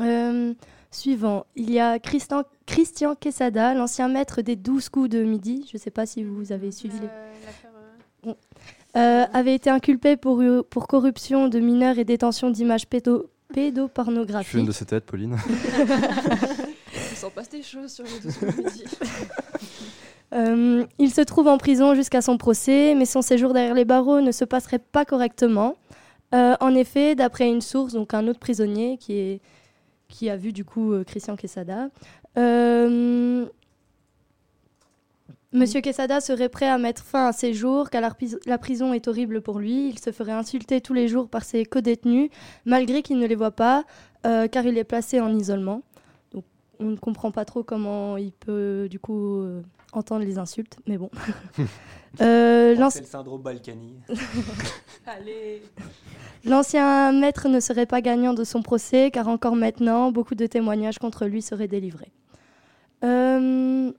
Euh, 0.00 0.52
suivant, 0.90 1.46
il 1.56 1.70
y 1.70 1.78
a 1.80 1.98
Christian, 1.98 2.44
Christian 2.66 3.14
Quesada, 3.14 3.74
l'ancien 3.74 4.08
maître 4.08 4.42
des 4.42 4.56
12 4.56 4.88
coups 4.88 5.10
de 5.10 5.22
midi. 5.22 5.66
Je 5.70 5.76
ne 5.76 5.80
sais 5.80 5.90
pas 5.90 6.06
si 6.06 6.22
vous 6.24 6.52
avez 6.52 6.70
suivi 6.72 6.98
les... 7.00 7.06
Euh, 7.06 7.32
l'affaire, 7.44 7.70
euh, 7.76 7.82
Bon. 8.22 8.36
euh, 8.96 9.24
avait 9.32 9.54
été 9.54 9.70
inculpé 9.70 10.16
pour, 10.16 10.42
pour 10.70 10.86
corruption 10.88 11.48
de 11.48 11.58
mineurs 11.60 11.98
et 11.98 12.04
détention 12.04 12.50
d'images 12.50 12.86
pédo- 12.86 13.30
Tu 13.48 13.54
fais 13.54 13.66
pédopornographiques. 13.66 14.54
une 14.60 14.66
de 14.66 14.72
ces 14.72 14.84
têtes, 14.86 15.04
Pauline? 15.06 15.36
Il 17.12 17.16
s'en 17.16 17.30
passe 17.30 17.48
des 17.48 17.62
choses 17.62 17.92
sur 17.92 18.04
les 18.04 18.20
deux 18.20 18.62
midi. 18.62 18.84
Euh, 20.34 20.84
il 20.98 21.10
se 21.12 21.20
trouve 21.20 21.46
en 21.46 21.56
prison 21.56 21.94
jusqu'à 21.94 22.20
son 22.20 22.36
procès, 22.36 22.96
mais 22.96 23.04
son 23.04 23.22
séjour 23.22 23.52
derrière 23.52 23.74
les 23.74 23.84
barreaux 23.84 24.20
ne 24.20 24.32
se 24.32 24.44
passerait 24.44 24.80
pas 24.80 25.04
correctement. 25.04 25.76
Euh, 26.34 26.56
en 26.58 26.74
effet, 26.74 27.14
d'après 27.14 27.48
une 27.48 27.60
source, 27.60 27.92
donc 27.92 28.12
un 28.12 28.26
autre 28.26 28.40
prisonnier 28.40 28.98
qui, 28.98 29.12
est, 29.18 29.40
qui 30.08 30.30
a 30.30 30.36
vu 30.36 30.52
du 30.52 30.64
coup 30.64 30.92
euh, 30.92 31.04
Christian 31.04 31.36
Quesada, 31.36 31.88
euh, 32.38 33.46
Monsieur 35.52 35.80
Quesada 35.80 36.20
serait 36.20 36.50
prêt 36.50 36.68
à 36.68 36.76
mettre 36.76 37.02
fin 37.02 37.28
à 37.28 37.32
ses 37.32 37.54
jours, 37.54 37.88
car 37.88 38.02
la, 38.02 38.10
pris- 38.10 38.34
la 38.44 38.58
prison 38.58 38.92
est 38.92 39.08
horrible 39.08 39.40
pour 39.40 39.58
lui. 39.58 39.88
Il 39.88 39.98
se 39.98 40.12
ferait 40.12 40.32
insulter 40.32 40.82
tous 40.82 40.92
les 40.92 41.08
jours 41.08 41.28
par 41.28 41.44
ses 41.44 41.64
co-détenus, 41.64 42.30
malgré 42.66 43.00
qu'il 43.00 43.18
ne 43.18 43.26
les 43.26 43.36
voit 43.36 43.52
pas, 43.52 43.84
euh, 44.26 44.48
car 44.48 44.66
il 44.66 44.76
est 44.76 44.84
placé 44.84 45.18
en 45.20 45.34
isolement. 45.34 45.82
Donc, 46.32 46.44
on 46.78 46.86
ne 46.86 46.96
comprend 46.96 47.30
pas 47.30 47.46
trop 47.46 47.62
comment 47.62 48.18
il 48.18 48.32
peut 48.32 48.88
du 48.90 48.98
coup 48.98 49.40
entendre 49.96 50.24
les 50.24 50.38
insultes, 50.38 50.78
mais 50.86 50.98
bon. 50.98 51.10
Euh, 52.22 52.74
C'est 52.88 53.00
le 53.00 53.06
syndrome 53.06 53.42
Balkany. 53.42 53.92
Allez. 55.06 55.60
L'ancien 56.46 57.12
maître 57.12 57.46
ne 57.50 57.60
serait 57.60 57.84
pas 57.84 58.00
gagnant 58.00 58.32
de 58.32 58.42
son 58.42 58.62
procès, 58.62 59.10
car 59.10 59.28
encore 59.28 59.54
maintenant, 59.54 60.10
beaucoup 60.12 60.34
de 60.34 60.46
témoignages 60.46 60.98
contre 60.98 61.26
lui 61.26 61.42
seraient 61.42 61.68
délivrés. 61.68 62.10
Euh, 63.04 63.92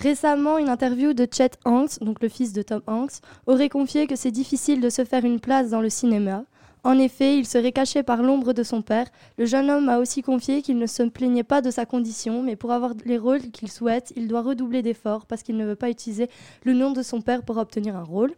Récemment, 0.00 0.58
une 0.58 0.68
interview 0.68 1.12
de 1.12 1.26
Chet 1.30 1.52
Hanks, 1.64 2.00
donc 2.00 2.20
le 2.20 2.28
fils 2.28 2.52
de 2.52 2.62
Tom 2.62 2.82
Hanks, 2.86 3.20
aurait 3.46 3.68
confié 3.68 4.06
que 4.06 4.16
c'est 4.16 4.32
difficile 4.32 4.80
de 4.80 4.90
se 4.90 5.04
faire 5.04 5.24
une 5.24 5.38
place 5.38 5.70
dans 5.70 5.80
le 5.80 5.88
cinéma. 5.88 6.44
En 6.84 6.98
effet, 6.98 7.38
il 7.38 7.46
serait 7.46 7.72
caché 7.72 8.02
par 8.02 8.22
l'ombre 8.22 8.52
de 8.52 8.62
son 8.62 8.82
père. 8.82 9.06
Le 9.38 9.46
jeune 9.46 9.70
homme 9.70 9.88
a 9.88 9.98
aussi 9.98 10.20
confié 10.20 10.60
qu'il 10.60 10.78
ne 10.78 10.86
se 10.86 11.02
plaignait 11.02 11.42
pas 11.42 11.62
de 11.62 11.70
sa 11.70 11.86
condition, 11.86 12.42
mais 12.42 12.56
pour 12.56 12.72
avoir 12.72 12.92
les 13.06 13.16
rôles 13.16 13.40
qu'il 13.50 13.70
souhaite, 13.70 14.12
il 14.16 14.28
doit 14.28 14.42
redoubler 14.42 14.82
d'efforts 14.82 15.24
parce 15.24 15.42
qu'il 15.42 15.56
ne 15.56 15.64
veut 15.64 15.76
pas 15.76 15.88
utiliser 15.88 16.28
le 16.64 16.74
nom 16.74 16.92
de 16.92 17.02
son 17.02 17.22
père 17.22 17.42
pour 17.42 17.56
obtenir 17.56 17.96
un 17.96 18.02
rôle. 18.02 18.34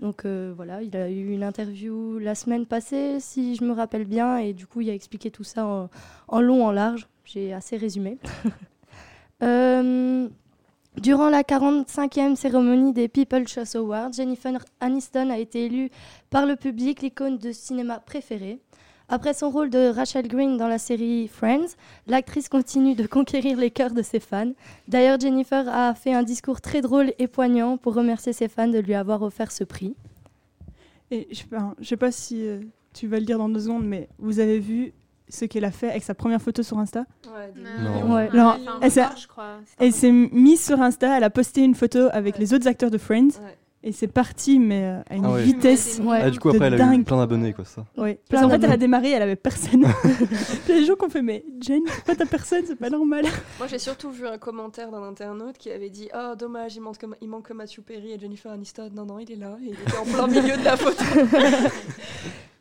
Donc 0.00 0.24
euh, 0.24 0.52
voilà, 0.56 0.82
il 0.82 0.96
a 0.96 1.08
eu 1.08 1.30
une 1.30 1.44
interview 1.44 2.18
la 2.18 2.34
semaine 2.34 2.66
passée, 2.66 3.20
si 3.20 3.54
je 3.54 3.62
me 3.62 3.72
rappelle 3.72 4.06
bien, 4.06 4.38
et 4.38 4.52
du 4.52 4.66
coup, 4.66 4.80
il 4.80 4.90
a 4.90 4.94
expliqué 4.94 5.30
tout 5.30 5.44
ça 5.44 5.88
en, 6.26 6.40
long, 6.40 6.66
en 6.66 6.72
large. 6.72 7.06
J'ai 7.24 7.52
assez 7.52 7.76
résumé. 7.76 8.18
Euh, 9.42 10.28
Durant 11.00 11.28
la 11.28 11.42
45e 11.42 12.36
cérémonie 12.36 12.92
des 12.92 13.08
People's 13.08 13.48
Choice 13.48 13.74
Awards, 13.74 14.12
Jennifer 14.12 14.52
Aniston 14.80 15.28
a 15.30 15.38
été 15.38 15.64
élue 15.66 15.90
par 16.30 16.46
le 16.46 16.54
public 16.54 17.02
l'icône 17.02 17.36
de 17.36 17.50
cinéma 17.50 17.98
préférée. 17.98 18.60
Après 19.08 19.34
son 19.34 19.50
rôle 19.50 19.70
de 19.70 19.88
Rachel 19.88 20.28
Green 20.28 20.56
dans 20.56 20.68
la 20.68 20.78
série 20.78 21.28
Friends, 21.28 21.74
l'actrice 22.06 22.48
continue 22.48 22.94
de 22.94 23.06
conquérir 23.06 23.58
les 23.58 23.70
cœurs 23.70 23.92
de 23.92 24.02
ses 24.02 24.20
fans. 24.20 24.52
D'ailleurs, 24.88 25.18
Jennifer 25.18 25.68
a 25.68 25.94
fait 25.94 26.14
un 26.14 26.22
discours 26.22 26.60
très 26.60 26.80
drôle 26.80 27.12
et 27.18 27.26
poignant 27.26 27.76
pour 27.76 27.94
remercier 27.94 28.32
ses 28.32 28.48
fans 28.48 28.68
de 28.68 28.78
lui 28.78 28.94
avoir 28.94 29.22
offert 29.22 29.50
ce 29.50 29.64
prix. 29.64 29.96
Je 31.10 31.16
ne 31.20 31.84
sais 31.84 31.96
pas 31.96 32.12
si 32.12 32.46
euh, 32.46 32.60
tu 32.92 33.08
vas 33.08 33.18
le 33.18 33.26
dire 33.26 33.38
dans 33.38 33.48
deux 33.48 33.60
secondes, 33.60 33.84
mais 33.84 34.08
vous 34.18 34.38
avez 34.38 34.58
vu 34.58 34.94
ce 35.28 35.44
qu'elle 35.46 35.64
a 35.64 35.70
fait 35.70 35.90
avec 35.90 36.02
sa 36.02 36.14
première 36.14 36.40
photo 36.42 36.62
sur 36.62 36.78
Insta 36.78 37.04
Ouais, 37.26 37.52
Non. 37.82 38.14
Ouais. 38.14 38.28
Alors, 38.32 38.58
Elle 38.82 38.90
s'est- 38.90 39.04
Elle 39.78 40.12
mise 40.32 40.64
sur 40.64 40.80
Insta, 40.80 41.16
elle 41.16 41.24
a 41.24 41.30
posté 41.30 41.62
une 41.62 41.74
photo 41.74 42.08
avec 42.12 42.34
Ouais. 42.34 42.40
les 42.40 42.54
autres 42.54 42.68
acteurs 42.68 42.90
de 42.90 42.98
Friends, 42.98 43.28
Ouais. 43.42 43.56
et 43.82 43.92
c'est 43.92 44.06
parti, 44.08 44.58
mais 44.58 44.82
euh, 44.84 45.00
à 45.10 45.16
une 45.16 45.24
Ah 45.24 45.32
ouais. 45.32 45.42
vitesse. 45.42 46.00
Ouais. 46.02 46.20
Ah, 46.22 46.30
Du 46.30 46.38
coup, 46.38 46.50
de 46.50 46.56
après, 46.56 46.66
elle 46.68 46.80
a 46.80 46.94
eu 46.94 47.02
plein 47.04 47.16
d'abonnés, 47.18 47.52
quoi, 47.52 47.64
ça. 47.64 47.84
Ouais. 47.96 48.20
Plein 48.28 48.40
Parce 48.40 48.42
qu'en 48.42 48.50
fait, 48.60 48.64
elle 48.66 48.72
a 48.72 48.76
démarré, 48.76 49.10
elle 49.12 49.22
avait 49.22 49.34
personne. 49.36 49.86
Il 50.04 50.74
y 50.74 50.76
a 50.76 50.80
des 50.80 50.84
gens 50.86 50.94
qui 50.94 51.04
ont 51.04 51.10
fait, 51.10 51.22
mais 51.22 51.44
Jen, 51.60 51.82
pourquoi 51.84 52.14
t'as 52.16 52.26
personne 52.26 52.62
C'est 52.66 52.76
pas 52.76 52.90
normal. 52.90 53.24
Moi, 53.58 53.66
j'ai 53.66 53.78
surtout 53.78 54.10
vu 54.10 54.26
un 54.26 54.38
commentaire 54.38 54.90
d'un 54.90 55.02
internaute 55.02 55.56
qui 55.58 55.70
avait 55.70 55.90
dit 55.90 56.08
Oh, 56.14 56.34
dommage, 56.38 56.76
il 56.76 56.80
manque, 56.82 56.98
que, 56.98 57.06
il 57.22 57.28
manque 57.28 57.48
que 57.48 57.52
Matthew 57.54 57.80
Perry 57.80 58.12
et 58.12 58.18
Jennifer 58.18 58.52
Aniston. 58.52 58.90
Non, 58.94 59.04
non, 59.06 59.18
il 59.18 59.32
est 59.32 59.36
là. 59.36 59.56
Il 59.62 59.72
était 59.72 59.96
en 59.96 60.04
plein 60.04 60.26
milieu 60.26 60.56
de 60.56 60.64
la 60.64 60.76
photo. 60.76 61.02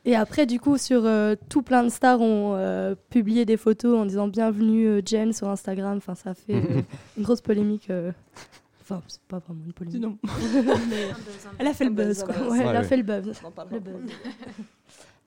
Et 0.06 0.16
après, 0.16 0.45
du 0.45 0.60
coup, 0.60 0.78
sur 0.78 1.06
euh, 1.06 1.36
tout 1.49 1.62
plein 1.62 1.84
de 1.84 1.89
stars 1.89 2.20
ont 2.20 2.56
euh, 2.56 2.93
publié 3.10 3.45
des 3.45 3.56
photos 3.56 3.97
en 3.97 4.06
disant 4.06 4.28
bienvenue 4.28 4.86
euh, 4.88 5.01
Jen 5.06 5.32
sur 5.32 5.47
Instagram. 5.47 5.97
Enfin, 5.97 6.16
ça 6.16 6.32
a 6.32 6.34
fait 6.34 6.56
euh, 6.56 6.82
une 7.18 7.24
grosse 7.24 7.39
polémique. 7.41 7.89
euh. 7.89 8.12
Enfin, 8.82 9.01
c'est 9.08 9.22
pas 9.22 9.39
vraiment 9.39 9.62
une 9.66 9.72
polémique. 9.72 10.01
Non. 10.01 10.18
Mais. 10.89 11.08
Elle 11.58 11.68
a 11.68 11.74
fait 11.74 11.86
le 11.86 11.91
buzz, 11.91 12.24
quoi. 12.24 12.36
ouais, 12.49 12.60
elle 12.60 12.76
a 12.76 12.84
fait 12.84 12.97
le 12.97 13.04
buzz. 13.04 13.32
Le 13.72 13.80
buzz. 13.80 14.12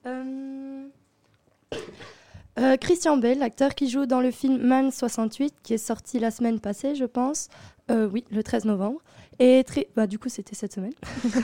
Euh, 2.59 2.77
Christian 2.77 3.19
Bell, 3.19 3.39
l'acteur 3.39 3.75
qui 3.75 3.89
joue 3.91 4.07
dans 4.07 4.21
le 4.21 4.31
film 4.31 4.57
Man 4.63 4.91
68, 4.91 5.55
qui 5.63 5.75
est 5.75 5.79
sorti 5.79 6.19
la 6.19 6.31
semaine 6.31 6.59
passée, 6.59 6.95
je 6.95 7.05
pense. 7.05 7.49
Euh, 7.91 8.09
oui, 8.11 8.25
le 8.31 8.43
13 8.43 8.65
novembre. 8.65 9.01
Et 9.39 9.63
très... 9.65 9.89
bah, 9.95 10.07
du 10.07 10.19
coup, 10.19 10.31
c'était 10.31 10.55
cette 10.55 10.73
semaine. 10.73 10.95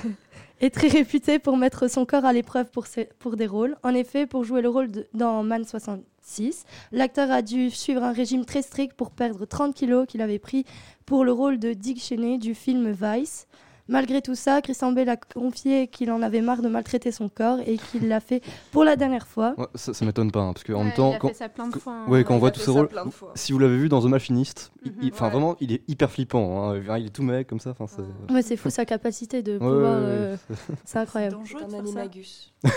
est 0.61 0.71
très 0.75 0.89
réputé 0.89 1.39
pour 1.39 1.57
mettre 1.59 1.89
son 1.89 2.07
corps 2.07 2.25
à 2.25 2.33
l'épreuve 2.33 2.71
pour, 2.71 2.87
ses- 2.87 3.11
pour 3.19 3.37
des 3.37 3.47
rôles. 3.47 3.77
En 3.83 3.95
effet, 3.95 4.27
pour 4.27 4.45
jouer 4.45 4.63
le 4.63 4.71
rôle 4.71 4.91
de- 4.91 5.07
dans 5.13 5.43
Man 5.43 5.65
66, 5.67 6.65
l'acteur 6.93 7.31
a 7.31 7.43
dû 7.43 7.69
suivre 7.71 8.03
un 8.03 8.13
régime 8.13 8.45
très 8.47 8.63
strict 8.63 8.95
pour 8.95 9.11
perdre 9.11 9.45
30 9.45 9.75
kilos 9.75 10.07
qu'il 10.09 10.23
avait 10.23 10.39
pris 10.39 10.65
pour 11.05 11.25
le 11.25 11.33
rôle 11.33 11.59
de 11.59 11.75
Dick 11.75 12.01
Cheney 12.03 12.39
du 12.39 12.55
film 12.55 12.91
Vice. 12.91 13.47
Malgré 13.89 14.23
tout 14.23 14.35
ça, 14.37 14.63
Christian 14.63 14.93
Bale 14.93 15.09
a 15.09 15.17
confié 15.17 15.89
qu'il 15.89 16.11
en 16.13 16.23
avait 16.23 16.41
marre 16.41 16.63
de 16.63 16.69
maltraiter 16.69 17.11
son 17.11 17.29
corps 17.29 17.59
et 17.67 17.77
qu'il 17.79 18.09
l'a 18.09 18.21
fait 18.21 18.41
pour 18.71 18.85
la 18.85 18.95
dernière 18.97 19.27
fois. 19.27 19.55
Ouais, 19.59 19.67
ça, 19.75 19.93
ça 19.93 20.05
m'étonne 20.05 20.31
pas, 20.31 20.41
hein, 20.41 20.53
parce 20.53 20.65
qu'en 20.65 20.75
Ouais, 20.79 20.85
même 20.85 20.95
temps, 20.95 21.11
il 21.11 21.17
a 21.17 21.19
quand, 21.19 21.29
fait 21.29 21.35
ça 21.35 21.49
plein 21.49 21.69
de 21.69 21.77
fois, 21.79 21.93
hein. 21.93 22.09
ouais, 22.09 22.23
quand 22.25 22.35
on 22.35 22.39
voit 22.39 22.53
tous 22.53 22.61
ces 22.61 22.71
rôles, 22.71 22.89
si 23.35 23.53
vous 23.53 23.59
l'avez 23.59 23.77
vu 23.77 23.89
dans 23.89 24.01
The 24.01 24.05
Machinist, 24.07 24.71
il- 24.85 24.93
il- 25.03 25.13
enfin 25.13 25.27
Ouais. 25.27 25.33
vraiment, 25.33 25.57
il 25.61 25.73
est 25.73 25.83
hyper 25.89 26.11
flippant. 26.11 26.71
hein. 26.73 26.99
Il 26.99 27.07
est 27.07 27.11
tout 27.11 27.23
mec 27.25 27.47
comme 27.49 27.61
ça. 27.61 27.75
C'est... 27.89 28.33
Ouais, 28.33 28.43
c'est 28.43 28.57
fou 28.57 28.71
sa 28.71 28.85
capacité 28.85 29.43
de 29.43 29.59
pouvoir. 29.59 29.75
ouais, 30.01 30.07
ouais, 30.07 30.13
euh, 30.13 30.37
C'est 30.85 30.99
incroyable. 30.99 31.37
C'est 31.45 31.75
un 31.75 31.79
animagus. 31.79 32.53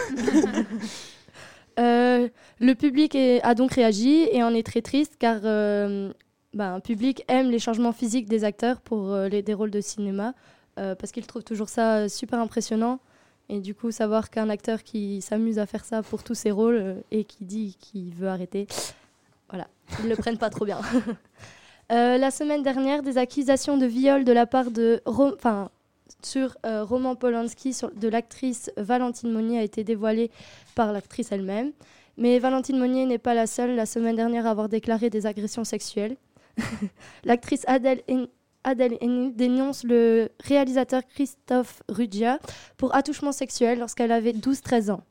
Euh, 1.78 2.30
le 2.62 2.74
public 2.74 3.16
est- 3.16 3.41
a 3.43 3.53
donc 3.53 3.74
réagi 3.74 4.30
et 4.32 4.41
en 4.43 4.53
est 4.53 4.66
très 4.66 4.82
triste 4.82 5.16
car 5.20 5.41
euh, 5.43 6.14
bah, 6.53 6.72
un 6.74 6.80
public 6.80 7.26
aime 7.28 7.49
les 7.51 7.60
changements 7.60 7.91
physiques 7.91 8.30
des 8.30 8.45
acteurs 8.45 8.80
pour 8.80 9.12
euh, 9.12 9.28
les, 9.28 9.41
des 9.41 9.53
rôles 9.53 9.72
de 9.72 9.82
cinéma 9.82 10.34
euh, 10.80 10.95
parce 10.95 11.11
qu'il 11.11 11.26
trouve 11.28 11.43
toujours 11.43 11.69
ça 11.69 12.07
super 12.09 12.39
impressionnant. 12.39 12.99
Et 13.49 13.59
du 13.59 13.76
coup, 13.76 13.91
savoir 13.91 14.30
qu'un 14.32 14.49
acteur 14.49 14.82
qui 14.84 15.21
s'amuse 15.21 15.59
à 15.59 15.65
faire 15.67 15.86
ça 15.86 16.01
pour 16.01 16.23
tous 16.23 16.34
ses 16.34 16.49
rôles 16.51 16.76
euh, 16.78 16.95
et 17.11 17.23
qui 17.26 17.45
dit 17.45 17.78
qu'il 17.80 18.13
veut 18.13 18.28
arrêter, 18.28 18.67
voilà, 19.49 19.67
ils 20.03 20.09
le 20.09 20.15
prennent 20.15 20.38
pas 20.38 20.49
trop 20.49 20.65
bien. 20.65 20.80
Euh, 21.91 22.17
la 22.17 22.32
semaine 22.32 22.63
dernière, 22.63 23.03
des 23.03 23.19
accusations 23.19 23.78
de 23.78 23.86
viol 23.86 24.23
de 24.23 24.32
la 24.32 24.47
part 24.47 24.71
de 24.71 25.01
Ro- 25.05 25.36
sur 26.23 26.57
Roman 26.63 27.15
Polanski 27.15 27.76
sur- 27.76 27.91
de 27.91 28.07
l'actrice 28.07 28.71
Valentine 28.76 29.32
Monnier 29.32 29.59
a 29.59 29.61
été 29.61 29.84
dévoilée 29.84 30.32
par 30.73 30.91
l'actrice 30.91 31.32
elle-même. 31.32 31.73
Mais 32.17 32.39
Valentine 32.39 32.80
Monnier 32.80 33.05
n'est 33.05 33.19
pas 33.19 33.36
la 33.36 33.45
seule 33.45 33.76
la 33.76 33.86
semaine 33.86 34.15
dernière 34.15 34.47
à 34.47 34.49
avoir 34.49 34.67
déclaré 34.67 35.11
des 35.11 35.28
agressions 35.28 35.63
sexuelles. 35.63 36.17
L'actrice 37.23 37.63
Adèle, 37.67 38.01
Adèle 38.66 38.97
dénonce 39.36 39.84
le 39.84 40.30
réalisateur 40.43 41.03
Christophe 41.07 41.84
Ruggia 41.88 42.39
pour 42.78 42.93
attouchement 42.95 43.32
sexuel 43.32 43.80
lorsqu'elle 43.80 44.11
avait 44.11 44.34
12-13 44.34 44.91
ans. 44.91 45.03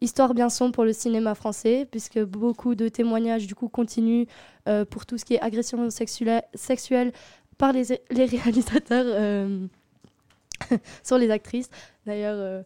Histoire 0.00 0.34
bien 0.34 0.48
sombre 0.48 0.72
pour 0.72 0.84
le 0.84 0.92
cinéma 0.92 1.34
français, 1.36 1.86
puisque 1.88 2.18
beaucoup 2.18 2.74
de 2.74 2.88
témoignages 2.88 3.46
du 3.46 3.54
coup 3.54 3.68
continuent 3.68 4.24
euh, 4.68 4.84
pour 4.84 5.06
tout 5.06 5.18
ce 5.18 5.24
qui 5.24 5.34
est 5.34 5.40
agression 5.40 5.88
sexuelle, 5.90 7.12
par 7.58 7.72
les, 7.72 8.00
les 8.10 8.24
réalisateurs 8.36 9.04
euh, 9.06 9.66
sur 11.04 11.18
les 11.18 11.30
actrices. 11.30 11.70
D'ailleurs, 12.06 12.36
euh, 12.36 12.62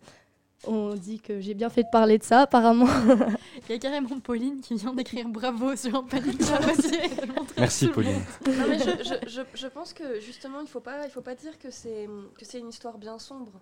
on 0.67 0.95
dit 0.95 1.21
que 1.21 1.41
j'ai 1.41 1.55
bien 1.55 1.69
fait 1.71 1.83
de 1.85 1.89
parler 1.91 2.19
de 2.19 2.23
ça, 2.25 2.41
apparemment. 2.43 2.87
Il 3.69 3.73
y 3.73 3.75
a 3.75 3.79
carrément 3.79 4.19
Pauline 4.21 4.61
qui 4.61 4.75
vient 4.75 4.93
d'écrire 4.93 5.29
bravo 5.29 5.75
sur 5.77 5.95
un 5.97 6.03
panier 6.03 6.33
de 6.33 6.45
Merci, 7.59 7.89
Pauline. 7.89 8.21
Non, 8.47 8.67
mais 8.69 8.79
je, 8.79 8.85
je, 9.05 9.29
je, 9.31 9.41
je 9.55 9.67
pense 9.67 9.93
que 9.93 10.21
justement, 10.21 10.61
il 10.61 10.69
faut 10.69 10.81
pas, 10.81 11.05
il 11.05 11.11
faut 11.11 11.21
pas 11.23 11.35
dire 11.35 11.59
que 11.59 11.71
c'est 11.71 12.09
que 12.39 12.45
c'est 12.45 12.59
une 12.61 12.69
histoire 12.69 12.99
bien 12.99 13.19
sombre. 13.19 13.53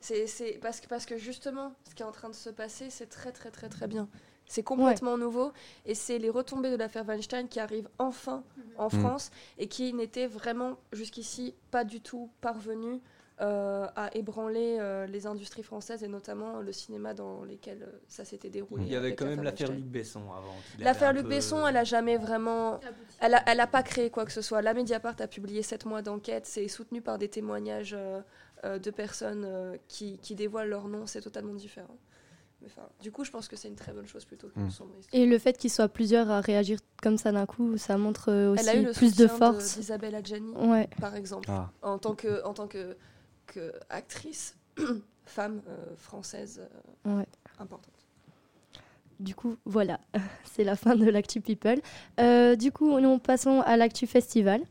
C'est 0.00 0.26
c'est- 0.26 0.58
parce 0.60 0.80
que 0.80 0.88
parce 0.88 1.06
que 1.06 1.16
justement, 1.16 1.72
ce 1.88 1.94
qui 1.94 2.02
est 2.02 2.06
en 2.06 2.12
train 2.12 2.28
de 2.28 2.34
se 2.34 2.50
passer, 2.50 2.90
c'est 2.90 3.06
très 3.06 3.30
très 3.32 3.50
très 3.50 3.68
très 3.68 3.86
bien. 3.86 4.08
C'est 4.46 4.64
complètement 4.64 5.16
nouveau 5.16 5.52
et 5.86 5.94
c'est 5.94 6.18
les 6.18 6.28
retombées 6.28 6.70
de 6.70 6.76
l'affaire 6.76 7.04
Weinstein 7.06 7.48
qui 7.48 7.60
arrivent 7.60 7.88
enfin 7.98 8.42
en 8.76 8.88
Mhm. 8.92 9.00
France 9.00 9.30
et 9.58 9.68
qui 9.68 9.94
n'étaient 9.94 10.26
vraiment 10.26 10.76
jusqu'ici 10.92 11.54
pas 11.70 11.84
du 11.84 12.00
tout 12.00 12.28
parvenues 12.40 13.00
a 13.38 14.10
ébranlé 14.14 14.76
euh, 14.78 15.06
les 15.06 15.26
industries 15.26 15.62
françaises 15.62 16.02
et 16.04 16.08
notamment 16.08 16.60
le 16.60 16.72
cinéma 16.72 17.14
dans 17.14 17.42
lesquels 17.44 17.82
euh, 17.82 17.98
ça 18.08 18.24
s'était 18.24 18.50
déroulé. 18.50 18.84
Il 18.86 18.92
y 18.92 18.96
avait 18.96 19.14
quand 19.14 19.26
même 19.26 19.42
l'affaire. 19.42 19.70
Luc 19.72 19.84
Besson 19.84 20.20
avant. 20.32 20.54
L'affaire 20.78 21.12
Luc 21.12 21.22
peu- 21.24 21.28
Besson, 21.30 21.66
elle 21.66 21.76
a 21.76 21.84
jamais 21.84 22.16
vraiment. 22.18 22.78
Elle 23.20 23.34
a, 23.34 23.42
elle 23.46 23.60
a 23.60 23.66
pas 23.66 23.82
créé 23.82 24.10
quoi 24.10 24.24
que 24.24 24.32
ce 24.32 24.42
soit. 24.42 24.62
La 24.62 24.74
Mediapart 24.74 25.16
a 25.20 25.26
publié 25.26 25.62
7 25.62 25.86
mois 25.86 26.02
d'enquête, 26.02 26.46
c'est 26.46 26.68
soutenu 26.68 27.00
par 27.00 27.18
des 27.18 27.28
témoignages 27.28 27.94
euh, 27.98 28.20
euh, 28.64 28.78
de 28.78 28.90
personnes 28.90 29.44
euh, 29.44 29.76
qui, 29.88 30.18
qui 30.18 30.34
dévoilent 30.34 30.68
leur 30.68 30.86
nom, 30.88 31.06
c'est 31.06 31.20
totalement 31.22 31.54
différent. 31.54 31.96
Mais 32.60 32.68
enfin, 32.68 32.88
du 33.00 33.10
coup, 33.10 33.24
je 33.24 33.30
pense 33.32 33.48
que 33.48 33.56
c'est 33.56 33.66
une 33.66 33.74
très 33.74 33.92
bonne 33.92 34.06
chose 34.06 34.24
plutôt 34.24 34.46
qu'une 34.48 34.66
Mm. 34.66 34.70
sombre 34.70 34.92
histoire. 35.00 35.20
Et 35.20 35.26
le 35.26 35.36
fait 35.40 35.58
qu'il 35.58 35.68
soit 35.70 35.88
plusieurs 35.88 36.30
à 36.30 36.40
réagir 36.40 36.78
comme 37.02 37.18
ça 37.18 37.32
d'un 37.32 37.44
coup, 37.46 37.76
ça 37.76 37.96
montre 37.98 38.30
euh, 38.30 38.52
aussi 38.52 38.62
Elle 38.62 38.68
a 38.68 38.80
eu 38.80 38.84
le 38.84 38.92
plus 38.92 39.16
de 39.16 39.26
soutien 39.26 39.36
force. 39.36 39.78
d'Isabelle 39.78 40.14
Adjani, 40.14 40.52
Ouais. 40.54 40.88
par 41.00 41.16
exemple, 41.16 41.48
Ah. 41.50 41.70
en 41.82 41.98
tant 41.98 42.14
que, 42.14 42.44
en 42.44 42.54
tant 42.54 42.68
que, 42.68 42.96
que 43.46 43.72
actrice 43.90 44.56
femme 45.24 45.60
euh, 45.68 45.94
française 45.96 46.60
euh, 47.06 47.18
Ouais. 47.18 47.26
importante. 47.58 47.88
Du 49.20 49.34
coup, 49.34 49.56
voilà, 49.64 50.00
c'est 50.52 50.64
la 50.64 50.74
fin 50.76 50.96
de 50.96 51.08
l'actu 51.08 51.40
People. 51.40 51.80
Euh, 52.18 52.56
du 52.56 52.72
coup, 52.72 52.98
nous 52.98 53.18
passons 53.18 53.60
à 53.60 53.76
l'actu 53.76 54.06
Festival. 54.06 54.62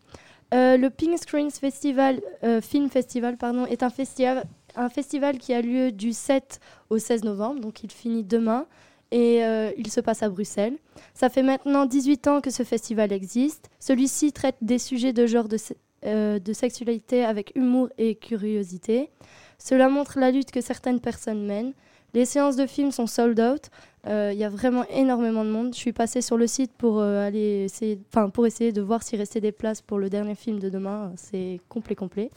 Euh, 0.53 0.76
le 0.76 0.89
Pink 0.89 1.17
Screens 1.17 1.51
Festival, 1.51 2.22
euh, 2.43 2.59
Film 2.59 2.89
Festival 2.89 3.38
pardon, 3.38 3.65
est 3.65 3.84
un 3.84 3.89
festival, 3.89 4.43
un 4.76 4.89
festival 4.89 5.38
qui 5.38 5.53
a 5.53 5.61
lieu 5.61 5.93
du 5.93 6.11
7 6.11 6.59
au 6.89 6.97
16 6.97 7.24
novembre, 7.24 7.61
donc 7.61 7.84
il 7.84 7.91
finit 7.91 8.24
demain 8.26 8.65
et 9.11 9.45
euh, 9.45 9.72
il 9.78 9.89
se 9.89 10.01
passe 10.01 10.24
à 10.24 10.30
Bruxelles. 10.30 10.78
Ça 11.13 11.30
fait 11.30 11.43
maintenant 11.43 11.86
18 11.86 12.28
ans 12.28 12.41
que 12.41 12.49
ce 12.49 12.63
festival 12.63 13.13
existe. 13.13 13.69
Celui-ci 13.80 14.34
traite 14.34 14.57
des 14.61 14.78
sujets 14.80 15.13
de 15.13 15.26
genre 15.26 15.47
de, 15.47 15.57
euh, 16.06 16.39
de 16.39 16.54
sexualité 16.54 17.24
avec 17.24 17.52
humour 17.56 17.89
et 17.97 18.16
curiosité. 18.16 19.10
Cela 19.58 19.89
montre 19.89 20.20
la 20.20 20.32
lutte 20.32 20.52
que 20.52 20.62
certaines 20.62 20.99
personnes 20.99 21.45
mènent. 21.45 21.74
Les 22.14 22.26
séances 22.26 22.56
de 22.56 22.66
films 22.66 22.91
sont 22.91 23.08
sold 23.08 23.39
out. 23.39 23.70
Euh, 24.08 24.32
Il 24.34 24.39
y 24.39 24.43
a 24.43 24.49
vraiment 24.49 24.86
énormément 24.89 25.45
de 25.45 25.49
monde. 25.49 25.74
Je 25.74 25.80
suis 25.80 25.93
passée 25.93 26.22
sur 26.22 26.38
le 26.38 26.47
site 26.47 26.74
pour, 26.74 26.99
euh, 26.99 27.26
aller 27.26 27.66
essayer, 27.66 27.99
pour 28.34 28.45
essayer 28.45 28.72
de 28.72 28.82
voir 28.82 29.04
s'il 29.04 29.20
restait 29.20 29.39
des 29.39 29.52
places 29.52 29.82
pour 29.82 29.99
le 29.99 30.10
dernier 30.10 30.36
film 30.36 30.60
de 30.60 30.70
demain. 30.70 31.14
C'est 31.16 31.62
complet, 31.70 31.95
complet. 31.95 32.30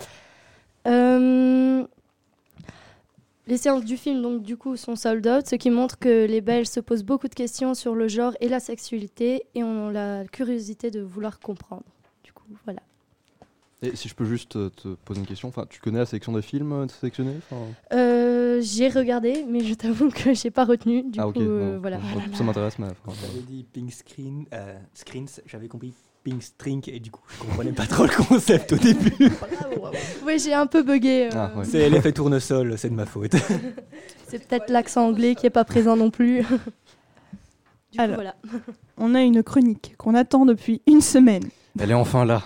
Euh, 0.87 1.85
les 3.47 3.57
séances 3.57 3.85
du 3.85 3.97
film, 3.97 4.23
donc, 4.23 4.43
du 4.43 4.57
coup, 4.57 4.77
sont 4.77 4.97
sold 4.97 5.27
out, 5.27 5.47
ce 5.47 5.57
qui 5.57 5.71
montre 5.71 5.99
que 5.99 6.27
les 6.27 6.41
Belges 6.41 6.69
se 6.69 6.81
posent 6.81 7.05
beaucoup 7.05 7.29
de 7.29 7.35
questions 7.35 7.75
sur 7.75 7.95
le 7.95 8.09
genre 8.09 8.35
et 8.41 8.49
la 8.49 8.61
sexualité 8.61 9.45
et 9.55 9.65
ont 9.65 9.91
la 9.91 10.25
curiosité 10.27 10.91
de 10.91 11.01
vouloir 11.01 11.41
comprendre. 11.41 11.85
Du 12.23 12.33
coup, 12.33 12.45
voilà. 12.65 12.81
Et 13.85 13.97
si 13.97 14.09
je 14.09 14.15
peux 14.15 14.25
juste 14.25 14.57
euh, 14.57 14.71
te 14.71 14.89
poser 15.05 15.21
une 15.21 15.27
question, 15.27 15.49
enfin, 15.49 15.67
tu 15.69 15.81
connais 15.81 15.99
la 15.99 16.07
sélection 16.07 16.33
des 16.33 16.43
films 16.43 16.73
euh, 16.73 16.87
sélectionnés 16.89 17.35
enfin? 17.51 17.63
Euh, 17.93 18.61
j'ai 18.63 18.89
regardé, 18.89 19.45
mais 19.49 19.61
je 19.61 19.75
t'avoue 19.75 20.09
que 20.11 20.33
j'ai 20.33 20.51
pas 20.51 20.65
retenu. 20.65 21.03
Du 21.03 21.19
Ah 21.21 21.25
coup, 21.25 21.31
ok, 21.31 21.37
euh, 21.41 21.79
voilà. 21.81 21.99
ça 22.33 22.45
m'intéresse, 22.45 22.79
mais 22.79 22.87
J'avais 23.21 23.41
dit 23.43 23.65
pink 23.73 23.93
screen, 23.93 24.47
euh, 24.55 24.79
screens, 24.95 25.41
j'avais 25.47 25.69
compris 25.69 25.93
pink 26.23 26.43
string 26.43 26.83
et 26.89 27.01
du 27.01 27.11
coup 27.11 27.21
je 27.29 27.39
comprenais 27.45 27.73
pas 27.73 27.85
trop 27.87 28.05
le 28.05 28.25
concept 28.25 28.73
au 28.73 28.77
début. 28.77 29.13
Ouais, 30.25 30.39
j'ai 30.39 30.55
un 30.55 30.67
peu 30.67 30.83
bugué. 30.83 31.27
euh, 31.27 31.31
Ah, 31.35 31.53
ouais. 31.59 31.65
C'est 31.67 31.91
l'effet 31.91 32.13
tournesol, 32.13 32.79
c'est 32.79 32.89
de 32.89 32.95
ma 32.95 33.05
faute. 33.05 33.33
C'est 34.29 34.49
peut-être 34.49 34.71
l'accent 34.71 35.07
anglais 35.07 35.35
qui 35.35 35.45
est 35.47 35.51
pas 35.51 35.65
présent 35.65 35.97
non 35.97 36.11
plus. 36.11 36.39
du 36.43 36.45
coup, 36.45 37.99
Alors. 37.99 38.15
voilà. 38.17 38.35
On 38.97 39.15
a 39.15 39.21
une 39.21 39.43
chronique 39.43 39.95
qu'on 39.99 40.15
attend 40.15 40.47
depuis 40.47 40.81
une 40.87 41.03
semaine. 41.03 41.45
Elle 41.79 41.91
est 41.91 41.95
enfin 41.95 42.25
là. 42.25 42.43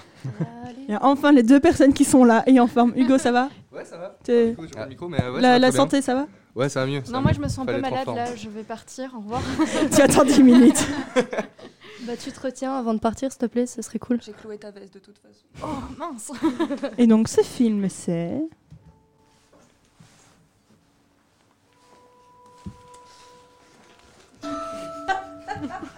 Il 0.88 0.92
y 0.92 0.94
a 0.94 1.04
enfin 1.04 1.32
les 1.32 1.42
deux 1.42 1.60
personnes 1.60 1.92
qui 1.92 2.04
sont 2.04 2.24
là 2.24 2.42
et 2.46 2.58
en 2.60 2.66
forme. 2.66 2.92
Hugo, 2.96 3.18
ça 3.18 3.30
va? 3.30 3.50
Ouais, 3.72 3.84
ça 3.84 3.98
va. 3.98 4.16
Du 4.26 4.54
coup, 4.56 4.62
micro, 4.88 5.08
mais, 5.08 5.20
euh, 5.22 5.34
ça 5.40 5.58
La, 5.58 5.70
va 5.70 5.76
santé, 5.76 6.00
ça 6.02 6.14
va? 6.14 6.26
Ouais, 6.54 6.68
ça 6.68 6.80
va 6.80 6.86
mieux. 6.86 7.02
ça 7.04 7.12
Non, 7.12 7.18
va 7.18 7.20
moi 7.22 7.30
mieux. 7.30 7.36
je 7.36 7.40
me 7.42 7.48
sens 7.48 7.58
un 7.60 7.66
peu 7.66 7.80
malade 7.80 8.06
là, 8.14 8.34
je 8.34 8.48
vais 8.48 8.62
partir, 8.62 9.12
au 9.14 9.18
revoir. 9.20 9.42
Tu 9.94 10.00
attends 10.00 10.24
10 10.24 10.42
minutes. 10.42 10.86
Bah, 12.06 12.12
tu 12.16 12.30
te 12.30 12.40
retiens 12.40 12.72
avant 12.78 12.94
de 12.94 13.00
partir, 13.00 13.32
s'il 13.32 13.40
te 13.40 13.46
plaît, 13.46 13.66
ce 13.66 13.82
serait 13.82 13.98
cool. 13.98 14.20
J'ai 14.22 14.30
cloué 14.32 14.56
ta 14.56 14.70
veste 14.70 14.94
de 14.94 14.98
toute 15.00 15.18
façon. 15.18 15.44
Oh 15.64 15.66
mince 15.98 16.30
Et 16.96 17.08
donc 17.08 17.26
ce 17.28 17.40
film, 17.42 17.88
c'est... 17.90 18.40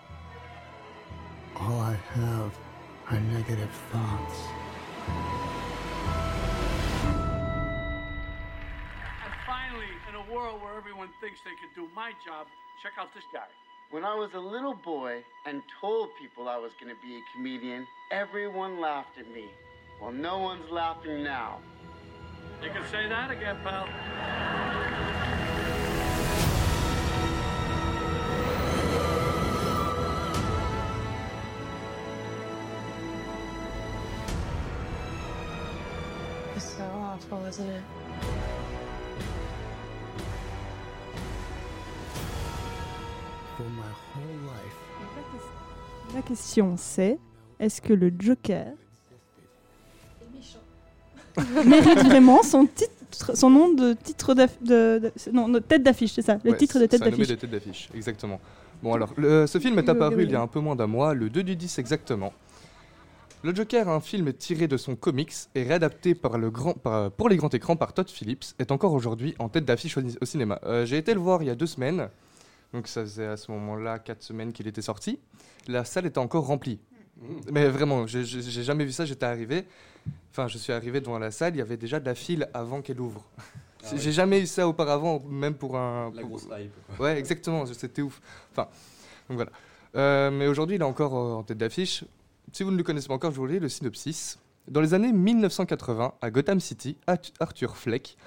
All 1.61 1.79
I 1.79 1.95
have 2.15 2.57
are 3.11 3.19
negative 3.19 3.69
thoughts. 3.91 4.39
And 9.23 9.33
finally, 9.45 9.93
in 10.09 10.15
a 10.15 10.33
world 10.33 10.59
where 10.63 10.75
everyone 10.75 11.09
thinks 11.21 11.39
they 11.45 11.51
can 11.51 11.69
do 11.75 11.87
my 11.95 12.13
job, 12.25 12.47
check 12.81 12.93
out 12.99 13.13
this 13.13 13.25
guy. 13.31 13.45
When 13.91 14.03
I 14.03 14.15
was 14.15 14.31
a 14.33 14.39
little 14.39 14.73
boy 14.73 15.23
and 15.45 15.61
told 15.79 16.09
people 16.19 16.49
I 16.49 16.57
was 16.57 16.71
going 16.81 16.95
to 16.95 16.99
be 16.99 17.17
a 17.17 17.21
comedian, 17.35 17.85
everyone 18.11 18.81
laughed 18.81 19.19
at 19.19 19.31
me. 19.31 19.45
Well, 20.01 20.11
no 20.11 20.39
one's 20.39 20.71
laughing 20.71 21.23
now. 21.23 21.59
You 22.63 22.71
can 22.71 22.83
say 22.89 23.07
that 23.07 23.29
again, 23.29 23.57
pal. 23.63 23.87
So 37.29 37.35
awful, 37.35 37.45
isn't 37.47 37.69
it? 37.69 37.81
For 43.57 43.65
my 43.65 43.81
whole 44.15 44.39
life, 44.45 46.15
La 46.15 46.21
question 46.21 46.75
c'est, 46.77 47.17
est-ce 47.59 47.81
que 47.81 47.93
le 47.93 48.11
Joker 48.17 48.65
mérite 51.65 51.99
vraiment 51.99 52.43
son 52.43 52.65
titre, 52.65 53.35
son 53.35 53.49
nom 53.49 53.73
de 53.73 53.93
titre 53.93 54.33
de, 54.33 54.47
de- 54.61 55.11
non, 55.31 55.47
de 55.47 55.59
tête 55.59 55.83
d'affiche, 55.83 56.13
c'est 56.13 56.21
ça, 56.21 56.37
le 56.43 56.51
Ouais, 56.51 56.57
titre 56.57 56.79
de 56.79 56.85
tête 56.87 57.01
d'affiche. 57.01 57.27
de 57.27 57.35
tête 57.35 57.49
d'affiche, 57.49 57.89
exactement. 57.95 58.39
Bon 58.83 58.93
alors, 58.93 59.13
le- 59.17 59.47
ce 59.47 59.57
film 59.59 59.75
est 59.79 59.81
Oui, 59.81 59.85
oui, 59.87 59.91
apparu 59.91 60.15
oui, 60.17 60.23
il 60.25 60.31
y 60.31 60.35
a 60.35 60.41
un 60.41 60.47
peu 60.47 60.59
moins 60.59 60.75
d'un 60.75 60.87
mois, 60.87 61.13
le 61.13 61.29
2 61.29 61.43
du 61.43 61.55
10 61.55 61.79
exactement. 61.79 62.33
Le 63.43 63.55
Joker, 63.55 63.89
un 63.89 63.99
film 64.01 64.33
tiré 64.33 64.67
de 64.67 64.77
son 64.77 64.95
comics 64.95 65.33
et 65.55 65.63
réadapté 65.63 66.13
par 66.13 66.37
le 66.37 66.51
grand, 66.51 66.73
par- 66.73 67.11
pour 67.11 67.27
les 67.27 67.37
grands 67.37 67.49
écrans 67.49 67.75
par 67.75 67.93
Todd 67.93 68.07
Phillips, 68.09 68.45
est 68.59 68.71
encore 68.71 68.93
aujourd'hui 68.93 69.33
en 69.39 69.49
tête 69.49 69.65
d'affiche 69.65 69.97
au, 69.97 70.01
au 70.21 70.25
cinéma. 70.25 70.59
Euh, 70.63 70.85
J'ai 70.85 70.97
été 70.97 71.13
le 71.15 71.19
voir 71.19 71.41
il 71.41 71.47
y 71.47 71.49
a 71.49 71.55
deux 71.55 71.65
semaines, 71.65 72.09
donc 72.71 72.87
ça 72.87 73.01
faisait 73.01 73.25
à 73.25 73.37
ce 73.37 73.51
moment-là 73.51 73.97
quatre 73.97 74.21
semaines 74.21 74.53
qu'il 74.53 74.67
était 74.67 74.83
sorti. 74.83 75.17
La 75.67 75.85
salle 75.85 76.05
était 76.05 76.19
encore 76.19 76.45
remplie. 76.45 76.79
Mais 77.51 77.67
vraiment, 77.67 78.05
j'ai- 78.07 78.23
jamais 78.63 78.85
vu 78.85 78.91
ça, 78.91 79.05
j'étais 79.05 79.25
arrivé, 79.25 79.65
enfin 80.31 80.47
je 80.47 80.57
suis 80.59 80.71
arrivé 80.73 81.01
devant 81.01 81.17
la 81.19 81.29
salle, 81.31 81.55
il 81.55 81.59
y 81.59 81.61
avait 81.61 81.77
déjà 81.77 81.99
de 81.99 82.05
la 82.05 82.15
file 82.15 82.47
avant 82.53 82.81
qu'elle 82.81 82.99
ouvre. 83.01 83.25
Ah 83.83 83.87
J'ai 83.95 84.05
ouais. 84.07 84.11
jamais 84.11 84.41
eu 84.41 84.45
ça 84.47 84.67
auparavant, 84.67 85.19
même 85.29 85.55
pour 85.55 85.77
un... 85.77 86.11
La 86.15 86.21
pour- 86.21 86.29
grosse 86.29 86.43
hype, 86.43 86.71
quoi. 86.97 87.05
Ouais, 87.07 87.17
exactement, 87.17 87.65
c'était 87.65 88.01
ouf. 88.03 88.21
Enfin, 88.51 88.67
donc 89.29 89.37
voilà. 89.37 89.51
Euh, 89.95 90.29
mais 90.31 90.47
aujourd'hui, 90.47 90.75
il 90.77 90.81
est 90.81 90.85
encore 90.85 91.15
euh, 91.15 91.33
en 91.33 91.43
tête 91.43 91.57
d'affiche. 91.57 92.03
Si 92.51 92.63
vous 92.63 92.71
ne 92.71 92.77
le 92.77 92.83
connaissez 92.83 93.07
pas 93.07 93.13
encore, 93.13 93.31
je 93.31 93.37
vous 93.37 93.47
lis 93.47 93.59
le 93.59 93.69
synopsis. 93.69 94.37
Dans 94.67 94.81
les 94.81 94.93
années 94.93 95.13
1980, 95.13 96.15
à 96.21 96.31
Gotham 96.31 96.59
City, 96.59 96.97
Arth- 97.07 97.33
Arthur 97.39 97.77
Fleck, 97.77 98.17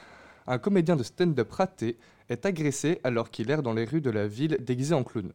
un 0.47 0.59
comédien 0.59 0.97
de 0.97 1.03
stand-up 1.03 1.53
raté, 1.53 1.99
est 2.31 2.47
agressé 2.47 3.01
alors 3.05 3.31
qu'il 3.31 3.51
erre 3.51 3.63
dans 3.63 3.75
les 3.75 3.85
rues 3.85 4.01
de 4.01 4.11
la 4.11 4.27
ville 4.27 4.57
déguisé 4.61 4.95
en 4.95 5.05
clown. 5.05 5.33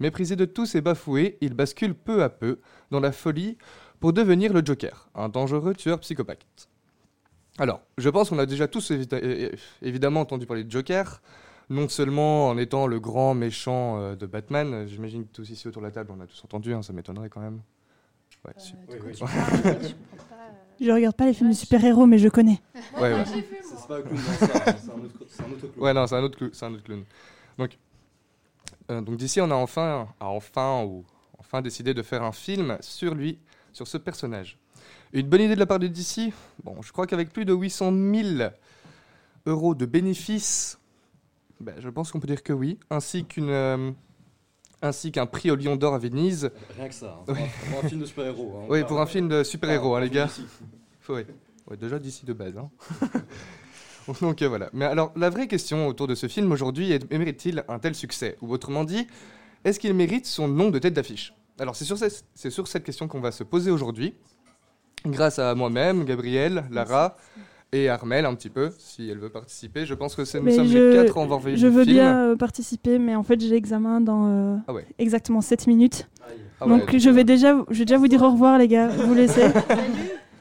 Méprisé 0.00 0.36
de 0.36 0.46
tous 0.46 0.74
et 0.74 0.80
bafoué, 0.80 1.36
il 1.42 1.52
bascule 1.52 1.94
peu 1.94 2.22
à 2.22 2.30
peu 2.30 2.60
dans 2.90 3.00
la 3.00 3.12
folie 3.12 3.58
pour 4.00 4.14
devenir 4.14 4.54
le 4.54 4.64
Joker, 4.64 5.10
un 5.14 5.28
dangereux 5.28 5.74
tueur 5.74 6.00
psychopathe. 6.00 6.68
Alors, 7.58 7.82
je 7.98 8.08
pense 8.08 8.30
qu'on 8.30 8.38
a 8.38 8.46
déjà 8.46 8.66
tous 8.66 8.90
évidemment 9.82 10.20
entendu 10.20 10.46
parler 10.46 10.64
de 10.64 10.70
Joker, 10.70 11.20
non 11.68 11.88
seulement 11.90 12.48
en 12.48 12.56
étant 12.56 12.86
le 12.86 12.98
grand 12.98 13.34
méchant 13.34 14.00
euh, 14.00 14.16
de 14.16 14.24
Batman, 14.26 14.86
j'imagine 14.88 15.24
que 15.24 15.32
tous 15.32 15.50
ici 15.50 15.68
autour 15.68 15.82
de 15.82 15.86
la 15.86 15.92
table 15.92 16.10
on 16.16 16.20
a 16.20 16.26
tous 16.26 16.42
entendu, 16.44 16.72
hein, 16.72 16.82
ça 16.82 16.94
m'étonnerait 16.94 17.28
quand 17.28 17.40
même. 17.40 17.60
Ouais, 18.44 18.52
oui, 18.88 18.98
oui. 19.06 19.18
parles, 19.18 19.30
je 19.82 19.88
pas, 19.88 20.34
euh. 20.34 20.52
Je 20.80 20.90
regarde 20.90 21.14
pas 21.16 21.26
les 21.26 21.34
films 21.34 21.50
de 21.50 21.54
super-héros, 21.54 22.06
mais 22.06 22.18
je 22.18 22.28
connais. 22.28 22.60
Ouais, 22.98 23.12
ouais. 23.12 23.24
C'est 23.26 23.86
pas 23.88 23.98
un 23.98 24.02
clown 24.02 24.16
dans 24.16 24.46
ça, 24.46 24.46
c'est 24.78 24.90
un 24.90 25.04
autre- 25.04 25.26
c'est 25.28 25.42
un 25.42 25.50
autre 25.52 25.60
clown. 25.68 25.84
Ouais, 25.84 25.92
non, 25.94 26.06
c'est 26.06 26.14
un 26.16 26.22
autre, 26.22 26.50
un 26.62 26.78
clown. 26.78 27.04
Donc, 27.58 27.78
euh, 28.90 29.00
donc 29.02 29.16
d'ici, 29.18 29.40
on 29.40 29.50
a 29.50 29.54
enfin, 29.54 30.08
a 30.18 30.26
enfin 30.28 30.82
ou 30.84 31.04
enfin 31.38 31.60
décidé 31.60 31.92
de 31.92 32.02
faire 32.02 32.22
un 32.22 32.32
film 32.32 32.78
sur 32.80 33.14
lui, 33.14 33.38
sur 33.72 33.86
ce 33.86 33.98
personnage. 33.98 34.58
Une 35.12 35.28
bonne 35.28 35.42
idée 35.42 35.54
de 35.54 35.60
la 35.60 35.66
part 35.66 35.78
de 35.78 35.86
DC. 35.88 36.32
Bon, 36.64 36.80
je 36.82 36.92
crois 36.92 37.06
qu'avec 37.06 37.32
plus 37.32 37.44
de 37.44 37.52
800 37.52 37.92
000 37.92 38.50
euros 39.46 39.74
de 39.74 39.84
bénéfices, 39.86 40.78
ben, 41.60 41.74
je 41.78 41.88
pense 41.90 42.10
qu'on 42.10 42.20
peut 42.20 42.26
dire 42.28 42.42
que 42.42 42.52
oui, 42.52 42.78
ainsi 42.90 43.24
qu'une 43.24 43.50
euh, 43.50 43.90
ainsi 44.82 45.12
qu'un 45.12 45.26
prix 45.26 45.50
au 45.50 45.56
Lion 45.56 45.76
d'Or 45.76 45.94
à 45.94 45.98
Venise. 45.98 46.50
Rien 46.76 46.88
que 46.88 46.94
ça, 46.94 47.18
hein, 47.20 47.24
pour 47.26 47.36
un- 47.36 47.70
pour 47.70 47.84
un 47.84 47.88
film 47.88 48.00
de 48.00 48.06
super-héros, 48.06 48.54
hein. 48.56 48.66
Oui, 48.68 48.84
pour 48.84 49.00
un 49.00 49.06
film 49.06 49.28
de 49.28 49.42
super-héros, 49.44 49.94
hein, 49.96 50.00
les 50.00 50.08
pas 50.08 50.14
gars. 50.14 50.28
Faut-. 51.00 51.14
Ouais, 51.14 51.76
déjà 51.78 51.98
d'ici 51.98 52.24
de 52.26 52.32
base. 52.32 52.56
hein. 52.58 52.70
Donc 54.20 54.42
euh, 54.42 54.48
voilà. 54.48 54.70
Mais 54.72 54.84
alors, 54.86 55.12
la 55.16 55.30
vraie 55.30 55.46
question 55.46 55.86
autour 55.86 56.06
de 56.08 56.14
ce 56.14 56.26
film 56.26 56.50
aujourd'hui 56.50 56.90
est 56.92 57.10
mérite-t-il 57.12 57.64
un 57.68 57.78
tel 57.78 57.94
succès? 57.94 58.36
Ou 58.40 58.52
autrement 58.52 58.84
dit, 58.84 59.06
est-ce 59.64 59.78
qu'il 59.78 59.92
mérite 59.94 60.26
son 60.26 60.48
nom 60.48 60.70
de 60.70 60.78
tête 60.78 60.94
d'affiche? 60.94 61.32
Alors, 61.58 61.76
c'est 61.76 61.84
sur, 61.84 61.98
cette- 61.98 62.24
c'est 62.34 62.50
sur 62.50 62.66
cette 62.66 62.82
question 62.84 63.06
qu'on 63.06 63.20
va 63.20 63.30
se 63.30 63.44
poser 63.44 63.70
aujourd'hui, 63.70 64.14
grâce 65.06 65.38
à 65.38 65.54
moi-même, 65.54 66.04
Gabriel, 66.04 66.64
Lara 66.70 67.16
et 67.72 67.88
Armel 67.88 68.24
un 68.26 68.34
petit 68.34 68.50
peu, 68.50 68.70
si 68.78 69.08
elle 69.08 69.18
veut 69.18 69.28
participer. 69.30 69.86
Je 69.86 69.94
pense 69.94 70.14
que 70.16 70.24
c'est- 70.24 70.38
nous 70.38 70.44
Mais 70.46 70.56
sommes 70.56 70.66
je, 70.68 70.78
les 70.78 70.96
quatre 71.04 71.18
à 71.18 71.22
avoir 71.22 71.38
vu 71.40 71.56
je 71.56 71.66
veux 71.66 71.84
film. 71.84 71.94
bien 71.96 72.18
euh, 72.18 72.36
participer, 72.36 72.98
mais 72.98 73.14
en 73.14 73.22
fait, 73.22 73.40
j'ai 73.40 73.48
l'examen 73.50 74.00
dans 74.00 74.26
euh, 74.26 74.56
Ah 74.68 74.72
ouais. 74.72 74.86
exactement 74.98 75.40
7 75.40 75.66
minutes. 75.66 76.08
Ah 76.60 76.66
ouais, 76.66 76.78
donc, 76.78 76.96
je 76.96 77.10
vais 77.10 77.24
déjà, 77.24 77.56
je 77.70 77.78
vais 77.78 77.84
déjà 77.84 77.96
vous 77.98 78.08
dire 78.08 78.22
au 78.22 78.30
revoir, 78.32 78.58
les 78.58 78.68
gars. 78.68 78.88
Vous 78.88 79.14
laissez. 79.14 79.44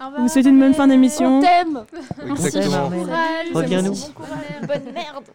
Au 0.01 0.05
revoir, 0.05 0.21
vous 0.21 0.27
souhaitez 0.29 0.49
une 0.49 0.59
bonne 0.59 0.73
fin 0.73 0.87
d'émission. 0.87 1.39
On 1.39 1.41
t'aime 1.41 1.83
Oui, 2.23 2.31
exactement. 2.31 2.87
Reviens-nous. 3.53 3.93
bonne 4.65 4.93
merde. 4.93 5.25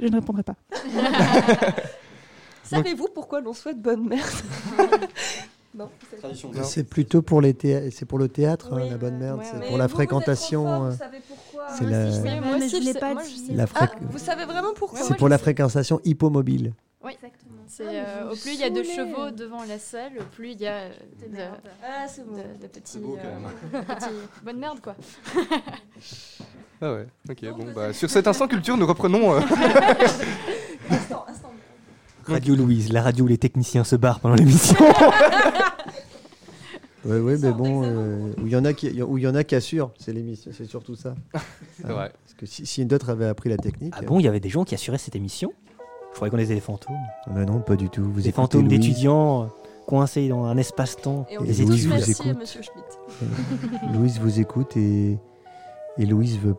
Je 0.00 0.06
ne 0.08 0.14
répondrai 0.16 0.42
pas. 0.42 0.54
Savez-vous 2.64 3.08
pourquoi 3.14 3.40
l'on 3.40 3.52
souhaite 3.52 3.80
bonne 3.80 4.08
merde? 4.08 4.28
C'est- 6.64 6.84
plutôt 6.84 7.22
pour 7.22 7.40
les 7.40 7.52
théâ- 7.54 7.90
c'est 7.92 8.04
pour 8.04 8.18
le 8.18 8.28
théâtre, 8.28 8.72
hein, 8.72 8.80
la 8.90 8.96
bonne 8.96 9.18
merde, 9.18 9.38
ouais, 9.38 9.44
c'est 9.50 9.68
pour 9.68 9.78
la 9.78 9.86
vous, 9.86 9.94
fréquentation. 9.94 10.84
euh, 10.86 10.90
vous 10.90 10.96
savez 10.96 11.18
pourquoi. 11.28 11.66
c'est 11.76 11.82
Moi 11.84 11.90
la- 11.92 12.06
aussi, 12.08 12.16
je 12.16 12.22
sais, 12.22 12.40
moi 12.40 12.56
Mais 12.58 12.64
aussi, 12.64 12.80
je 12.80 12.84
l'ai 12.86 12.92
sais- 12.92 12.98
pas 12.98 13.12
moi, 13.14 13.22
je 13.22 13.28
dit. 13.28 13.46
sais. 13.46 13.52
La 13.54 13.66
Ah, 13.76 13.86
vous 14.00 14.18
savez 14.18 14.44
vraiment 14.46 14.72
pourquoi 14.74 15.00
C'est 15.00 15.16
pour 15.16 15.28
la 15.28 15.38
fréquentation 15.38 16.00
hippomobile. 16.04 16.72
Oui, 17.04 17.12
exactement. 17.12 17.50
C'est 17.68 17.84
Ah, 17.86 17.90
euh, 18.24 18.32
au 18.32 18.36
plus 18.36 18.52
il 18.54 18.60
y 18.60 18.64
a 18.64 18.70
de 18.70 18.82
chevaux 18.82 19.30
devant 19.30 19.62
la 19.62 19.78
salle, 19.78 20.12
au 20.18 20.24
plus 20.24 20.50
il 20.50 20.60
y 20.60 20.66
a 20.66 20.72
euh, 20.72 20.88
de, 21.22 21.36
Ah, 21.84 22.06
c'est 22.08 22.26
bon. 22.26 22.32
de- 22.36 22.62
de 22.62 22.66
petits, 22.66 22.98
beau, 22.98 23.16
quand 23.22 23.28
euh, 23.28 23.80
de 23.80 23.84
petits- 23.94 24.44
bonne 24.44 24.58
merde 24.58 24.80
quoi. 24.82 24.96
Ah 26.82 26.92
ouais, 26.94 27.06
ok. 27.30 27.44
Bon, 27.56 27.66
bah, 27.74 27.92
sur 27.92 28.10
cet 28.10 28.26
instant 28.26 28.48
culture, 28.48 28.76
nous 28.76 28.86
reprenons. 28.86 29.34
euh, 29.34 29.40
Instant, 30.90 31.24
instant. 31.28 31.50
Radio 32.26 32.54
Louise, 32.56 32.92
la 32.92 33.02
radio 33.02 33.24
où 33.24 33.28
les 33.28 33.38
techniciens 33.38 33.84
se 33.84 33.96
barrent 33.96 34.20
pendant 34.20 34.34
l'émission. 34.34 34.76
Oui, 37.04 37.16
oui, 37.18 37.34
mais 37.40 37.52
bon, 37.52 37.82
euh, 37.84 38.32
où 38.42 38.46
il 38.46 38.52
y 38.52 38.56
en 38.56 38.64
a 38.64 38.72
qui, 38.72 39.02
où 39.02 39.16
il 39.16 39.22
y 39.24 39.26
en 39.26 39.34
a 39.34 39.42
qui 39.44 39.54
assurent, 39.54 39.90
c'est 39.98 40.12
l'émission, 40.12 40.50
c'est 40.54 40.66
surtout 40.66 40.96
ça. 40.96 41.14
C'est 41.76 41.86
vrai. 41.86 42.12
Parce 42.24 42.34
que 42.36 42.44
si, 42.46 42.66
si 42.66 42.84
d'autres 42.84 43.08
avaient 43.10 43.26
appris 43.26 43.48
la 43.48 43.56
technique. 43.56 43.94
ah 43.96 44.02
bon, 44.02 44.20
il 44.20 44.24
y 44.24 44.28
avait 44.28 44.40
des 44.40 44.50
gens 44.50 44.64
qui 44.64 44.74
assuraient 44.74 44.98
cette 44.98 45.16
émission? 45.16 45.52
Je 46.10 46.16
croyais 46.16 46.30
qu'on 46.30 46.38
était 46.38 46.54
des 46.54 46.60
fantômes. 46.60 46.96
mais 47.32 47.46
non, 47.46 47.60
pas 47.60 47.76
du 47.76 47.88
tout. 47.88 48.02
Vous 48.02 48.12
des 48.20 48.28
écoutez 48.28 48.32
fantômes 48.32 48.68
Louise. 48.68 48.80
d'étudiants 48.80 49.44
euh, 49.44 49.46
coincés 49.86 50.28
dans 50.28 50.44
un 50.44 50.56
espace-temps. 50.58 51.26
Et 51.30 51.38
on 51.38 51.44
Et 51.44 51.52
Louise 51.52 51.66
tous 51.66 51.84
vous 51.84 51.88
merci 51.94 52.10
à 52.10 52.24
écoute. 52.26 52.38
Monsieur 52.38 52.62
Schmitt. 52.62 52.84
Euh, 53.22 53.92
Louise 53.94 54.18
vous 54.20 54.40
écoute 54.40 54.76
et, 54.76 55.18
et 55.96 56.06
Louise 56.06 56.38
veut 56.38 56.56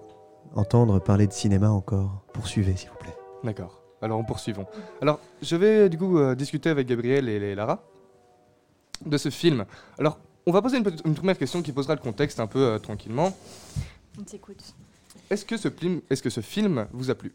entendre 0.55 0.99
parler 0.99 1.27
de 1.27 1.33
cinéma 1.33 1.69
encore. 1.69 2.23
Poursuivez, 2.33 2.75
s'il 2.75 2.89
vous 2.89 2.97
plaît. 2.97 3.15
D'accord. 3.43 3.81
Alors, 4.01 4.17
en 4.17 4.23
poursuivons. 4.23 4.65
Alors, 5.01 5.19
je 5.43 5.55
vais 5.55 5.87
du 5.89 5.97
coup 5.97 6.17
euh, 6.17 6.33
discuter 6.33 6.69
avec 6.69 6.87
Gabriel 6.87 7.29
et, 7.29 7.35
et 7.35 7.53
Lara 7.55 7.83
de 9.05 9.17
ce 9.17 9.29
film. 9.29 9.65
Alors, 9.99 10.17
on 10.45 10.51
va 10.51 10.61
poser 10.61 10.77
une, 10.77 11.15
première 11.15 11.37
question 11.37 11.61
qui 11.61 11.71
posera 11.71 11.95
le 11.95 12.01
contexte 12.01 12.39
un 12.39 12.47
peu 12.47 12.59
euh, 12.59 12.79
tranquillement. 12.79 13.35
On 14.19 14.23
t'écoute. 14.23 14.73
Est-ce 15.29 15.45
que, 15.45 15.57
ce 15.57 15.69
film- 15.69 16.01
est-ce 16.09 16.21
que 16.21 16.29
ce 16.29 16.41
film 16.41 16.87
vous 16.91 17.09
a 17.09 17.15
plu? 17.15 17.33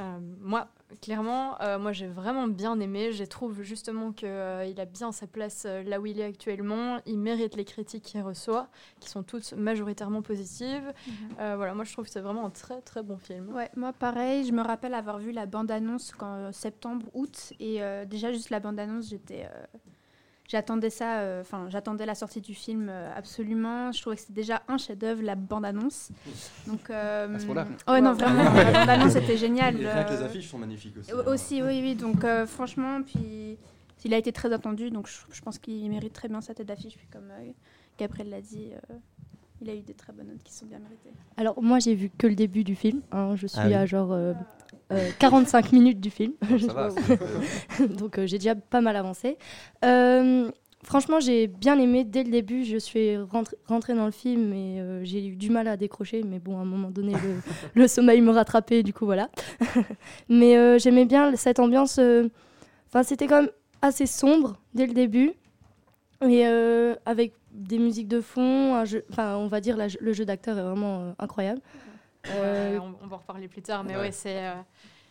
Euh, 0.00 0.18
moi, 0.40 0.68
clairement, 1.02 1.60
euh, 1.60 1.78
moi 1.78 1.92
j'ai 1.92 2.06
vraiment 2.06 2.46
bien 2.46 2.78
aimé. 2.78 3.12
Je 3.12 3.24
trouve 3.24 3.62
justement 3.62 4.12
qu'il 4.12 4.28
a 4.28 4.84
bien 4.84 5.10
sa 5.10 5.26
place 5.26 5.64
euh, 5.66 5.82
là 5.82 6.00
où 6.00 6.06
il 6.06 6.20
est 6.20 6.24
actuellement. 6.24 7.00
Il 7.04 7.18
mérite 7.18 7.56
les 7.56 7.64
critiques 7.64 8.04
qu'il 8.04 8.22
reçoit, 8.22 8.68
qui 9.00 9.08
sont 9.08 9.22
toutes 9.24 9.52
majoritairement 9.54 10.22
positives. 10.22 10.92
Euh, 11.40 11.54
voilà, 11.56 11.74
moi 11.74 11.84
je 11.84 11.92
trouve 11.92 12.04
que 12.04 12.10
c'est 12.10 12.20
vraiment 12.20 12.46
un 12.46 12.50
très 12.50 12.80
très 12.82 13.02
bon 13.02 13.18
film. 13.18 13.52
Ouais, 13.54 13.70
moi 13.76 13.92
pareil, 13.92 14.46
je 14.46 14.52
me 14.52 14.62
rappelle 14.62 14.94
avoir 14.94 15.18
vu 15.18 15.32
la 15.32 15.46
bande-annonce 15.46 16.12
en 16.20 16.52
septembre, 16.52 17.06
août, 17.14 17.52
et 17.58 17.82
euh, 17.82 18.04
déjà 18.04 18.32
juste 18.32 18.50
la 18.50 18.60
bande-annonce, 18.60 19.08
j'étais, 19.10 19.46
euh, 19.46 19.78
j'attendais 20.48 20.90
ça, 20.90 21.20
euh, 21.20 21.42
enfin 21.42 21.66
j'attendais 21.68 22.06
la 22.06 22.14
sortie 22.14 22.40
du 22.40 22.54
film 22.54 22.88
euh, 22.90 23.10
absolument. 23.14 23.92
Je 23.92 24.00
trouvais 24.00 24.16
que 24.16 24.22
c'était 24.22 24.32
déjà 24.32 24.62
un 24.66 24.78
chef-d'œuvre 24.78 25.22
la 25.22 25.34
bande-annonce. 25.36 26.10
Donc, 26.66 26.90
euh, 26.90 27.34
À 27.34 27.38
ce 27.38 27.46
point-là 27.46 27.66
ouais, 27.88 28.00
non 28.00 28.14
vraiment, 28.14 28.42
la 28.42 28.72
bande-annonce 28.72 29.14
était 29.16 29.36
géniale. 29.36 29.80
Et 29.80 29.86
rien 29.88 30.04
que 30.04 30.10
les 30.10 30.22
euh, 30.22 30.26
affiches 30.26 30.48
sont 30.48 30.58
magnifiques 30.58 30.96
aussi. 30.98 31.12
au- 31.12 31.20
hein. 31.20 31.24
Aussi, 31.32 31.62
oui, 31.62 31.80
oui. 31.82 31.94
Donc 31.94 32.24
euh, 32.24 32.46
franchement, 32.46 33.02
puis 33.02 33.58
il 34.04 34.14
a 34.14 34.16
été 34.16 34.32
très 34.32 34.52
attendu, 34.52 34.90
donc 34.90 35.06
je, 35.08 35.18
je 35.30 35.40
pense 35.42 35.58
qu'il 35.58 35.88
mérite 35.90 36.12
très 36.14 36.28
bien 36.28 36.40
sa 36.40 36.54
tête 36.54 36.66
d'affiche. 36.66 36.96
Puis 36.96 37.06
comme 37.12 37.30
euh, 37.30 37.50
Gabriel 37.98 38.30
l'a 38.30 38.40
dit, 38.40 38.70
euh, 38.90 38.94
il 39.60 39.68
a 39.68 39.74
eu 39.74 39.82
des 39.82 39.94
très 39.94 40.12
bonnes 40.12 40.28
notes 40.28 40.42
qui 40.44 40.54
sont 40.54 40.66
bien 40.66 40.78
méritées. 40.78 41.10
Alors 41.36 41.62
moi 41.62 41.78
j'ai 41.78 41.94
vu 41.94 42.10
que 42.16 42.26
le 42.26 42.34
début 42.34 42.64
du 42.64 42.74
film. 42.74 43.02
hein. 43.12 43.34
Je 43.36 43.46
suis 43.46 43.58
Ah 43.60 43.66
oui. 43.66 43.74
à 43.74 43.86
genre 43.86 44.12
euh, 44.92 44.96
euh, 44.96 45.10
45 45.18 45.72
minutes 45.72 46.00
du 46.00 46.10
film. 46.10 46.32
Ah, 46.42 46.88
va, 46.88 47.86
Donc 47.86 48.18
euh, 48.18 48.26
j'ai 48.26 48.38
déjà 48.38 48.54
pas 48.54 48.80
mal 48.80 48.96
avancé. 48.96 49.36
Euh, 49.84 50.50
franchement 50.84 51.20
j'ai 51.20 51.46
bien 51.46 51.78
aimé 51.78 52.04
dès 52.04 52.24
le 52.24 52.30
début. 52.30 52.64
Je 52.64 52.76
suis 52.78 53.16
rentrée, 53.16 53.56
rentrée 53.66 53.94
dans 53.94 54.06
le 54.06 54.12
film 54.12 54.52
et 54.52 54.82
j'ai 55.04 55.26
eu 55.26 55.36
du 55.36 55.50
mal 55.50 55.68
à 55.68 55.76
décrocher. 55.76 56.22
Mais 56.24 56.38
bon 56.38 56.58
à 56.58 56.62
un 56.62 56.64
moment 56.64 56.90
donné 56.90 57.12
le, 57.12 57.40
le 57.82 57.88
sommeil 57.88 58.20
me 58.20 58.30
rattrapait. 58.30 58.82
Du 58.82 58.92
coup 58.92 59.04
voilà. 59.04 59.28
mais 60.28 60.78
j'aimais 60.78 61.04
bien 61.04 61.34
cette 61.36 61.58
ambiance. 61.58 61.98
Enfin 62.88 63.02
c'était 63.02 63.26
quand 63.26 63.42
même 63.42 63.50
assez 63.82 64.06
sombre 64.06 64.56
dès 64.74 64.86
le 64.86 64.94
début. 64.94 65.32
Et 66.26 66.44
avec 67.06 67.32
des 67.52 67.78
musiques 67.78 68.08
de 68.08 68.20
fond, 68.20 68.74
un 68.74 68.84
jeu- 68.84 69.04
on 69.18 69.46
va 69.48 69.60
dire 69.60 69.76
la- 69.76 69.86
le 70.00 70.12
jeu 70.12 70.24
d'acteur 70.24 70.58
est 70.58 70.62
vraiment 70.62 71.14
incroyable. 71.18 71.60
Euh, 72.32 72.78
on, 72.80 72.94
on 73.04 73.06
va 73.08 73.16
en 73.16 73.18
reparler 73.18 73.48
plus 73.48 73.62
tard, 73.62 73.84
mais 73.84 73.94
Ouais. 73.96 74.00
ouais, 74.02 74.12
c'est. 74.12 74.46
euh, 74.46 74.54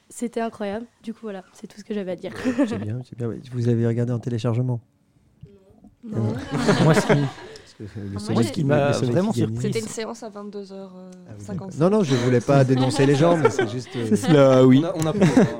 C'était 0.10 0.42
incroyable. 0.42 0.86
Du 1.04 1.14
coup 1.14 1.20
voilà, 1.24 1.44
c'est 1.54 1.68
tout 1.68 1.80
ce 1.80 1.84
que 1.84 1.94
j'avais 1.94 2.12
à 2.12 2.16
dire. 2.16 2.32
C'est 2.68 2.78
bien, 2.78 3.00
c'est 3.08 3.18
bien. 3.18 3.30
Vous 3.52 3.68
avez 3.70 3.86
regardé 3.88 4.14
en 4.14 4.20
téléchargement 4.20 4.80
Non. 6.04 6.34
Moi, 6.84 6.94
ce 6.94 7.02
qui- 7.02 7.14
Parce 7.78 7.92
que 7.92 8.00
le 8.00 8.34
Moi, 8.34 8.44
ce 8.44 8.52
qui 8.52 8.64
m'a 8.64 8.94
soleil 8.94 9.12
vraiment 9.12 9.32
surpris, 9.34 9.62
C'était 9.62 9.80
une 9.82 9.86
séance 9.88 10.24
à 10.24 10.30
22h55. 10.30 11.78
Non, 11.80 11.90
non, 11.92 12.04
je 12.04 12.16
voulais 12.16 12.40
pas 12.42 12.64
dénoncer 12.64 13.06
les 13.06 13.16
gens, 13.16 13.38
mais 13.38 13.50
c'est 13.52 13.68
juste. 13.70 13.90
euh, 13.96 14.06
C'est 14.10 14.16
cela, 14.16 14.66
oui. 14.66 14.82
On 14.84 14.86
a- 14.88 14.94
on 14.96 15.06
a 15.08 15.14
pas 15.14 15.20
le 15.26 15.46
temps, 15.46 15.60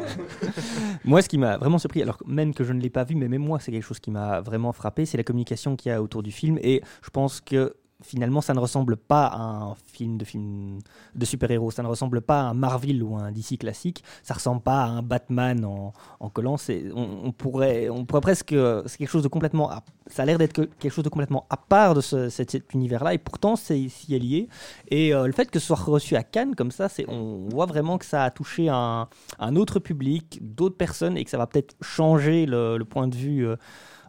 moi, 1.06 1.22
ce 1.22 1.30
qui 1.30 1.38
m'a 1.38 1.58
vraiment 1.58 1.78
surpris, 1.78 2.02
alors 2.02 2.18
même 2.26 2.54
que 2.56 2.64
je 2.64 2.74
ne 2.74 2.80
l'ai 2.82 2.90
pas 2.90 3.04
vu, 3.04 3.16
mais 3.16 3.28
même 3.28 3.44
moi, 3.44 3.60
c'est 3.60 3.72
quelque 3.72 3.84
chose 3.86 4.00
qui 4.00 4.10
m'a 4.10 4.42
vraiment 4.42 4.72
frappé, 4.72 5.06
c'est 5.06 5.18
la 5.18 5.24
communication 5.24 5.76
qu'il 5.76 5.92
y 5.92 5.94
a 5.94 6.02
autour 6.02 6.24
du 6.24 6.32
film. 6.32 6.58
Et 6.62 6.82
je 7.04 7.10
pense 7.12 7.40
que 7.42 7.76
finalement, 8.04 8.42
ça 8.42 8.54
ne 8.54 8.60
ressemble 8.60 8.96
pas 8.98 9.26
à 9.28 9.40
un 9.42 9.76
film 9.92 10.18
de, 10.18 10.26
film 10.26 10.80
de 11.16 11.26
super-héros. 11.26 11.72
Ça 11.72 11.82
ne 11.84 11.88
ressemble 11.88 12.22
pas 12.22 12.42
à 12.42 12.44
un 12.44 12.54
Marvel 12.54 13.02
ou 13.04 13.16
un 13.18 13.32
DC 13.32 13.58
classique. 13.60 14.04
Ça 14.24 14.34
ressemble 14.36 14.62
pas 14.62 14.84
à 14.84 14.88
un 14.88 15.02
Batman 15.02 15.66
en, 15.66 15.94
en 16.20 16.30
collant. 16.30 16.56
On, 16.96 17.08
on 17.26 17.32
pourrait, 17.32 17.90
on 17.90 18.06
pourrait 18.06 18.22
presque. 18.22 18.56
C'est 18.86 18.98
quelque 18.98 19.10
chose 19.10 19.24
de 19.24 19.28
complètement. 19.28 19.72
ça 20.06 20.24
a 20.24 20.26
l'air 20.26 20.38
d'être 20.38 20.54
que- 20.54 20.62
quelque 20.80 20.92
chose 20.94 21.04
de 21.04 21.10
complètement 21.10 21.46
à 21.50 21.58
part 21.58 21.94
de 21.96 22.02
ce- 22.02 22.30
cet, 22.30 22.72
univers-là. 22.74 23.14
Et 23.14 23.18
pourtant, 23.18 23.56
c'est 23.56 23.88
s'y 23.90 24.14
est 24.16 24.20
lié. 24.20 24.48
Et 24.90 25.14
euh, 25.14 25.26
le 25.26 25.34
fait 25.34 25.50
que 25.50 25.60
ce 25.60 25.68
soit 25.68 25.76
reçu 25.78 26.16
à 26.16 26.24
Cannes 26.24 26.56
comme 26.56 26.72
ça, 26.72 26.90
c'est, 26.90 27.08
on 27.10 27.48
voit 27.50 27.66
vraiment 27.66 27.98
que 27.98 28.06
ça 28.06 28.24
a 28.24 28.32
touché 28.32 28.70
un, 28.70 29.08
un 29.40 29.56
autre 29.56 29.80
public, 29.80 30.40
d'autres 30.42 30.78
personnes, 30.78 31.18
et 31.18 31.24
que 31.24 31.30
ça 31.30 31.38
va 31.38 31.48
peut-être 31.48 31.76
changer 31.82 32.46
le, 32.46 32.78
le 32.78 32.86
point 32.86 33.08
de 33.08 33.16
vue. 33.16 33.48
euh, 33.48 33.56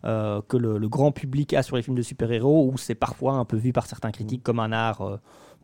euh, 0.05 0.41
que 0.49 0.57
le, 0.57 0.79
le 0.79 0.89
grand 0.89 1.13
public 1.13 1.55
a 1.55 1.63
sur 1.63 1.77
les 1.77 1.83
films 1.83 1.97
de 1.97 2.03
super-héros, 2.03 2.71
où 2.73 2.79
c'est 2.79 2.95
parfois 2.95 3.35
un 3.35 3.45
peu 3.45 3.57
vu 3.57 3.73
par 3.73 3.87
certains 3.87 4.11
critiques 4.11 4.43
comme 4.43 4.61
un 4.61 4.73
art 4.73 5.01
euh, 5.03 5.17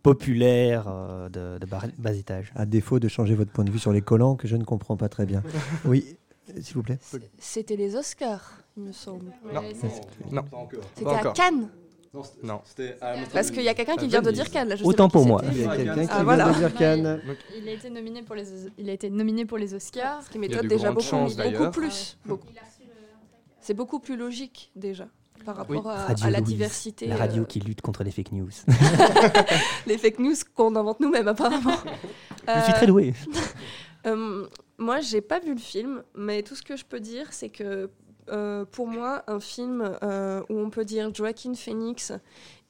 populaire 0.03 0.85
euh, 0.89 1.28
de, 1.28 1.59
de 1.59 1.66
bas 1.66 2.12
étage. 2.14 2.53
À 2.55 2.66
défaut 2.66 2.99
de 2.99 3.09
changer 3.09 3.35
votre 3.35 3.51
point 3.53 3.64
de 3.64 3.70
vue 3.70 3.78
sur 3.78 3.93
les 3.93 4.03
collants, 4.03 4.37
que 4.37 4.47
je 4.49 4.57
ne 4.57 4.64
comprends 4.64 4.97
pas 4.97 5.09
très 5.09 5.26
bien. 5.26 5.43
Oui, 5.85 6.16
s'il 6.61 6.74
vous 6.74 6.82
plaît. 6.82 6.99
C'était 7.39 7.76
les 7.76 7.97
Oscars, 7.97 8.53
il 8.76 8.85
me 8.85 8.93
semble. 8.93 9.32
Non. 10.30 10.45
C'était 10.95 11.11
à. 11.11 11.32
Cannes. 11.32 11.68
Non, 12.45 12.61
c'était- 12.64 12.97
Parce 13.32 13.51
qu'il 13.51 13.62
y 13.64 13.68
a 13.68 13.74
quelqu'un 13.74 13.97
qui 13.97 14.07
vient 14.07 14.22
de 14.22 14.30
dire 14.30 14.49
Cannes. 14.49 14.68
Là, 14.68 14.76
je 14.76 14.82
sais 14.82 14.87
Autant 14.89 15.09
pour 15.09 15.26
moi. 15.26 15.43
Il 15.51 15.59
y 15.61 15.64
a 15.64 15.76
quelqu'un 15.76 15.95
qui 16.05 16.09
Ah, 16.12 16.14
vient 16.16 16.22
voilà. 16.24 16.53
de 16.53 16.59
dire 16.59 16.74
Cannes. 16.78 17.20
Il 17.61 17.68
a 17.68 17.72
été 17.72 17.91
nominé 17.91 18.22
pour 18.22 18.37
les, 18.37 18.45
il 18.78 18.89
a 18.89 18.93
été 18.93 19.11
nominé 19.11 19.45
pour 19.47 19.59
les 19.59 19.74
Oscars. 19.74 20.22
Ce 20.22 20.30
qui 20.30 20.39
Il 20.39 20.43
y 20.43 20.45
a 20.45 20.49
m'étonne 20.49 20.68
déjà 20.68 20.91
beaucoup, 20.91 21.01
chances, 21.01 21.37
beaucoup 21.37 21.70
plus. 21.72 22.16
C'est 23.64 23.72
beaucoup 23.72 23.98
plus 23.98 24.16
logique 24.16 24.70
déjà. 24.76 25.08
par 25.46 25.56
rapport 25.56 25.88
à, 25.88 26.04
Radio 26.04 26.26
à 26.26 26.30
la 26.30 26.40
Louise, 26.40 26.48
diversité. 26.48 27.06
La 27.06 27.16
radio 27.16 27.42
euh, 27.42 27.46
qui 27.46 27.60
lutte 27.60 27.80
contre 27.80 28.04
les 28.04 28.10
fake 28.10 28.32
news. 28.32 28.50
les 29.86 29.96
fake 29.96 30.18
news 30.18 30.34
qu'on 30.54 30.76
invente 30.76 31.00
nous-mêmes 31.00 31.28
apparemment. 31.28 31.78
Je 32.46 32.60
suis 32.62 32.72
très 32.74 32.86
doué. 32.86 33.14
Euh, 34.04 34.46
moi, 34.76 35.00
j'ai 35.00 35.22
pas 35.22 35.40
vu 35.40 35.54
le 35.54 35.60
film, 35.60 36.02
mais 36.14 36.42
tout 36.42 36.54
ce 36.54 36.62
que 36.62 36.76
je 36.76 36.84
peux 36.84 37.00
dire, 37.00 37.32
c'est 37.32 37.48
que 37.48 37.88
euh, 38.30 38.66
pour 38.66 38.86
moi, 38.86 39.24
un 39.28 39.40
film 39.40 39.96
euh, 40.02 40.42
où 40.50 40.58
on 40.58 40.68
peut 40.68 40.84
dire 40.84 41.14
Joaquin 41.14 41.54
Phoenix 41.54 42.12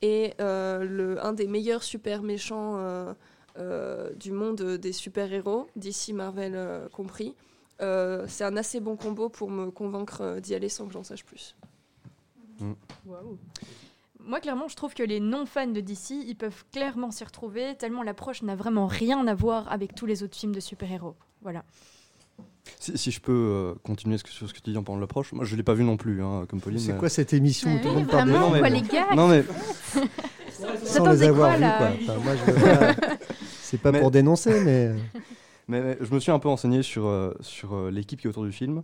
est 0.01 0.41
euh, 0.41 0.85
le, 0.85 1.25
un 1.25 1.33
des 1.33 1.49
meilleurs 1.49 1.83
super 1.83 2.23
méchants 2.23 2.75
euh, 2.77 3.13
euh, 3.59 4.13
du 4.15 4.33
monde 4.33 4.63
des 4.63 4.93
super-héros, 4.93 5.67
d'ici 5.77 6.13
Marvel 6.13 6.55
euh, 6.55 6.89
compris, 6.89 7.35
euh, 7.81 8.25
c'est 8.29 8.45
un 8.45 8.57
assez 8.57 8.81
bon 8.81 8.97
combo 8.97 9.29
pour 9.29 9.51
me 9.51 9.71
convaincre 9.71 10.21
euh, 10.21 10.41
d'y 10.41 10.55
aller 10.55 10.69
sans 10.69 10.87
que 10.87 10.93
j'en 10.93 11.03
sache 11.05 11.25
plus. 11.25 11.55
Waouh. 13.07 13.39
Moi, 14.21 14.41
clairement, 14.41 14.69
je 14.69 14.77
trouve 14.77 14.95
que 14.95 15.03
les 15.03 15.21
non-fans 15.21 15.67
de 15.67 15.81
DC, 15.81 16.11
ils 16.27 16.37
peuvent 16.37 16.65
clairement 16.73 17.11
s'y 17.11 17.25
retrouver, 17.25 17.75
tellement 17.77 18.03
l'approche 18.03 18.43
n'a 18.43 18.57
vraiment 18.57 18.87
rien 18.87 19.27
à 19.27 19.35
voir 19.35 19.71
avec 19.71 19.95
tous 19.95 20.07
les 20.07 20.23
autres 20.23 20.37
films 20.37 20.55
de 20.55 20.61
super-héros. 20.61 21.15
Voilà. 21.43 21.65
Si, 22.81 22.97
si 22.97 23.11
je 23.11 23.21
peux 23.21 23.33
euh, 23.33 23.75
continuer 23.83 24.17
ce 24.17 24.25
que- 24.25 24.31
sur 24.31 24.49
ce 24.49 24.55
que 24.55 24.61
tu 24.61 24.71
dis 24.71 24.79
en 24.79 24.83
parlant 24.83 24.97
de 24.97 25.03
l'approche, 25.03 25.33
moi 25.33 25.45
je 25.45 25.55
l'ai 25.57 25.63
pas 25.63 25.75
vu 25.75 25.85
non 25.85 25.99
plus, 25.99 26.23
hein, 26.23 26.47
comme 26.49 26.61
Pauline. 26.63 26.79
C'est 26.79 26.93
mais- 26.95 26.99
quoi 26.99 27.11
cette 27.11 27.35
émission 27.35 27.71
où 27.71 27.75
Ouais, 27.75 27.81
tout 27.83 27.89
le 27.89 27.95
monde 27.97 28.05
vraiment, 28.07 28.39
parle 28.51 28.55
de 28.55 28.59
quoi, 28.61 28.69
les 28.71 28.83
gars, 28.83 29.15
Non 29.15 29.29
mais 29.29 29.45
sans 30.85 31.11
les 31.11 31.23
avoir 31.25 31.57
vus 31.57 31.61
quoi. 31.61 31.91
Enfin, 32.01 32.19
moi, 32.25 32.33
je 32.37 32.51
veux 32.53 32.63
pas- 32.63 33.17
C'est 33.61 33.79
pas 33.79 33.93
Mais- 33.93 34.01
pour 34.01 34.11
dénoncer, 34.11 34.61
mais 34.65 34.93
Mais, 35.69 35.81
mais 35.81 35.99
je 36.01 36.13
me 36.15 36.21
suis 36.21 36.31
un 36.33 36.39
peu 36.39 36.49
renseigné 36.49 36.83
sur, 36.83 37.07
euh, 37.07 37.33
sur 37.41 37.75
euh, 37.75 37.91
l'équipe 37.91 38.21
qui 38.21 38.27
est 38.27 38.31
autour 38.31 38.45
du 38.45 38.53
film. 38.53 38.83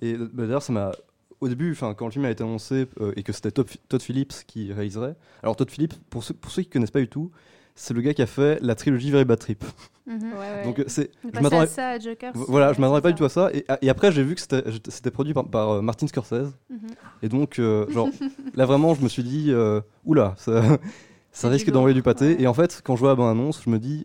Et 0.00 0.14
euh, 0.14 0.30
bah, 0.32 0.44
d'ailleurs, 0.44 0.62
ça 0.62 0.72
m'a. 0.72 0.92
Au 1.40 1.48
début, 1.48 1.72
enfin, 1.72 1.94
quand 1.94 2.04
le 2.04 2.10
film 2.12 2.26
a 2.26 2.30
été 2.30 2.42
annoncé 2.44 2.86
euh, 3.00 3.12
et 3.16 3.22
que 3.22 3.32
c'était 3.32 3.50
Todd, 3.50 3.66
Todd 3.88 4.02
Phillips 4.02 4.44
qui 4.46 4.72
réaliserait. 4.72 5.16
Alors, 5.42 5.56
Todd 5.56 5.70
Phillips, 5.70 5.94
pour 6.10 6.22
ceux, 6.22 6.34
pour 6.34 6.50
ceux 6.50 6.62
qui 6.62 6.68
connaissent 6.68 6.90
pas 6.90 7.00
du 7.00 7.08
tout, 7.08 7.30
c'est 7.74 7.94
le 7.94 8.02
gars 8.02 8.12
qui 8.12 8.20
a 8.20 8.26
fait 8.26 8.58
la 8.60 8.74
trilogie 8.74 9.10
Very 9.10 9.24
Bad 9.24 9.38
Trip. 9.38 9.64
Mhm. 10.06 10.32
Ouais, 10.32 10.38
ouais. 10.38 10.64
Donc, 10.64 10.84
c'est. 10.86 11.10
Je 11.24 11.40
m'attendais- 11.40 11.62
à 11.62 11.66
ça, 11.66 11.88
à 11.90 11.98
Joker, 11.98 12.32
Voilà, 12.34 12.74
je 12.74 12.80
m'attendais 12.80 13.00
pas 13.00 13.10
du 13.10 13.14
tout 13.16 13.24
à 13.24 13.30
ça. 13.30 13.50
Et, 13.54 13.64
et 13.80 13.88
après, 13.88 14.12
j'ai 14.12 14.22
vu 14.22 14.34
que 14.34 14.40
c'était 14.42 14.64
c'était 14.88 15.10
produit 15.10 15.32
par, 15.32 15.48
par, 15.48 15.70
euh, 15.70 15.80
Martin 15.82 16.06
Scorsese. 16.06 16.52
Mhm. 16.68 16.78
Et 17.22 17.28
donc, 17.30 17.58
euh, 17.58 17.88
genre, 17.90 18.08
là 18.54 18.66
vraiment, 18.66 18.94
je 18.94 19.02
me 19.02 19.08
suis 19.08 19.22
dit, 19.22 19.46
euh, 19.50 19.80
oula, 20.04 20.34
ça, 20.36 20.62
ça 21.32 21.48
risque 21.48 21.70
d'envoyer 21.70 21.94
du 21.94 22.02
pâté. 22.02 22.40
Et 22.42 22.46
en 22.46 22.54
fait, 22.54 22.82
quand 22.84 22.96
je 22.96 23.00
vois 23.00 23.10
la 23.10 23.14
bande-annonce, 23.14 23.62
je 23.64 23.70
me 23.70 23.78
dis, 23.78 24.04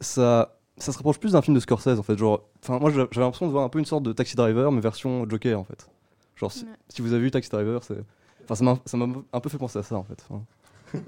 ça, 0.00 0.57
ça 0.78 0.92
se 0.92 0.98
rapproche 0.98 1.18
plus 1.18 1.32
d'un 1.32 1.42
film 1.42 1.54
de 1.54 1.60
Scorsese, 1.60 1.98
en 1.98 2.02
fait. 2.02 2.16
Genre, 2.16 2.42
enfin, 2.62 2.78
moi, 2.78 2.90
j'avais 2.90 3.06
l'impression 3.16 3.46
de 3.46 3.52
voir 3.52 3.64
un 3.64 3.68
peu 3.68 3.78
une 3.78 3.84
sorte 3.84 4.02
de 4.02 4.12
Taxi 4.12 4.36
Driver, 4.36 4.70
mais 4.72 4.80
version 4.80 5.28
Joker, 5.28 5.58
en 5.58 5.64
fait. 5.64 5.88
Genre, 6.36 6.52
si, 6.52 6.64
Ouais. 6.64 6.70
si 6.88 7.02
vous 7.02 7.12
avez 7.12 7.22
vu 7.22 7.30
Taxi 7.30 7.50
Driver, 7.50 7.82
c'est, 7.82 7.98
enfin, 8.48 8.78
ça 8.84 8.96
m'a, 8.96 9.06
un 9.32 9.40
peu 9.40 9.48
fait 9.48 9.58
penser 9.58 9.78
à 9.78 9.82
ça, 9.82 9.96
en 9.96 10.04
fait. 10.04 10.24
Enfin, 10.28 10.42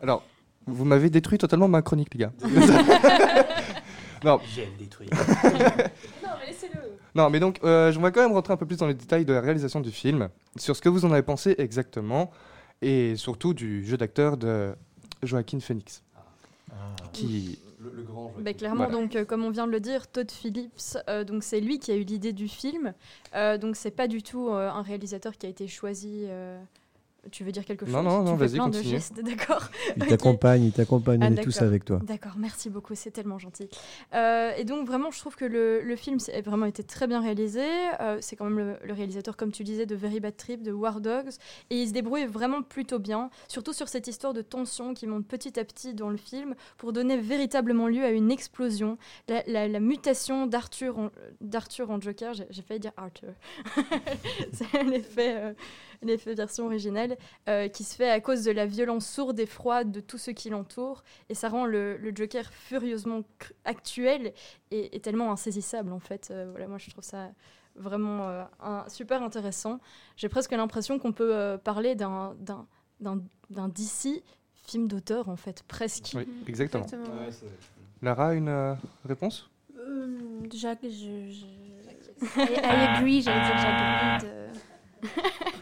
Alors, 0.00 0.22
vous 0.66 0.84
m'avez 0.84 1.10
détruit 1.10 1.38
totalement 1.38 1.68
ma 1.68 1.82
chronique, 1.82 2.14
les 2.14 2.20
gars. 2.20 2.32
non. 4.24 4.40
J'aime 4.54 4.70
détruire. 4.78 5.10
Non, 6.22 6.30
mais 6.40 6.46
laissez-le. 6.46 6.80
Non, 7.14 7.30
mais 7.30 7.40
donc, 7.40 7.58
euh, 7.62 7.92
j'aimerais 7.92 8.12
quand 8.12 8.22
même 8.22 8.32
rentrer 8.32 8.52
un 8.52 8.56
peu 8.56 8.66
plus 8.66 8.76
dans 8.76 8.86
les 8.86 8.94
détails 8.94 9.24
de 9.24 9.32
la 9.32 9.40
réalisation 9.40 9.80
du 9.80 9.90
film, 9.90 10.28
sur 10.56 10.74
ce 10.74 10.80
que 10.80 10.88
vous 10.88 11.04
en 11.04 11.12
avez 11.12 11.22
pensé 11.22 11.54
exactement, 11.58 12.30
et 12.80 13.16
surtout 13.16 13.54
du 13.54 13.84
jeu 13.84 13.96
d'acteur 13.96 14.36
de 14.36 14.74
Joaquin 15.22 15.60
Phoenix. 15.60 16.02
Qui... 17.12 17.58
Le, 17.92 18.02
grand 18.02 18.32
Bah, 18.38 18.54
clairement, 18.54 18.84
Voilà. 18.84 18.92
donc, 19.00 19.16
euh, 19.16 19.24
comme 19.24 19.44
on 19.44 19.50
vient 19.50 19.66
de 19.66 19.72
le 19.72 19.80
dire, 19.80 20.06
Todd 20.06 20.30
Phillips, 20.30 20.98
euh, 21.08 21.24
donc 21.24 21.42
c'est 21.42 21.60
lui 21.60 21.78
qui 21.78 21.90
a 21.90 21.96
eu 21.96 22.02
l'idée 22.04 22.32
du 22.32 22.48
film. 22.48 22.94
Euh, 23.34 23.58
donc 23.58 23.76
c'est 23.76 23.90
pas 23.90 24.08
du 24.08 24.22
tout 24.22 24.48
euh, 24.48 24.68
un 24.70 24.82
réalisateur 24.82 25.36
qui 25.36 25.46
a 25.46 25.48
été 25.48 25.66
choisi. 25.68 26.26
Tu 27.30 27.44
veux 27.44 27.52
dire 27.52 27.64
quelque 27.64 27.86
chose 27.86 27.94
Non, 27.94 28.02
non, 28.02 28.22
non, 28.24 28.34
vas-y, 28.34 28.54
plein 28.54 28.68
de 28.68 28.74
continue. 28.76 28.90
gestes, 28.94 29.20
d'accord. 29.22 29.68
il 29.96 30.06
t'accompagne, 30.06 30.64
il 30.64 30.72
t'accompagne, 30.72 31.20
Ah, 31.22 31.28
on 31.30 31.36
est 31.36 31.42
tous 31.42 31.62
avec 31.62 31.84
toi. 31.84 32.00
D'accord, 32.02 32.32
merci 32.36 32.68
beaucoup, 32.68 32.96
c'est 32.96 33.12
tellement 33.12 33.38
gentil. 33.38 33.68
Euh, 34.12 34.52
et 34.56 34.64
donc 34.64 34.86
vraiment, 34.86 35.12
je 35.12 35.18
trouve 35.20 35.36
que 35.36 35.44
le, 35.44 35.82
le 35.82 35.96
film 35.96 36.18
a 36.34 36.40
vraiment 36.40 36.66
été 36.66 36.82
très 36.82 37.06
bien 37.06 37.20
réalisé. 37.20 37.64
Euh, 38.00 38.18
c'est 38.20 38.34
quand 38.34 38.46
même 38.46 38.58
le, 38.58 38.76
le 38.84 38.92
réalisateur, 38.92 39.36
comme 39.36 39.52
tu 39.52 39.62
disais, 39.62 39.86
de 39.86 39.94
Very 39.94 40.18
Bad 40.18 40.36
Trip, 40.36 40.62
de 40.62 40.72
War 40.72 41.00
Dogs, 41.00 41.30
et 41.70 41.80
il 41.80 41.86
se 41.88 41.92
débrouille 41.92 42.26
vraiment 42.26 42.60
plutôt 42.62 42.98
bien, 42.98 43.30
surtout 43.46 43.72
sur 43.72 43.88
cette 43.88 44.08
histoire 44.08 44.32
de 44.32 44.42
tension 44.42 44.92
qui 44.92 45.06
monte 45.06 45.24
petit 45.26 45.60
à 45.60 45.64
petit 45.64 45.94
dans 45.94 46.10
le 46.10 46.16
film 46.16 46.56
pour 46.76 46.92
donner 46.92 47.16
véritablement 47.18 47.86
lieu 47.86 48.02
à 48.04 48.10
une 48.10 48.32
explosion. 48.32 48.98
La, 49.28 49.44
la- 49.46 49.68
la 49.68 49.80
mutation 49.80 50.46
d'Arthur 50.46 50.98
en, 50.98 51.10
d'Arthur 51.40 51.90
en 51.90 52.00
Joker, 52.00 52.34
j'ai 52.34 52.46
j'ai 52.50 52.62
failli 52.62 52.80
dire 52.80 52.92
Arthur, 52.96 53.28
c'est 54.52 54.82
l'effet, 54.82 55.34
euh, 55.36 55.52
l'effet 56.02 56.34
version 56.34 56.66
originale, 56.66 57.16
euh, 57.48 57.68
qui 57.68 57.84
se 57.84 57.94
fait 57.96 58.10
à 58.10 58.20
cause 58.20 58.44
de 58.44 58.50
la 58.50 58.66
violence 58.66 59.06
sourde 59.08 59.38
et 59.40 59.46
froide 59.46 59.90
de 59.92 60.00
tout 60.00 60.18
ce 60.18 60.30
qui 60.30 60.50
l'entoure. 60.50 61.02
Et 61.28 61.34
ça 61.34 61.48
rend 61.48 61.64
le, 61.64 61.96
le 61.96 62.12
Joker 62.14 62.52
furieusement 62.52 63.22
actuel 63.64 64.32
et, 64.70 64.94
et 64.96 65.00
tellement 65.00 65.32
insaisissable, 65.32 65.92
en 65.92 66.00
fait. 66.00 66.28
Euh, 66.30 66.46
voilà, 66.50 66.66
moi, 66.68 66.78
je 66.78 66.90
trouve 66.90 67.04
ça 67.04 67.30
vraiment 67.76 68.28
euh, 68.28 68.44
un- 68.60 68.84
super 68.88 69.22
intéressant. 69.22 69.80
J'ai 70.16 70.28
presque 70.28 70.50
l'impression 70.52 70.98
qu'on 70.98 71.12
peut 71.12 71.34
euh, 71.34 71.56
parler 71.56 71.94
d'un, 71.94 72.34
d'un, 72.38 72.66
d'un, 73.00 73.22
d'un 73.50 73.68
DC 73.68 74.22
film 74.54 74.88
d'auteur, 74.88 75.28
en 75.28 75.36
fait, 75.36 75.62
presque. 75.68 76.12
Oui, 76.14 76.26
exactement. 76.46 76.84
Exactement. 76.84 77.16
Ouais, 77.16 77.30
Lara, 78.02 78.34
une 78.34 78.48
euh, 78.48 78.74
réponse? 79.04 79.48
Euh, 79.78 80.40
déjà 80.48 80.76
que 80.76 80.88
je. 80.88 81.30
je... 81.30 81.46
I, 82.24 82.52
I 82.54 82.96
agree, 82.96 83.22
j'allais 83.22 84.18
dire 84.20 84.52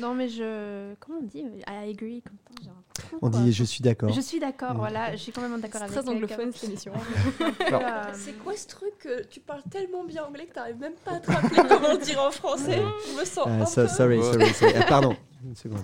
non, 0.00 0.14
mais 0.14 0.28
je. 0.28 0.94
Comment 1.00 1.18
on 1.20 1.22
dit? 1.26 1.40
I 1.68 1.90
agree. 1.90 2.22
Comme 2.22 2.36
ça, 2.46 2.64
genre, 2.64 2.82
On 3.22 3.30
quoi. 3.30 3.40
dit 3.40 3.52
je 3.52 3.64
suis 3.64 3.82
d'accord. 3.82 4.12
Je 4.12 4.20
suis 4.20 4.38
d'accord, 4.40 4.74
Mm. 4.74 4.78
voilà, 4.78 5.12
je 5.12 5.16
suis 5.16 5.32
quand 5.32 5.40
même 5.42 5.60
d'accord 5.60 5.80
C'est 5.80 5.84
avec 5.92 6.02
très 6.04 6.10
elle, 6.12 6.16
anglophone 6.16 6.52
cette 6.52 6.68
émission. 6.68 6.92
Voilà. 7.68 8.10
C'est 8.14 8.32
quoi 8.42 8.56
ce 8.56 8.66
truc 8.68 8.98
que 8.98 9.24
tu 9.24 9.40
parles 9.40 9.62
tellement 9.70 10.04
bien 10.04 10.24
anglais 10.24 10.46
que 10.46 10.54
t'arrives 10.54 10.78
même 10.78 10.94
pas 11.04 11.12
à 11.12 11.20
te 11.20 11.30
rappeler 11.30 11.62
comment 11.68 11.96
dire 11.96 12.20
en 12.22 12.30
français? 12.30 12.80
Je 13.08 13.20
me 13.20 13.24
sens 13.24 13.46
un 13.46 13.66
so- 13.66 13.82
peu... 13.82 13.88
sorry, 13.88 14.22
sorry, 14.22 14.54
sorry. 14.54 14.72
Ah, 14.78 14.84
pardon, 14.88 15.16
une 15.44 15.56
seconde. 15.56 15.80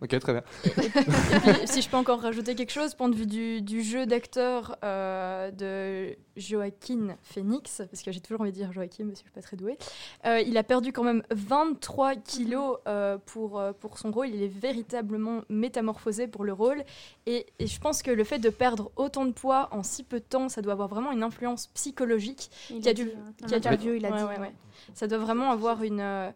Ok, 0.00 0.16
très 0.20 0.32
bien. 0.32 0.42
Et 0.64 0.88
puis, 0.88 1.04
si 1.66 1.82
je 1.82 1.88
peux 1.88 1.96
encore 1.96 2.20
rajouter 2.20 2.54
quelque 2.54 2.70
chose, 2.70 2.94
point 2.94 3.08
de 3.08 3.16
vue 3.16 3.26
du, 3.26 3.60
du 3.62 3.82
jeu 3.82 4.06
d'acteur 4.06 4.76
euh, 4.84 5.50
de 5.50 6.16
Joaquin 6.36 7.16
Phoenix, 7.22 7.82
parce 7.90 8.02
que 8.02 8.12
j'ai 8.12 8.20
toujours 8.20 8.40
envie 8.42 8.52
de 8.52 8.56
dire 8.56 8.72
Joaquin, 8.72 9.06
parce 9.06 9.18
que 9.20 9.26
je 9.26 9.30
suis 9.30 9.30
pas 9.32 9.42
très 9.42 9.56
douée, 9.56 9.76
euh, 10.24 10.40
il 10.40 10.56
a 10.56 10.62
perdu 10.62 10.92
quand 10.92 11.02
même 11.02 11.22
23 11.30 12.14
kilos 12.14 12.78
euh, 12.86 13.18
pour, 13.26 13.60
pour 13.80 13.98
son 13.98 14.12
rôle. 14.12 14.28
Il 14.28 14.42
est 14.42 14.46
véritablement 14.52 15.42
métamorphosé 15.48 16.28
pour 16.28 16.44
le 16.44 16.52
rôle. 16.52 16.84
Et, 17.26 17.46
et 17.58 17.66
je 17.66 17.80
pense 17.80 18.02
que 18.02 18.10
le 18.12 18.22
fait 18.24 18.38
de 18.38 18.50
perdre 18.50 18.92
autant 18.96 19.24
de 19.26 19.32
poids 19.32 19.68
en 19.72 19.82
si 19.82 20.04
peu 20.04 20.20
de 20.20 20.24
temps, 20.24 20.48
ça 20.48 20.62
doit 20.62 20.74
avoir 20.74 20.88
vraiment 20.88 21.10
une 21.10 21.22
influence 21.24 21.66
psychologique. 21.74 22.50
Il 22.70 22.80
qui 22.80 22.88
a 22.88 22.94
dit, 22.94 23.02
hein. 23.02 23.32
Qui 23.48 23.54
a 23.54 23.76
dû- 23.76 23.96
il 23.96 24.06
a 24.06 24.10
Ouais, 24.10 24.16
dit, 24.18 24.22
ouais, 24.24 24.30
ouais. 24.34 24.38
ouais. 24.38 24.52
Ça 24.94 25.08
doit 25.08 25.18
vraiment 25.18 25.50
avoir 25.50 25.82
une, 25.82 26.00
euh, 26.00 26.30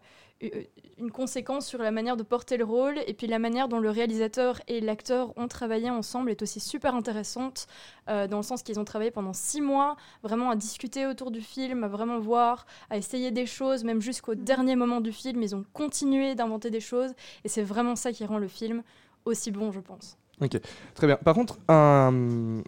une 0.97 1.11
conséquence 1.11 1.65
sur 1.67 1.79
la 1.79 1.91
manière 1.91 2.17
de 2.17 2.23
porter 2.23 2.57
le 2.57 2.65
rôle 2.65 2.99
et 3.07 3.13
puis 3.13 3.27
la 3.27 3.39
manière 3.39 3.67
dont 3.67 3.79
le 3.79 3.89
réalisateur 3.89 4.61
et 4.67 4.81
l'acteur 4.81 5.37
ont 5.37 5.47
travaillé 5.47 5.89
ensemble 5.89 6.31
est 6.31 6.41
aussi 6.41 6.59
super 6.59 6.95
intéressante 6.95 7.67
euh, 8.09 8.27
dans 8.27 8.37
le 8.37 8.43
sens 8.43 8.63
qu'ils 8.63 8.79
ont 8.79 8.85
travaillé 8.85 9.11
pendant 9.11 9.33
six 9.33 9.61
mois 9.61 9.95
vraiment 10.21 10.49
à 10.49 10.55
discuter 10.55 11.05
autour 11.05 11.31
du 11.31 11.41
film, 11.41 11.83
à 11.83 11.87
vraiment 11.87 12.19
voir, 12.19 12.65
à 12.89 12.97
essayer 12.97 13.31
des 13.31 13.45
choses, 13.45 13.83
même 13.83 14.01
jusqu'au 14.01 14.35
dernier 14.35 14.75
moment 14.75 15.01
du 15.01 15.11
film, 15.11 15.41
ils 15.41 15.55
ont 15.55 15.65
continué 15.73 16.35
d'inventer 16.35 16.69
des 16.69 16.81
choses 16.81 17.11
et 17.43 17.49
c'est 17.49 17.63
vraiment 17.63 17.95
ça 17.95 18.11
qui 18.11 18.25
rend 18.25 18.37
le 18.37 18.47
film 18.47 18.83
aussi 19.25 19.51
bon, 19.51 19.71
je 19.71 19.79
pense. 19.79 20.17
Ok, 20.41 20.59
très 20.95 21.07
bien. 21.07 21.15
Par 21.17 21.35
contre, 21.35 21.57
un. 21.69 22.61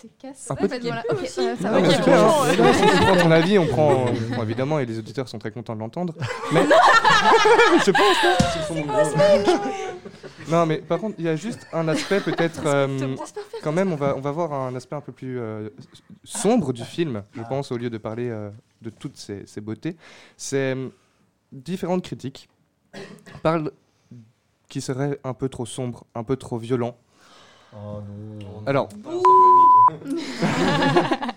te 0.00 0.06
casse. 0.18 0.50
Un 0.50 0.54
Non, 0.54 0.64
hein. 0.64 1.02
Non, 1.68 1.84
euh. 1.84 2.72
si 2.72 2.80
tu 2.82 3.04
prends 3.04 3.16
ton 3.16 3.30
avis, 3.30 3.58
on 3.58 3.66
prend, 3.66 4.06
on 4.06 4.32
prend 4.32 4.42
évidemment, 4.42 4.78
et 4.78 4.86
les 4.86 4.98
auditeurs 4.98 5.28
sont 5.28 5.38
très 5.38 5.50
contents 5.50 5.74
de 5.74 5.80
l'entendre. 5.80 6.14
Mais 6.52 6.62
je 7.84 7.90
pense 7.90 8.56
ils 8.56 8.62
sont 8.62 8.74
nombreux. 8.74 9.02
Non, 10.48 10.66
mais 10.66 10.78
par 10.78 10.98
contre, 10.98 11.16
il 11.18 11.24
y 11.26 11.28
a 11.28 11.36
juste 11.36 11.66
un 11.72 11.86
aspect 11.88 12.20
peut-être. 12.20 12.62
euh, 12.66 13.14
quand 13.62 13.72
même, 13.72 13.92
on 13.92 13.96
va, 13.96 14.16
on 14.16 14.20
va 14.20 14.32
voir 14.32 14.52
un 14.52 14.74
aspect 14.74 14.96
un 14.96 15.00
peu 15.00 15.12
plus 15.12 15.38
euh, 15.38 15.68
sombre 16.24 16.72
du 16.72 16.82
film, 16.82 17.22
je 17.32 17.42
pense, 17.42 17.70
au 17.70 17.76
lieu 17.76 17.90
de 17.90 17.98
parler 17.98 18.28
euh, 18.30 18.50
de 18.82 18.90
toutes 18.90 19.16
ces, 19.16 19.46
ces 19.46 19.60
beautés. 19.60 19.96
C'est 20.36 20.74
euh, 20.74 20.88
différentes 21.52 22.02
critiques 22.02 22.48
parlent 23.42 23.70
qui 24.68 24.80
serait 24.80 25.18
un 25.24 25.34
peu 25.34 25.48
trop 25.48 25.66
sombre, 25.66 26.06
un 26.14 26.24
peu 26.24 26.36
trop 26.36 26.58
violent. 26.58 26.96
Oh 27.74 28.00
non. 28.40 28.62
Alors, 28.66 28.88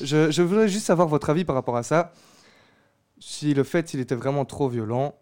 je, 0.00 0.30
je 0.30 0.42
voudrais 0.42 0.68
juste 0.68 0.86
savoir 0.86 1.08
votre 1.08 1.30
avis 1.30 1.44
par 1.44 1.54
rapport 1.54 1.76
à 1.76 1.82
ça. 1.82 2.12
Si 3.18 3.54
le 3.54 3.64
fait, 3.64 3.88
s'il 3.88 4.00
était 4.00 4.14
vraiment 4.14 4.44
trop 4.44 4.68
violent, 4.68 5.14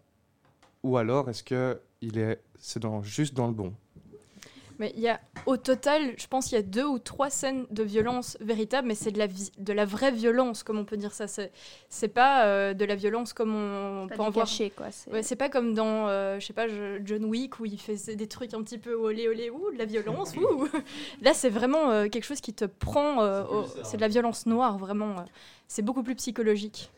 ou 0.83 0.97
alors 0.97 1.29
est-ce 1.29 1.43
que 1.43 1.81
il 2.01 2.17
est, 2.17 2.41
c'est 2.59 2.81
dans, 2.81 3.01
juste 3.01 3.33
dans 3.33 3.47
le 3.47 3.53
bon? 3.53 3.73
Mais 4.79 4.91
il 4.95 5.01
y 5.01 5.07
a, 5.07 5.19
au 5.45 5.55
total, 5.57 6.13
je 6.17 6.25
pense 6.27 6.47
qu'il 6.47 6.55
y 6.55 6.59
a 6.59 6.63
deux 6.63 6.85
ou 6.85 6.99
trois 6.99 7.29
scènes 7.29 7.65
de 7.69 7.83
violence 7.83 8.37
véritables, 8.41 8.87
mais 8.87 8.95
c'est 8.95 9.11
de 9.11 9.19
la, 9.19 9.27
de 9.27 9.73
la 9.73 9.85
vraie 9.85 10.11
violence, 10.11 10.63
comme 10.63 10.79
on 10.79 10.85
peut 10.85 10.97
dire 10.97 11.13
ça. 11.13 11.27
C'est, 11.27 11.51
c'est 11.89 12.07
pas 12.07 12.45
euh, 12.45 12.73
de 12.73 12.83
la 12.85 12.95
violence 12.95 13.33
comme 13.33 13.53
on 13.55 14.07
Pas 14.07 14.15
peut 14.15 14.21
en 14.21 14.29
voir. 14.31 14.47
c'est- 14.47 14.53
Ouais, 15.11 15.21
c'est 15.23 15.35
pas 15.35 15.49
comme 15.49 15.73
dans, 15.73 16.07
euh, 16.07 16.39
je 16.39 16.45
sais 16.45 16.53
pas, 16.53 16.67
John 17.03 17.25
Wick 17.25 17.59
où 17.59 17.65
il 17.65 17.79
fait 17.79 18.15
des 18.15 18.27
trucs 18.27 18.53
un 18.53 18.63
petit 18.63 18.77
peu 18.77 18.93
olé 18.95 19.27
olé, 19.27 19.49
ouh, 19.49 19.71
de 19.71 19.77
la 19.77 19.85
violence, 19.85 20.33
ouh. 20.35 20.67
Là, 21.21 21.33
c'est 21.33 21.49
vraiment 21.49 21.91
euh, 21.91 22.07
quelque 22.07 22.25
chose 22.25 22.41
qui 22.41 22.53
te 22.53 22.65
prend. 22.65 23.21
euh, 23.21 23.43
c'est 23.83 23.97
de 23.97 24.01
la 24.01 24.07
violence 24.07 24.45
noire, 24.45 24.77
vraiment. 24.77 25.11
euh. 25.19 25.23
c'est 25.67 25.81
beaucoup 25.83 26.03
plus 26.03 26.15
psychologique. 26.15 26.91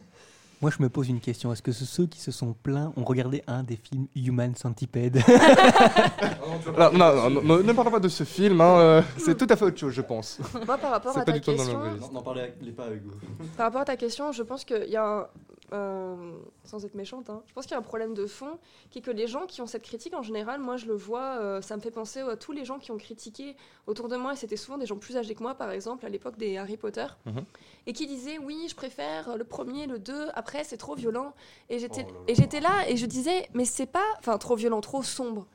Moi, 0.62 0.72
je 0.76 0.82
me 0.82 0.90
pose 0.90 1.10
une 1.10 1.20
question. 1.20 1.52
Est-ce 1.52 1.62
que 1.62 1.72
ce- 1.72 1.86
ceux 1.86 2.06
qui 2.08 2.20
se 2.20 2.32
sont 2.32 2.54
plaints 2.54 2.92
ont 2.98 3.04
regardé 3.04 3.44
un 3.48 3.62
des 3.64 3.76
films 3.76 4.08
Human 4.16 4.56
Centipede 4.56 5.22
Alors, 6.76 6.94
non, 6.94 7.30
non, 7.30 7.42
non, 7.42 7.64
ne 7.64 7.74
parlons 7.74 7.92
pas 7.92 8.00
de 8.00 8.08
ce 8.08 8.24
film, 8.24 8.62
hein, 8.62 8.78
euh, 8.80 9.02
c'est 9.18 9.38
tout 9.38 9.48
à 9.50 9.56
fait 9.56 9.66
autre 9.66 9.78
chose, 9.78 9.94
je 9.94 10.02
pense. 10.02 10.40
Moi, 10.66 10.78
par 10.78 10.92
rapport 10.92 11.14
C'est 11.14 11.20
à 11.20 11.26
pas 11.26 11.32
ta 11.34 11.38
du 11.40 11.42
tout 11.42 11.54
dans 11.54 11.64
le 11.64 11.98
question- 12.00 12.22
parlez 12.22 12.52
pas, 12.76 12.90
Hugo. 12.92 13.12
Par 13.58 13.66
rapport 13.68 13.82
à 13.82 13.86
ta 13.86 13.96
question, 13.98 14.32
je 14.32 14.44
pense 14.44 14.64
qu'il 14.66 14.88
y 14.90 14.96
a 14.96 15.06
un. 15.06 15.28
Euh, 15.74 16.16
sans 16.64 16.86
être 16.86 16.96
méchante, 16.96 17.30
hein, 17.30 17.42
je 17.48 17.54
pense 17.54 17.66
qu'il 17.66 17.72
y 17.72 17.76
a 17.76 17.80
un 17.80 17.82
problème 17.82 18.14
de 18.14 18.26
fond 18.28 18.60
qui 18.92 19.00
est 19.00 19.02
que 19.02 19.12
les 19.12 19.28
gens 19.28 19.46
qui 19.48 19.62
ont 19.62 19.68
cette 19.68 19.82
critique 19.84 20.14
en 20.14 20.22
général, 20.22 20.60
moi 20.60 20.78
je 20.78 20.86
le 20.86 20.94
vois, 20.94 21.38
euh, 21.40 21.62
ça 21.62 21.76
me 21.76 21.82
fait 21.82 21.92
penser 21.92 22.20
à 22.22 22.36
tous 22.38 22.52
les 22.52 22.66
gens 22.66 22.78
qui 22.80 22.92
ont 22.92 22.98
critiqué 22.98 23.56
autour 23.88 24.08
de 24.08 24.16
moi, 24.16 24.34
et 24.34 24.36
c'était 24.36 24.58
souvent 24.58 24.78
des 24.78 24.86
gens 24.86 24.98
plus 24.98 25.18
âgés 25.18 25.34
que 25.36 25.42
moi, 25.44 25.56
par 25.56 25.72
exemple, 25.72 26.06
à 26.06 26.10
l'époque 26.10 26.38
des 26.38 26.58
Harry 26.58 26.78
Potter, 26.78 27.08
Mhm. 27.26 27.44
et 27.88 27.94
qui 27.94 28.06
disaient 28.08 28.38
oui, 28.38 28.68
je 28.70 28.76
préfère 28.76 29.38
le 29.38 29.44
premier, 29.44 29.88
le 29.88 29.98
deux, 30.00 30.28
après 30.36 30.64
c'est 30.64 30.78
trop 30.78 30.96
violent. 30.96 31.34
Et 31.70 31.80
j'étais 31.80 32.06
et 32.28 32.36
j'étais 32.36 32.60
là 32.60 32.88
et 32.88 32.96
je 32.98 33.06
disais, 33.06 33.48
mais 33.54 33.66
c'est 33.66 33.86
pas. 33.88 34.06
Enfin, 34.20 34.38
trop 34.38 34.56
violent, 34.56 34.82
trop 34.82 35.02
sombre. 35.04 35.46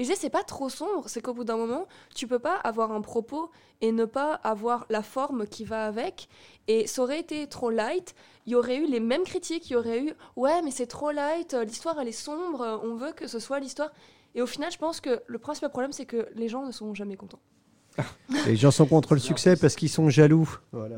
Et 0.00 0.04
je 0.04 0.10
disais, 0.10 0.20
c'est 0.20 0.30
pas 0.30 0.44
trop 0.44 0.68
sombre, 0.68 1.08
c'est 1.08 1.20
qu'au 1.20 1.34
bout 1.34 1.42
d'un 1.42 1.56
moment, 1.56 1.88
tu 2.14 2.28
peux 2.28 2.38
pas 2.38 2.54
avoir 2.54 2.92
un 2.92 3.00
propos 3.00 3.50
et 3.80 3.90
ne 3.90 4.04
pas 4.04 4.34
avoir 4.44 4.86
la 4.90 5.02
forme 5.02 5.44
qui 5.48 5.64
va 5.64 5.86
avec. 5.86 6.28
Et 6.68 6.86
ça 6.86 7.02
aurait 7.02 7.18
été 7.18 7.48
trop 7.48 7.68
light, 7.70 8.14
il 8.48 8.52
y 8.52 8.54
aurait 8.54 8.78
eu 8.78 8.86
les 8.86 8.98
mêmes 8.98 9.24
critiques, 9.24 9.68
il 9.68 9.74
y 9.74 9.76
aurait 9.76 10.00
eu, 10.00 10.14
ouais, 10.36 10.62
mais 10.62 10.70
c'est 10.70 10.86
trop 10.86 11.10
light, 11.10 11.52
euh, 11.52 11.64
l'histoire 11.64 12.00
elle 12.00 12.08
est 12.08 12.12
sombre, 12.12 12.62
euh, 12.62 12.78
on 12.82 12.94
veut 12.94 13.12
que 13.12 13.26
ce 13.26 13.38
soit 13.38 13.60
l'histoire. 13.60 13.90
Et 14.34 14.40
au 14.40 14.46
final, 14.46 14.72
je 14.72 14.78
pense 14.78 15.02
que 15.02 15.22
le 15.26 15.38
principal 15.38 15.68
problème, 15.68 15.92
c'est 15.92 16.06
que 16.06 16.28
les 16.34 16.48
gens 16.48 16.64
ne 16.64 16.72
sont 16.72 16.94
jamais 16.94 17.16
contents. 17.16 17.40
Les 18.46 18.56
gens 18.56 18.70
sont 18.70 18.86
contre 18.86 19.12
le 19.12 19.20
succès 19.20 19.56
parce 19.56 19.76
qu'ils 19.76 19.90
sont 19.90 20.08
jaloux. 20.08 20.48
Voilà. 20.72 20.96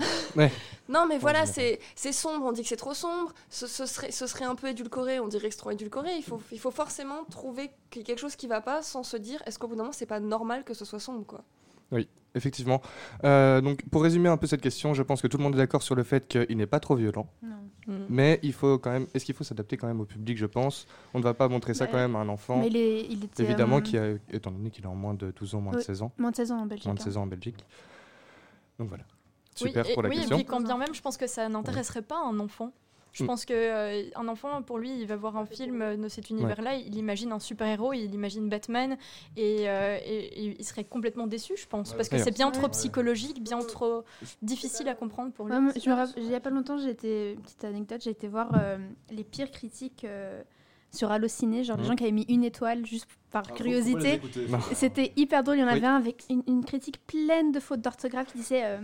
Non, 0.89 1.07
mais 1.09 1.19
voilà, 1.19 1.45
c'est 1.45 1.81
c'est 1.97 2.13
sombre, 2.13 2.47
on 2.47 2.53
dit 2.53 2.63
que 2.63 2.69
c'est 2.69 2.77
trop 2.77 2.95
sombre, 2.95 3.33
ce, 3.49 3.67
ce 3.67 3.85
serait, 3.85 4.13
ce 4.13 4.29
serait 4.29 4.45
un 4.45 4.55
peu 4.55 4.69
édulcoré, 4.69 5.19
on 5.19 5.27
dirait 5.27 5.49
que 5.49 5.55
c'est 5.55 5.61
trop 5.61 5.73
édulcoré. 5.73 6.15
Il 6.19 6.23
faut, 6.23 6.41
il 6.53 6.61
faut 6.61 6.71
forcément 6.71 7.25
trouver 7.25 7.73
quelque 7.91 8.17
chose 8.21 8.37
qui 8.37 8.47
va 8.47 8.61
pas 8.61 8.83
sans 8.83 9.03
se 9.03 9.17
dire 9.17 9.43
est-ce 9.47 9.59
qu'au 9.59 9.67
bout 9.67 9.75
d'un 9.75 9.83
moment, 9.83 9.93
c'est 9.93 10.07
pas 10.07 10.21
normal 10.21 10.63
que 10.63 10.75
ce 10.75 10.85
soit 10.85 11.01
sombre, 11.01 11.27
quoi? 11.27 11.43
Oui, 11.91 12.07
effectivement. 12.35 12.81
Euh, 13.25 13.61
donc, 13.61 13.83
pour 13.91 14.03
résumer 14.03 14.29
un 14.29 14.37
peu 14.37 14.47
cette 14.47 14.61
question, 14.61 14.95
je 14.95 15.03
pense 15.03 15.21
que 15.23 15.27
tout 15.27 15.37
le 15.39 15.43
monde 15.43 15.55
est 15.55 15.59
d'accord 15.59 15.83
sur 15.83 15.95
le 15.95 16.03
fait 16.03 16.27
qu'il 16.29 16.57
n'est 16.57 16.67
pas 16.67 16.81
trop 16.81 16.95
violent. 16.97 17.27
Non. 17.43 17.57
Mm. 17.87 18.07
Mais 18.09 18.39
il 18.43 18.53
faut 18.53 18.79
quand 18.79 18.91
même. 18.91 19.07
Est-ce 19.15 19.25
qu'il 19.25 19.35
faut 19.35 19.45
s'adapter 19.45 19.77
quand 19.77 19.87
même 19.87 20.01
au 20.01 20.05
public, 20.05 20.37
je 20.39 20.47
pense? 20.47 20.87
On 21.15 21.19
ne 21.19 21.25
va 21.25 21.35
pas 21.35 21.49
montrer 21.49 21.75
ça 21.75 21.87
quand 21.87 21.97
même 21.97 22.15
à 22.17 22.21
un 22.21 22.29
enfant. 22.29 22.59
mais 22.59 22.67
il 22.69 22.77
est- 22.77 23.07
il 23.11 23.25
était, 23.25 23.43
Évidemment, 23.43 23.79
euh, 23.79 23.81
qui 23.81 23.97
a, 23.99 24.11
étant 24.33 24.51
donné 24.51 24.71
qu'il 24.71 24.87
a 24.87 24.91
en 24.91 24.95
moins 24.95 25.15
de 25.15 25.31
12 25.33 25.55
ans, 25.55 25.61
moins 25.61 25.73
de 25.73 25.79
Oui, 25.79 25.85
16 25.85 26.03
ans. 26.03 26.13
moins 26.19 26.31
de 26.31 26.37
16 26.37 26.53
ans 26.53 26.59
en 26.61 26.67
Belgique, 26.67 26.85
Moins 26.87 26.95
de 26.95 27.01
hein. 27.01 27.05
16 27.05 27.17
ans 27.17 27.23
en 27.23 27.27
Belgique. 27.27 27.65
Donc 28.79 28.89
voilà. 28.89 29.05
Oui, 29.63 29.69
Super 29.69 29.89
et- 29.89 29.93
pour 29.95 30.03
la 30.03 30.09
oui, 30.09 30.17
question. 30.17 30.37
et 30.37 30.41
puis 30.41 30.47
quand 30.47 30.61
bien 30.61 30.77
même, 30.79 30.95
je 30.95 31.01
pense 31.03 31.17
que 31.17 31.27
ça 31.27 31.49
n'intéresserait 31.49 32.03
pas 32.03 32.19
un 32.25 32.39
enfant. 32.41 32.73
Je 33.13 33.25
Mm. 33.25 33.27
pense 33.27 33.45
que 33.45 33.53
euh, 33.55 34.03
un 34.15 34.29
enfant, 34.29 34.63
pour 34.63 34.79
lui, 34.79 34.91
il 35.01 35.07
va 35.07 35.17
voir 35.17 35.37
un 35.37 35.45
film 35.47 35.83
euh, 35.83 35.97
de 35.97 36.09
cet 36.09 36.31
univers-là, 36.31 36.77
il 36.77 36.97
imagine 36.97 37.33
un 37.33 37.39
super-héros, 37.41 37.93
il 37.93 38.15
imagine 38.15 38.49
Batman, 38.49 38.97
et, 39.37 39.69
euh, 39.69 39.99
et- 40.05 40.45
et 40.47 40.57
il 40.59 40.65
serait 40.65 40.85
complètement 40.85 41.27
déçu, 41.27 41.55
je 41.57 41.67
pense, 41.67 41.93
parce 41.95 42.09
que 42.09 42.19
c'est 42.19 42.31
bien 42.35 42.51
trop 42.51 42.69
psychologique, 42.69 43.43
bien 43.43 43.59
trop 43.59 44.05
difficile 44.43 44.89
à 44.89 44.95
comprendre 44.95 45.33
pour 45.33 45.47
lui. 45.47 45.55
Ouais, 45.55 45.61
moi, 45.61 45.73
je 45.83 45.91
me 45.91 45.95
rappelle- 45.95 46.23
il 46.23 46.31
y 46.31 46.35
a 46.35 46.41
pas 46.41 46.51
longtemps, 46.51 46.79
j'ai 46.79 46.91
été, 46.91 47.37
petite 47.43 47.65
anecdote, 47.65 48.01
j'ai 48.03 48.11
été 48.11 48.29
voir 48.29 48.51
euh, 48.55 48.79
les 49.11 49.25
pires 49.25 49.51
critiques 49.51 50.05
euh, 50.05 50.43
sur 50.93 51.11
Allociné, 51.13 51.63
genre 51.65 51.77
les 51.77 51.83
Mhm. 51.85 51.89
gens 51.89 51.97
qui 51.97 52.03
avaient 52.05 52.13
mis 52.13 52.27
une 52.29 52.43
étoile 52.45 52.85
juste 52.85 53.07
par 53.31 53.45
Ah, 53.49 53.53
curiosité. 53.53 54.21
C'était 54.73 55.13
hyper 55.17 55.45
drôle. 55.45 55.57
Il 55.57 55.61
y 55.61 55.63
en 55.63 55.67
Oui. 55.69 55.73
avait 55.75 55.87
un 55.87 55.95
avec 55.97 56.25
une, 56.29 56.43
une 56.49 56.65
critique 56.65 57.05
pleine 57.07 57.53
de 57.53 57.61
fautes 57.61 57.81
d'orthographe 57.81 58.33
qui 58.33 58.39
disait 58.39 58.65
euh, 58.65 58.81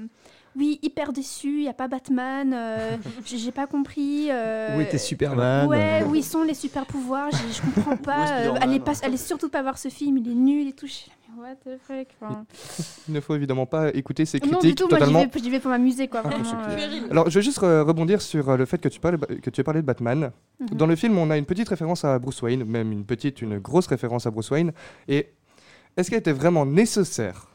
Oui, 0.56 0.78
hyper 0.82 1.12
déçu, 1.12 1.48
il 1.58 1.62
n'y 1.62 1.68
a 1.68 1.74
pas 1.74 1.88
Batman, 1.88 2.52
euh, 2.54 2.96
j'ai 3.24 3.52
pas 3.52 3.66
compris. 3.66 4.28
euh, 4.30 4.76
Où 4.76 4.80
était 4.80 4.98
Superman 4.98 5.66
Ouais, 5.68 6.02
où 6.08 6.14
ils 6.14 6.24
sont 6.24 6.42
les 6.42 6.54
super 6.54 6.86
pouvoirs 6.86 7.30
Je 7.30 7.60
comprends 7.62 7.90
Où 7.92 7.94
est 7.94 8.02
pas. 8.02 8.30
euh, 8.30 8.54
allez, 8.60 8.80
pas. 8.80 8.92
allez 9.02 9.16
surtout 9.16 9.48
pas 9.48 9.62
voir 9.62 9.78
ce 9.78 9.88
film, 9.88 10.18
il 10.18 10.30
est 10.30 10.34
nul 10.34 10.68
et 10.68 10.72
tout. 10.72 10.86
What 11.38 11.56
the 11.66 11.78
fuck 11.86 12.08
enfin, 12.20 12.46
Il 13.08 13.14
ne 13.14 13.20
faut 13.20 13.34
évidemment 13.34 13.66
pas 13.66 13.90
écouter 13.92 14.24
ces 14.24 14.40
critiques 14.40 14.54
Non, 14.56 14.68
du 14.68 14.74
tout, 14.74 14.88
moi 14.88 14.98
j'y 14.98 15.42
vais, 15.42 15.50
vais 15.50 15.60
pour 15.60 15.70
m'amuser 15.70 16.08
quoi. 16.08 16.22
Ah, 16.24 16.28
Vraiment, 16.28 16.62
euh, 16.66 17.08
Alors, 17.10 17.28
je 17.28 17.38
vais 17.38 17.44
juste 17.44 17.62
euh, 17.62 17.82
rebondir 17.82 18.22
sur 18.22 18.48
euh, 18.48 18.56
le 18.56 18.64
fait 18.64 18.78
que 18.78 18.88
tu, 18.88 19.00
parlais, 19.00 19.18
que 19.18 19.50
tu 19.50 19.60
as 19.60 19.64
parlé 19.64 19.82
de 19.82 19.86
Batman. 19.86 20.32
Mhm. 20.60 20.68
Dans 20.78 20.86
le 20.86 20.96
film, 20.96 21.18
on 21.18 21.30
a 21.30 21.36
une 21.36 21.44
petite 21.44 21.68
référence 21.68 22.06
à 22.06 22.18
Bruce 22.18 22.40
Wayne, 22.40 22.64
même 22.64 22.90
une 22.90 23.04
petite, 23.04 23.42
une 23.42 23.58
grosse 23.58 23.86
référence 23.86 24.26
à 24.26 24.30
Bruce 24.30 24.50
Wayne. 24.50 24.72
Et 25.08 25.28
est-ce 25.98 26.08
qu'elle 26.08 26.20
était 26.20 26.32
vraiment 26.32 26.64
nécessaire 26.64 27.48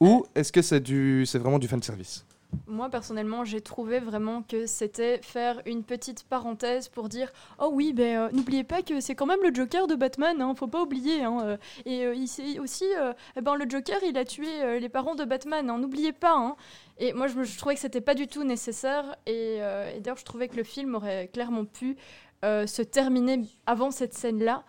Ou 0.00 0.24
est-ce 0.34 0.52
que 0.52 0.62
c'est 0.62 0.80
du, 0.80 1.24
c'est 1.26 1.38
vraiment 1.38 1.58
du 1.58 1.68
fan 1.68 1.82
service 1.82 2.26
Moi, 2.66 2.90
personnellement, 2.90 3.44
j'ai 3.44 3.60
trouvé 3.62 3.98
vraiment 3.98 4.42
que 4.42 4.66
c'était 4.66 5.20
faire 5.22 5.62
une 5.64 5.82
petite 5.84 6.24
parenthèse 6.24 6.88
pour 6.88 7.08
dire 7.08 7.32
Oh 7.58 7.70
oui, 7.72 7.92
ben, 7.94 8.18
euh, 8.18 8.28
n'oubliez 8.32 8.62
pas 8.64 8.82
que 8.82 9.00
c'est 9.00 9.14
quand 9.14 9.24
même 9.26 9.42
le 9.42 9.54
Joker 9.54 9.86
de 9.86 9.94
Batman, 9.94 10.40
hein, 10.42 10.54
faut 10.54 10.66
pas 10.66 10.82
oublier. 10.82 11.22
hein, 11.24 11.38
euh, 11.44 11.56
et 11.86 12.04
euh, 12.04 12.14
il 12.14 12.60
aussi, 12.60 12.84
euh, 12.98 13.14
eh 13.36 13.40
ben, 13.40 13.54
le 13.54 13.64
Joker, 13.68 13.98
il 14.06 14.18
a 14.18 14.24
tué 14.26 14.78
les 14.80 14.88
parents 14.90 15.14
de 15.14 15.24
Batman, 15.24 15.70
hein, 15.70 15.78
n'oubliez 15.78 16.12
pas. 16.12 16.34
hein. 16.36 16.56
Et 16.98 17.12
moi, 17.14 17.26
je, 17.26 17.58
trouvais 17.58 17.74
que 17.74 17.80
c'était 17.80 18.00
pas 18.02 18.14
du 18.14 18.26
tout 18.26 18.44
nécessaire. 18.44 19.16
Et, 19.26 19.56
et 19.56 20.00
d'ailleurs, 20.00 20.18
je 20.18 20.24
trouvais 20.24 20.48
que 20.48 20.56
le 20.56 20.64
film 20.64 20.94
aurait 20.94 21.28
clairement 21.32 21.64
pu 21.64 21.96
se 22.42 22.82
terminer 22.82 23.42
avant 23.66 23.90
cette 23.90 24.14
scène-là, 24.14 24.62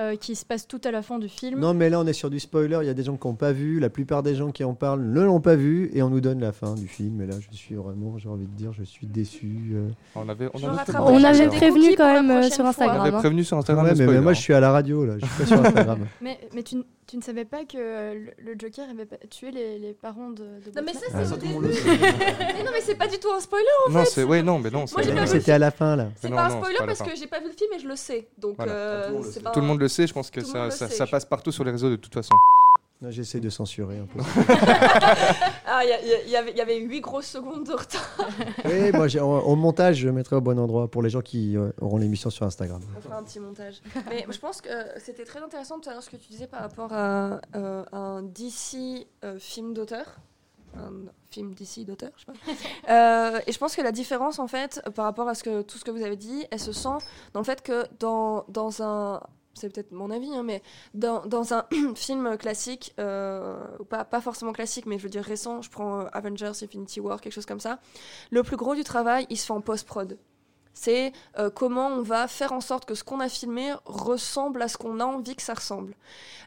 euh, 0.00 0.16
qui 0.16 0.34
se 0.34 0.46
passe 0.46 0.66
tout 0.66 0.80
à 0.84 0.90
la 0.90 1.02
fin 1.02 1.18
du 1.18 1.28
film. 1.28 1.60
Non, 1.60 1.74
mais 1.74 1.90
là, 1.90 2.00
on 2.00 2.06
est 2.06 2.12
sur 2.14 2.30
du 2.30 2.40
spoiler. 2.40 2.78
Il 2.82 2.86
y 2.86 2.90
a 2.90 2.94
des 2.94 3.02
gens 3.02 3.16
qui 3.16 3.26
n'ont 3.28 3.34
pas 3.34 3.52
vu. 3.52 3.78
La 3.78 3.90
plupart 3.90 4.22
des 4.22 4.34
gens 4.34 4.50
qui 4.50 4.64
en 4.64 4.74
parlent 4.74 5.02
ne 5.02 5.20
l'ont 5.20 5.40
pas 5.40 5.56
vu. 5.56 5.90
Et 5.92 6.02
on 6.02 6.08
nous 6.10 6.20
donne 6.20 6.40
la 6.40 6.52
fin 6.52 6.74
du 6.74 6.88
film. 6.88 7.20
Et 7.20 7.26
là, 7.26 7.34
je 7.38 7.56
suis 7.56 7.74
vraiment, 7.74 8.16
j'ai 8.16 8.28
envie 8.28 8.46
de 8.46 8.56
dire, 8.56 8.72
je 8.72 8.82
suis 8.82 9.06
déçu. 9.06 9.72
euh. 9.74 9.88
On 10.14 10.28
avait, 10.28 10.48
on 10.54 10.58
On 10.58 11.48
prévenu 11.50 11.96
quand 11.96 12.12
même 12.12 12.30
euh, 12.30 12.42
sur 12.44 12.56
fois. 12.56 12.68
Instagram. 12.68 12.96
On 12.98 13.00
avait 13.04 13.16
hein. 13.16 13.18
prévenu 13.18 13.44
sur 13.44 13.58
Instagram. 13.58 13.84
Ouais, 13.86 13.94
mais, 13.96 14.06
mais 14.06 14.20
moi, 14.20 14.32
je 14.32 14.40
suis 14.40 14.54
à 14.54 14.60
la 14.60 14.72
radio, 14.72 15.04
là. 15.04 15.14
Je 15.18 15.26
suis 15.26 15.36
pas 15.38 15.46
sur 15.46 15.60
Instagram. 15.64 15.98
Mais, 16.20 16.38
mais 16.54 16.62
tu, 16.62 16.76
tu 17.10 17.16
ne 17.16 17.22
savais 17.22 17.44
pas 17.44 17.64
que 17.64 17.76
euh, 17.76 18.14
le, 18.14 18.52
le 18.52 18.58
Joker 18.58 18.88
avait 18.88 19.06
tué 19.28 19.50
les, 19.50 19.80
les 19.80 19.92
parents 19.94 20.30
de, 20.30 20.44
de 20.44 20.70
Non, 20.76 20.82
mais 20.86 20.92
ça, 20.92 21.00
Ah, 21.12 21.18
c'est 21.18 21.24
ça, 21.24 21.34
au 21.34 21.38
tout 21.38 21.60
le 21.60 21.68
début. 21.68 21.88
le 21.88 21.98
mais 22.56 22.62
non, 22.62 22.70
mais 22.72 22.80
c'est 22.80 22.94
pas 22.94 23.08
du 23.08 23.18
tout 23.18 23.28
un 23.36 23.40
spoiler 23.40 23.64
en 23.88 23.90
Non, 23.90 24.00
fait. 24.04 24.10
c'est 24.10 24.22
ouais, 24.24 24.42
non, 24.42 24.60
mais 24.60 24.70
non. 24.70 24.78
Moi, 24.80 24.86
c'est- 24.86 25.02
j'ai 25.02 25.08
pas 25.12 25.14
vu 25.14 25.20
le 25.20 25.26
C'était 25.40 25.52
à 25.52 25.58
la 25.58 25.70
fin, 25.72 25.96
là. 25.96 26.08
C'est 26.20 26.28
Non, 26.28 26.36
pas 26.36 26.44
un 26.44 26.48
non, 26.50 26.56
spoiler 26.58 26.78
pas 26.78 26.86
parce 26.86 27.02
que 27.02 27.16
j'ai 27.16 27.26
pas 27.26 27.40
vu 27.40 27.46
le 27.46 27.52
film 27.52 27.72
et 27.74 27.78
je 27.80 27.88
le 27.88 27.96
sais. 27.96 28.28
Donc, 28.38 28.54
Voilà. 28.56 28.72
euh, 28.72 29.22
c'est 29.28 29.42
pas 29.42 29.50
Tout 29.50 29.60
le 29.60 29.66
monde 29.66 29.80
le 29.80 29.88
sait, 29.88 30.06
je 30.06 30.12
pense 30.14 30.30
que 30.30 30.38
Tout 30.40 30.46
le 30.46 30.52
ça, 30.52 30.58
monde 30.58 30.66
le 30.66 30.70
ça, 30.70 30.88
sait, 30.88 30.94
ça 30.94 31.04
je- 31.06 31.10
passe 31.10 31.24
partout 31.24 31.50
sur 31.50 31.64
les 31.64 31.72
réseaux 31.72 31.90
de 31.90 31.96
toute 31.96 32.14
façon. 32.14 32.34
J'essaie 33.08 33.40
de 33.40 33.48
censurer 33.48 33.98
un 33.98 34.06
peu. 34.06 34.20
Ah, 35.72 35.84
il 35.84 35.88
y, 35.88 35.92
a- 35.92 36.22
il 36.24 36.30
y 36.30 36.36
avait- 36.36 36.50
il 36.50 36.56
y 36.56 36.60
avait 36.60 36.76
8 36.78 37.00
grosses 37.00 37.26
secondes 37.26 37.64
de 37.64 37.72
retard. 37.72 38.28
Oui, 38.64 38.90
moi, 38.92 39.06
au, 39.22 39.52
au 39.52 39.56
montage, 39.56 39.96
je 39.98 40.08
mettrai 40.08 40.36
au 40.36 40.40
bon 40.40 40.58
endroit 40.58 40.88
pour 40.90 41.00
les 41.02 41.08
gens 41.10 41.20
qui 41.22 41.56
euh, 41.56 41.70
auront 41.80 41.96
l'émission 41.98 42.28
sur 42.28 42.44
Instagram. 42.44 42.80
On 42.96 43.00
fera 43.00 43.16
un 43.18 43.22
petit 43.22 43.38
montage. 43.40 43.80
Mais 44.08 44.26
je 44.28 44.38
pense 44.38 44.60
que 44.60 44.68
c'était 44.98 45.24
très 45.24 45.40
intéressant 45.40 45.78
tout 45.78 45.88
à 45.88 45.92
l'heure 45.92 46.02
ce 46.02 46.10
que 46.10 46.16
tu 46.16 46.28
disais 46.28 46.46
par 46.48 46.60
rapport 46.60 46.92
à 46.92 47.40
euh, 47.54 47.84
un 47.92 48.22
DC 48.22 49.06
euh, 49.24 49.38
film 49.38 49.72
d'auteur. 49.74 50.16
Un 50.76 50.90
film 51.30 51.54
DC 51.54 51.84
d'auteur, 51.86 52.10
je 52.16 52.20
sais 52.20 52.26
pas. 52.26 52.32
Euh, 52.92 53.40
et 53.46 53.52
je 53.52 53.58
pense 53.58 53.76
que 53.76 53.82
la 53.82 53.92
différence, 53.92 54.38
en 54.40 54.48
fait, 54.48 54.82
par 54.94 55.04
rapport 55.04 55.28
à 55.28 55.34
ce 55.34 55.44
que, 55.44 55.62
tout 55.62 55.78
ce 55.78 55.84
que 55.84 55.90
vous 55.92 56.02
avez 56.02 56.16
dit, 56.16 56.44
elle 56.50 56.58
se 56.60 56.72
sent 56.72 56.98
dans 57.32 57.40
le 57.40 57.44
fait 57.44 57.62
que 57.62 57.84
dans, 58.00 58.44
dans 58.48 58.82
un. 58.82 59.20
C'est 59.54 59.72
peut-être 59.72 59.92
mon 59.92 60.10
avis, 60.10 60.34
hein, 60.34 60.42
mais 60.42 60.62
dans, 60.94 61.26
dans 61.26 61.54
un 61.54 61.66
film 61.94 62.36
classique, 62.38 62.94
euh, 62.98 63.58
pas, 63.88 64.04
pas 64.04 64.20
forcément 64.20 64.52
classique, 64.52 64.86
mais 64.86 64.98
je 64.98 65.02
veux 65.02 65.10
dire 65.10 65.24
récent, 65.24 65.60
je 65.62 65.70
prends 65.70 66.00
euh, 66.00 66.06
Avengers, 66.12 66.52
Infinity 66.62 67.00
War, 67.00 67.20
quelque 67.20 67.32
chose 67.32 67.46
comme 67.46 67.60
ça, 67.60 67.80
le 68.30 68.42
plus 68.42 68.56
gros 68.56 68.74
du 68.74 68.84
travail, 68.84 69.26
il 69.28 69.36
se 69.36 69.46
fait 69.46 69.52
en 69.52 69.60
post-prod. 69.60 70.18
C'est 70.72 71.12
euh, 71.36 71.50
comment 71.50 71.88
on 71.88 72.00
va 72.00 72.28
faire 72.28 72.52
en 72.52 72.60
sorte 72.60 72.84
que 72.84 72.94
ce 72.94 73.02
qu'on 73.02 73.18
a 73.18 73.28
filmé 73.28 73.72
ressemble 73.84 74.62
à 74.62 74.68
ce 74.68 74.78
qu'on 74.78 75.00
a 75.00 75.04
envie 75.04 75.34
que 75.34 75.42
ça 75.42 75.54
ressemble. 75.54 75.94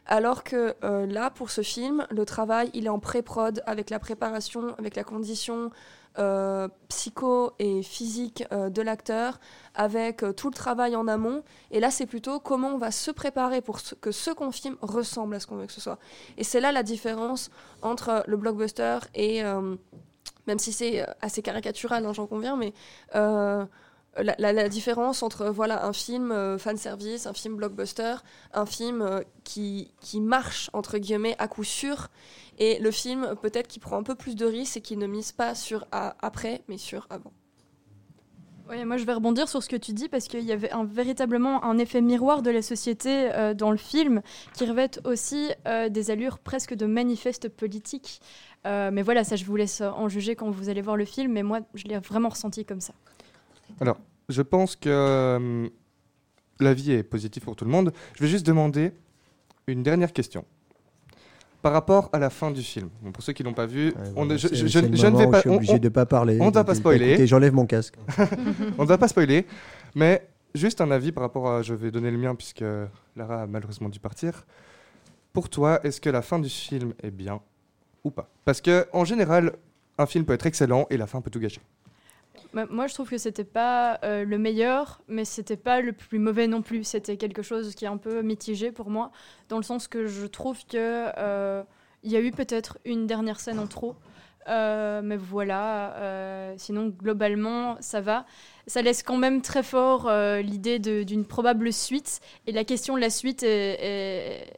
Alors 0.06 0.44
que 0.44 0.74
là, 0.82 1.30
pour 1.30 1.50
ce 1.50 1.62
film, 1.62 2.06
le 2.10 2.24
travail, 2.26 2.70
il 2.74 2.86
est 2.86 2.90
en 2.90 2.98
pré-prod 2.98 3.62
avec 3.64 3.90
la 3.90 3.98
préparation, 3.98 4.74
avec 4.78 4.96
la 4.96 5.04
condition 5.04 5.70
euh, 6.18 6.68
psycho 6.88 7.52
et 7.58 7.82
physique 7.82 8.44
euh, 8.52 8.70
de 8.70 8.82
l'acteur, 8.82 9.40
avec 9.74 10.22
euh, 10.22 10.32
tout 10.32 10.48
le 10.48 10.54
travail 10.54 10.94
en 10.94 11.08
amont. 11.08 11.42
Et 11.70 11.80
là, 11.80 11.90
c'est 11.90 12.06
plutôt 12.06 12.38
comment 12.40 12.68
on 12.68 12.78
va 12.78 12.90
se 12.90 13.10
préparer 13.10 13.60
pour 13.60 13.80
que 14.00 14.12
ce 14.12 14.30
qu'on 14.30 14.52
filme 14.52 14.76
ressemble 14.80 15.34
à 15.34 15.40
ce 15.40 15.46
qu'on 15.46 15.56
veut 15.56 15.66
que 15.66 15.72
ce 15.72 15.80
soit. 15.80 15.98
Et 16.36 16.44
c'est 16.44 16.60
là 16.60 16.72
la 16.72 16.82
différence 16.82 17.50
entre 17.82 18.22
le 18.26 18.36
blockbuster 18.36 18.98
et... 19.14 19.42
même 19.42 20.58
si 20.58 20.72
c'est 20.72 21.04
assez 21.20 21.42
caricatural, 21.42 22.04
hein, 22.04 22.12
j'en 22.12 22.26
conviens, 22.26 22.56
mais 22.56 22.72
la, 24.18 24.68
différence 24.68 25.22
entre 25.22 25.46
voilà 25.46 25.86
un 25.86 25.92
film 25.92 26.32
euh, 26.32 26.58
fan 26.58 26.76
service, 26.76 27.26
un 27.26 27.32
film 27.32 27.56
blockbuster, 27.56 28.16
un 28.52 28.66
film 28.66 29.02
euh, 29.02 29.22
qui, 29.44 29.92
qui 30.00 30.20
marche 30.20 30.70
entre 30.72 30.98
guillemets 30.98 31.36
à 31.38 31.48
coup 31.48 31.64
sûr, 31.64 32.08
et 32.58 32.78
le 32.78 32.90
film 32.90 33.34
peut-être 33.42 33.68
qui 33.68 33.78
prend 33.78 33.96
un 33.96 34.02
peu 34.02 34.14
plus 34.14 34.36
de 34.36 34.46
risques 34.46 34.76
et 34.76 34.80
qui 34.80 34.96
ne 34.96 35.06
mise 35.06 35.32
pas 35.32 35.54
sur 35.54 35.86
après, 35.90 36.62
mais 36.68 36.78
sur 36.78 37.06
avant. 37.10 37.32
Ouais, 38.68 38.82
moi 38.86 38.96
je 38.96 39.04
vais 39.04 39.12
rebondir 39.12 39.46
sur 39.46 39.62
ce 39.62 39.68
que 39.68 39.76
tu 39.76 39.92
dis 39.92 40.08
parce 40.08 40.26
qu'il 40.26 40.42
y 40.42 40.52
avait 40.52 40.70
un, 40.70 40.84
véritablement 40.84 41.62
un 41.64 41.76
effet 41.76 42.00
miroir 42.00 42.40
de 42.40 42.50
la 42.50 42.62
société 42.62 43.30
euh, 43.34 43.52
dans 43.52 43.70
le 43.70 43.76
film 43.76 44.22
qui 44.54 44.64
revêt 44.64 44.90
aussi 45.04 45.50
euh, 45.68 45.90
des 45.90 46.10
allures 46.10 46.38
presque 46.38 46.72
de 46.72 46.86
manifeste 46.86 47.48
politique. 47.48 48.20
Mais 48.66 49.02
voilà, 49.02 49.24
ça 49.24 49.36
je 49.36 49.44
vous 49.44 49.56
laisse 49.56 49.82
en 49.82 50.08
juger 50.08 50.36
quand 50.36 50.48
vous 50.48 50.70
allez 50.70 50.80
voir 50.80 50.96
le 50.96 51.04
film, 51.04 51.32
mais 51.32 51.42
moi 51.42 51.60
je 51.74 51.84
l'ai 51.84 51.98
vraiment 51.98 52.30
ressenti 52.30 52.64
comme 52.64 52.80
ça. 52.80 52.94
Alors, 53.80 53.98
je 54.28 54.42
pense 54.42 54.76
que 54.76 54.88
euh, 54.88 55.68
la 56.60 56.74
vie 56.74 56.92
est 56.92 57.02
positive 57.02 57.42
pour 57.42 57.56
tout 57.56 57.64
le 57.64 57.70
monde. 57.70 57.92
Je 58.16 58.22
vais 58.22 58.28
juste 58.28 58.46
demander 58.46 58.92
une 59.66 59.82
dernière 59.82 60.12
question. 60.12 60.44
Par 61.62 61.72
rapport 61.72 62.10
à 62.12 62.18
la 62.18 62.28
fin 62.28 62.50
du 62.50 62.62
film, 62.62 62.90
Bon, 63.02 63.10
pour 63.10 63.22
ceux 63.22 63.32
qui 63.32 63.42
l'ont 63.42 63.54
pas 63.54 63.64
vu, 63.64 63.94
on, 64.16 64.24
je, 64.36 64.48
ne 64.80 65.16
vais 65.16 65.30
pas, 65.30 65.36
je 65.38 65.40
suis 65.40 65.48
on- 65.50 65.56
obligé 65.56 65.72
on- 65.74 65.78
de 65.78 65.88
pas 65.88 66.04
parler, 66.04 66.38
On 66.40 66.46
ne 66.48 66.50
va 66.52 66.62
pas 66.62 66.74
spoiler. 66.74 67.26
j'enlève 67.26 67.54
mon 67.54 67.64
casque. 67.64 67.94
on 68.78 68.82
ne 68.82 68.86
va 68.88 68.98
pas 68.98 69.08
spoiler, 69.08 69.46
mais 69.94 70.28
juste 70.54 70.82
un 70.82 70.90
avis 70.90 71.10
par 71.10 71.22
rapport 71.22 71.48
à. 71.50 71.62
Je 71.62 71.72
vais 71.72 71.90
donner 71.90 72.10
le 72.10 72.18
mien 72.18 72.34
puisque 72.34 72.62
Lara 73.16 73.42
a 73.42 73.46
malheureusement 73.46 73.88
dû 73.88 73.98
partir. 73.98 74.44
Pour 75.32 75.48
toi, 75.48 75.80
est-ce 75.84 76.02
que 76.02 76.10
la 76.10 76.20
fin 76.20 76.38
du 76.38 76.50
film 76.50 76.92
est 77.02 77.10
bien 77.10 77.40
ou 78.04 78.10
pas? 78.10 78.28
Parce 78.44 78.60
que 78.60 78.86
en 78.92 79.06
général, 79.06 79.54
un 79.96 80.04
film 80.06 80.26
peut 80.26 80.34
être 80.34 80.44
excellent 80.46 80.86
et 80.90 80.98
la 80.98 81.06
fin 81.06 81.22
peut 81.22 81.30
tout 81.30 81.40
gâcher. 81.40 81.62
Bah, 82.52 82.66
Moi, 82.70 82.86
je 82.86 82.94
trouve 82.94 83.10
que 83.10 83.18
c'était 83.18 83.44
pas 83.44 83.98
euh, 84.04 84.24
le 84.24 84.38
meilleur, 84.38 85.00
mais 85.08 85.24
c'était 85.24 85.56
pas 85.56 85.80
le 85.80 85.92
plus 85.92 86.18
mauvais 86.18 86.46
non 86.46 86.62
plus. 86.62 86.84
C'était 86.84 87.16
quelque 87.16 87.42
chose 87.42 87.74
qui 87.74 87.84
est 87.84 87.88
un 87.88 87.96
peu 87.96 88.22
mitigé 88.22 88.72
pour 88.72 88.90
moi, 88.90 89.10
dans 89.48 89.56
le 89.56 89.62
sens 89.62 89.88
que 89.88 90.06
je 90.06 90.26
trouve 90.26 90.58
que 90.66 91.10
euh, 91.18 91.62
il 92.02 92.10
y 92.12 92.16
a 92.16 92.20
eu 92.20 92.30
peut-être 92.30 92.78
une 92.84 93.06
dernière 93.06 93.40
scène 93.40 93.58
en 93.58 93.66
trop. 93.66 93.94
Euh, 94.46 95.00
mais 95.02 95.16
voilà, 95.16 96.52
sinon 96.58 96.88
globalement 96.88 97.78
ça 97.80 98.02
va. 98.02 98.26
Ça 98.66 98.82
laisse 98.82 99.02
quand 99.02 99.16
même 99.16 99.40
très 99.40 99.62
fort 99.62 100.10
l'idée 100.42 100.78
d'une 100.78 101.24
probable 101.24 101.72
suite. 101.72 102.20
Et 102.46 102.52
la 102.52 102.64
question 102.64 102.94
de 102.94 103.00
la 103.00 103.08
suite 103.10 103.42
est 103.42 104.52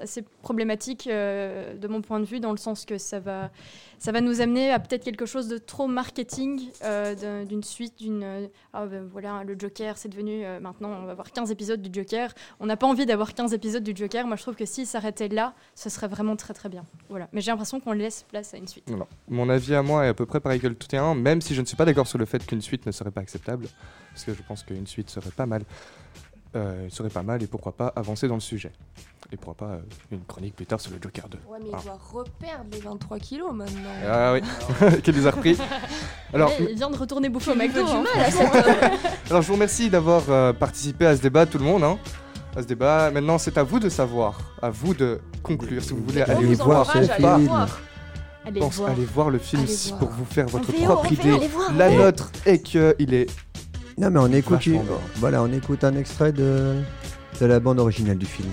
assez 0.00 0.22
problématique 0.42 1.06
euh, 1.06 1.74
de 1.76 1.88
mon 1.88 2.02
point 2.02 2.20
de 2.20 2.24
vue, 2.24 2.40
dans 2.40 2.50
le 2.50 2.56
sens 2.56 2.84
que 2.84 2.98
ça 2.98 3.20
va, 3.20 3.50
ça 3.98 4.12
va 4.12 4.20
nous 4.20 4.40
amener 4.40 4.70
à 4.72 4.78
peut-être 4.78 5.04
quelque 5.04 5.26
chose 5.26 5.48
de 5.48 5.58
trop 5.58 5.86
marketing 5.86 6.60
euh, 6.84 7.14
d'un- 7.14 7.44
d'une 7.44 7.62
suite, 7.62 7.98
d'une. 7.98 8.22
euh, 8.22 8.46
ah 8.72 8.86
ben 8.86 9.06
voilà, 9.10 9.42
le 9.44 9.56
Joker, 9.58 9.96
c'est 9.96 10.08
devenu. 10.08 10.44
maintenant, 10.60 10.90
on 11.02 11.04
va 11.06 11.12
avoir 11.12 11.30
15 11.32 11.50
épisodes 11.50 11.80
du 11.82 11.90
Joker. 11.92 12.32
On 12.60 12.66
n'a 12.66 12.76
pas 12.76 12.86
envie 12.86 13.06
d'avoir 13.06 13.34
15 13.34 13.52
épisodes 13.54 13.82
du 13.82 13.92
Joker. 13.94 14.26
Moi, 14.26 14.36
je 14.36 14.42
trouve 14.42 14.56
que 14.56 14.64
s'il 14.66 14.86
s'arrêtait 14.86 15.28
là, 15.28 15.54
ce 15.74 15.88
serait 15.90 16.08
vraiment 16.08 16.36
très 16.36 16.54
très 16.54 16.68
bien. 16.68 16.84
Voilà. 17.08 17.28
Mais 17.32 17.40
j'ai 17.40 17.50
l'impression 17.50 17.80
qu'on 17.80 17.92
laisse 17.92 18.24
place 18.28 18.54
à 18.54 18.56
une 18.58 18.68
suite. 18.68 18.90
Mon 19.28 19.48
avis 19.48 19.74
à 19.74 19.82
moi 19.82 20.04
est 20.06 20.08
à 20.08 20.14
peu 20.14 20.26
près 20.26 20.40
pareil 20.40 20.60
que 20.60 20.66
le 20.66 20.74
tout 20.74 20.90
même 21.14 21.40
si 21.40 21.54
je 21.54 21.60
ne 21.60 21.66
suis 21.66 21.76
pas 21.76 21.84
d'accord 21.84 22.06
sur 22.06 22.18
le 22.18 22.24
fait 22.24 22.44
qu'une 22.44 22.60
suite 22.60 22.84
ne 22.86 22.90
serait 22.92 23.10
pas 23.10 23.20
acceptable, 23.20 23.66
parce 24.12 24.24
que 24.24 24.34
je 24.34 24.42
pense 24.42 24.62
qu'une 24.62 24.86
suite 24.86 25.08
serait 25.10 25.30
pas 25.30 25.46
mal. 25.46 25.62
Euh, 26.56 26.88
serait 26.90 27.10
pas 27.10 27.22
mal 27.22 27.40
et 27.42 27.46
pourquoi 27.46 27.70
pas 27.70 27.92
avancer 27.94 28.26
dans 28.26 28.34
le 28.34 28.40
sujet. 28.40 28.72
Et 29.32 29.36
pourquoi 29.36 29.68
pas 29.68 29.72
euh, 29.74 29.78
une 30.10 30.24
chronique 30.24 30.56
plus 30.56 30.66
tard 30.66 30.80
sur 30.80 30.90
le 30.90 30.98
Joker 31.00 31.28
2. 31.28 31.38
Ouais, 31.48 31.58
mais 31.62 31.68
il 31.68 31.74
Ah. 31.76 31.80
doit 31.84 31.98
reperdre 32.12 32.64
les 32.72 32.80
23 32.80 33.18
kilos 33.20 33.52
maintenant. 33.54 33.88
Ah 34.04 34.32
oui, 34.32 34.40
qui 35.04 35.12
les 35.12 35.26
a 35.28 35.30
repris. 35.30 35.56
Alors, 36.34 36.50
il 36.58 36.74
vient 36.74 36.90
de 36.90 36.96
retourner 36.96 37.28
bouffer 37.28 37.52
au 37.52 37.54
Il 37.54 37.58
McDo. 37.60 37.84
du 37.84 37.90
hein. 37.92 38.02
mal 38.14 38.24
à 38.24 38.30
cette 38.32 38.52
heure. 38.54 38.90
alors 39.30 39.42
je 39.42 39.46
vous 39.46 39.54
remercie 39.54 39.88
d'avoir 39.90 40.22
euh, 40.28 40.52
participé 40.52 41.06
à 41.06 41.16
ce 41.16 41.22
débat, 41.22 41.46
tout 41.46 41.58
le 41.58 41.64
monde. 41.64 41.84
hein. 41.84 41.98
À 42.56 42.62
ce 42.62 42.66
débat. 42.66 43.12
Maintenant, 43.12 43.38
c'est 43.38 43.56
à 43.56 43.62
vous 43.62 43.78
de 43.78 43.88
savoir, 43.88 44.40
à 44.60 44.70
vous 44.70 44.92
de 44.92 45.20
conclure 45.44 45.84
si 45.84 45.90
vous 45.92 46.02
voulez 46.04 46.22
aller 46.22 46.52
vous 46.56 46.64
voir 46.64 46.90
ce 46.92 46.98
film. 47.02 47.46
voir. 47.46 47.78
Allez 48.44 48.58
Pense- 48.58 48.74
voir. 48.74 48.90
allez 48.90 49.04
voir 49.04 49.30
le 49.30 49.38
film 49.38 49.62
Allez 49.62 49.74
voir. 49.90 49.98
pour 50.00 50.08
vous 50.08 50.24
faire 50.24 50.46
votre 50.48 50.72
VO, 50.72 50.82
propre 50.84 51.12
idée. 51.12 51.38
La 51.76 51.90
nôtre 51.90 52.32
est 52.46 52.60
qu'il 52.60 53.14
est 53.14 53.30
Non, 54.00 54.10
mais 54.10 54.18
on 54.18 54.32
écoute, 54.32 54.66
voilà, 55.16 55.42
on 55.42 55.52
écoute 55.52 55.84
un 55.84 55.94
extrait 55.94 56.32
de, 56.32 56.74
de 57.38 57.46
la 57.46 57.60
bande 57.60 57.78
originale 57.78 58.16
du 58.16 58.24
film. 58.24 58.48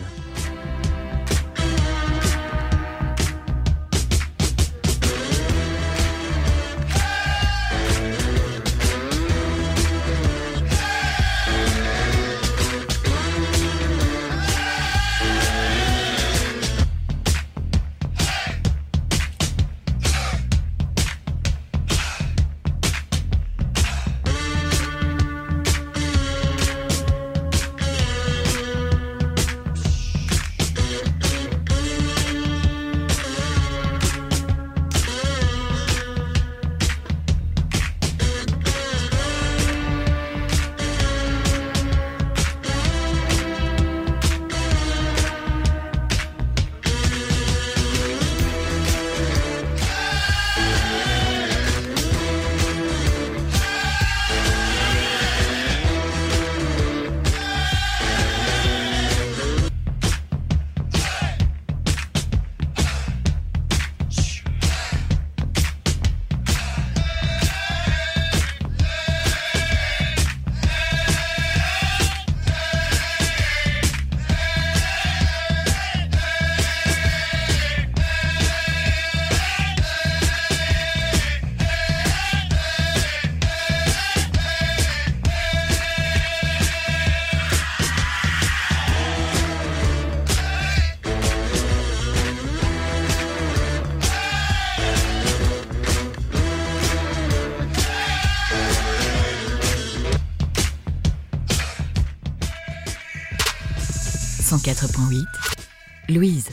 Louise. 106.09 106.49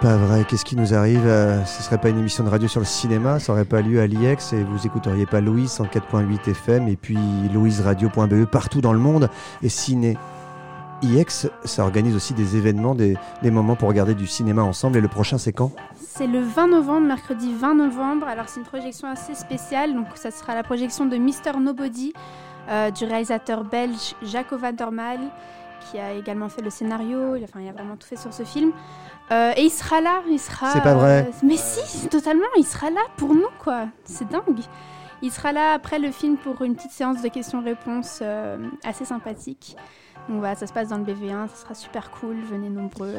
Pas 0.00 0.16
vrai, 0.16 0.44
qu'est-ce 0.48 0.64
qui 0.64 0.74
nous 0.74 0.94
arrive 0.94 1.24
euh, 1.26 1.64
Ce 1.64 1.84
serait 1.84 1.98
pas 1.98 2.08
une 2.08 2.18
émission 2.18 2.42
de 2.42 2.48
radio 2.48 2.66
sur 2.66 2.80
le 2.80 2.86
cinéma, 2.86 3.38
ça 3.38 3.52
aurait 3.52 3.64
pas 3.64 3.82
lieu 3.82 4.00
à 4.00 4.08
l'IEX 4.08 4.52
et 4.54 4.64
vous 4.64 4.84
écouteriez 4.84 5.26
pas 5.26 5.40
Louise 5.40 5.70
104.8 5.70 6.50
FM 6.50 6.88
et 6.88 6.96
puis 6.96 7.18
louiseradio.be 7.54 8.46
partout 8.46 8.80
dans 8.80 8.92
le 8.92 8.98
monde 8.98 9.30
et 9.62 9.68
Ciné. 9.68 10.18
IEX, 11.02 11.46
ça 11.64 11.84
organise 11.84 12.16
aussi 12.16 12.34
des 12.34 12.56
événements, 12.56 12.96
des, 12.96 13.16
des 13.42 13.52
moments 13.52 13.76
pour 13.76 13.88
regarder 13.88 14.16
du 14.16 14.26
cinéma 14.26 14.64
ensemble 14.64 14.98
et 14.98 15.00
le 15.00 15.06
prochain 15.06 15.38
c'est 15.38 15.52
quand? 15.52 15.70
C'est 15.96 16.26
le 16.26 16.40
20 16.40 16.66
novembre, 16.66 17.06
mercredi 17.06 17.54
20 17.54 17.76
novembre. 17.76 18.26
Alors 18.26 18.48
c'est 18.48 18.58
une 18.58 18.66
projection 18.66 19.06
assez 19.06 19.36
spéciale, 19.36 19.94
donc 19.94 20.06
ça 20.16 20.32
sera 20.32 20.56
la 20.56 20.64
projection 20.64 21.06
de 21.06 21.16
Mr 21.16 21.60
Nobody 21.60 22.12
euh, 22.68 22.90
du 22.90 23.04
réalisateur 23.04 23.64
belge 23.64 24.14
Jaco 24.22 24.56
van 24.58 24.72
der 24.72 24.90
Maal, 24.92 25.20
qui 25.90 25.98
a 25.98 26.12
également 26.12 26.48
fait 26.48 26.62
le 26.62 26.70
scénario. 26.70 27.36
Il, 27.36 27.44
enfin, 27.44 27.60
il 27.60 27.68
a 27.68 27.72
vraiment 27.72 27.96
tout 27.96 28.06
fait 28.06 28.16
sur 28.16 28.32
ce 28.32 28.42
film. 28.42 28.72
Euh, 29.30 29.52
et 29.56 29.62
il 29.62 29.70
sera 29.70 30.00
là, 30.00 30.22
il 30.28 30.38
sera. 30.38 30.72
C'est 30.72 30.82
pas 30.82 30.94
vrai. 30.94 31.26
euh, 31.28 31.32
mais 31.42 31.56
si, 31.56 32.08
totalement, 32.08 32.46
il 32.56 32.64
sera 32.64 32.90
là 32.90 33.00
pour 33.16 33.34
nous, 33.34 33.48
quoi. 33.58 33.86
C'est 34.04 34.28
dingue. 34.28 34.60
Il 35.20 35.32
sera 35.32 35.52
là 35.52 35.72
après 35.72 35.98
le 35.98 36.10
film 36.10 36.36
pour 36.36 36.62
une 36.62 36.76
petite 36.76 36.92
séance 36.92 37.22
de 37.22 37.28
questions-réponses 37.28 38.22
assez 38.84 39.04
sympathique. 39.04 39.76
Donc 40.28 40.38
voilà, 40.38 40.54
ça 40.54 40.66
se 40.66 40.72
passe 40.72 40.88
dans 40.88 40.98
le 40.98 41.04
BV1, 41.04 41.48
ça 41.48 41.56
sera 41.56 41.74
super 41.74 42.10
cool, 42.12 42.36
venez 42.48 42.68
nombreux. 42.68 43.14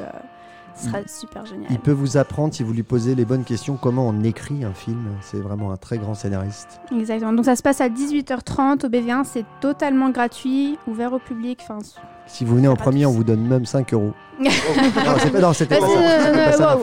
Euh, 0.80 0.84
Ce 0.84 0.90
sera 0.90 1.00
super 1.08 1.46
génial. 1.46 1.68
Il 1.70 1.80
peut 1.80 1.92
vous 1.92 2.18
apprendre, 2.18 2.54
si 2.54 2.64
vous 2.64 2.74
lui 2.74 2.84
posez 2.84 3.16
les 3.16 3.26
bonnes 3.26 3.44
questions, 3.44 3.78
comment 3.78 4.08
on 4.08 4.24
écrit 4.24 4.64
un 4.64 4.74
film. 4.74 5.04
C'est 5.22 5.40
vraiment 5.42 5.72
un 5.72 5.78
très 5.78 5.98
grand 5.98 6.14
scénariste. 6.16 6.80
Exactement. 6.96 7.34
Donc 7.34 7.46
ça 7.46 7.56
se 7.56 7.62
passe 7.64 7.82
à 7.82 7.90
18h30 7.90 8.86
au 8.86 8.90
BV1. 8.90 9.24
C'est 9.26 9.46
totalement 9.62 10.10
gratuit, 10.10 10.78
ouvert 10.88 11.14
au 11.14 11.20
public. 11.20 11.60
Enfin, 11.64 11.80
Si 12.28 12.46
vous 12.46 12.56
venez 12.56 12.68
en 12.68 12.76
premier, 12.76 13.06
on 13.06 13.12
vous 13.12 13.24
donne 13.24 13.42
même 13.46 13.66
5 13.66 13.94
euros. 13.94 14.14
non, 14.40 14.50
c'est 15.20 15.32
pas- 15.34 15.40
non, 15.42 15.52
c'était 15.54 15.78
pas 15.80 15.86
ça. 16.54 16.78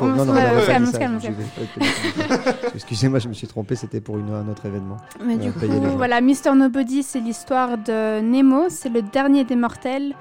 Excusez-moi, 2.74 3.18
je 3.18 3.28
me 3.28 3.32
suis 3.32 3.46
trompé, 3.46 3.74
c'était 3.76 4.00
pour 4.00 4.18
une- 4.18 4.32
un 4.32 4.48
autre 4.48 4.66
événement. 4.66 4.96
Mais 5.24 5.34
Euh, 5.34 5.36
du 5.38 5.44
les 5.60 5.68
coup, 5.68 5.96
voilà, 5.96 6.20
Mister 6.20 6.52
Nobody, 6.54 7.02
c'est 7.02 7.20
l'histoire 7.20 7.78
de 7.78 8.20
Nemo. 8.20 8.64
C'est 8.68 8.88
le 8.88 9.02
dernier 9.02 9.44
des 9.44 9.56
mortels 9.56 10.14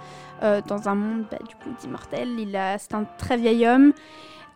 euh, 0.43 0.61
dans 0.67 0.89
un 0.89 0.95
monde 0.95 1.25
bah, 1.31 1.37
du 1.47 1.55
coup 1.55 1.69
d'immortels. 1.81 2.29
C'est 2.79 2.93
un 2.93 3.05
très 3.17 3.37
vieil 3.37 3.67
homme. 3.67 3.93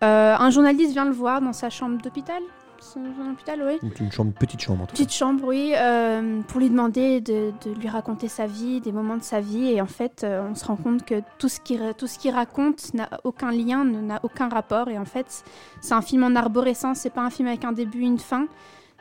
Euh, 0.03 0.35
un 0.37 0.49
journaliste 0.49 0.91
vient 0.93 1.05
le 1.05 1.11
voir 1.11 1.41
dans 1.41 1.53
sa 1.53 1.69
chambre 1.69 2.01
d'hôpital. 2.01 2.41
Son, 2.81 3.01
son 3.21 3.31
hôpital, 3.31 3.61
oui. 3.67 3.77
Donc 3.83 3.99
une 3.99 4.09
chambre, 4.09 4.31
petite 4.31 4.61
chambre 4.61 4.83
en 4.83 4.85
tout 4.85 4.91
cas. 4.91 5.03
Petite 5.03 5.13
chambre, 5.13 5.43
oui, 5.45 5.73
euh, 5.75 6.39
pour 6.47 6.61
lui 6.61 6.69
demander 6.69 7.19
de, 7.19 7.51
de 7.65 7.73
lui 7.77 7.89
raconter 7.89 8.29
sa 8.29 8.47
vie, 8.47 8.79
des 8.79 8.93
moments 8.93 9.17
de 9.17 9.21
sa 9.23 9.41
vie. 9.41 9.65
Et 9.73 9.81
en 9.81 9.85
fait, 9.85 10.25
on 10.25 10.55
se 10.55 10.63
rend 10.65 10.77
compte 10.77 11.03
que 11.03 11.21
tout 11.37 11.49
ce 11.49 11.59
qu'il 11.59 12.31
raconte 12.33 12.93
n'a 12.93 13.09
aucun 13.25 13.51
lien, 13.51 13.83
n'a 13.83 14.21
aucun 14.23 14.47
rapport. 14.47 14.87
Et 14.87 14.97
en 14.97 15.03
fait, 15.03 15.43
c'est 15.81 15.93
un 15.93 16.01
film 16.01 16.23
en 16.23 16.35
arborescence, 16.37 16.99
c'est 16.99 17.09
pas 17.09 17.21
un 17.21 17.29
film 17.29 17.49
avec 17.49 17.65
un 17.65 17.73
début, 17.73 17.99
une 17.99 18.17
fin. 18.19 18.47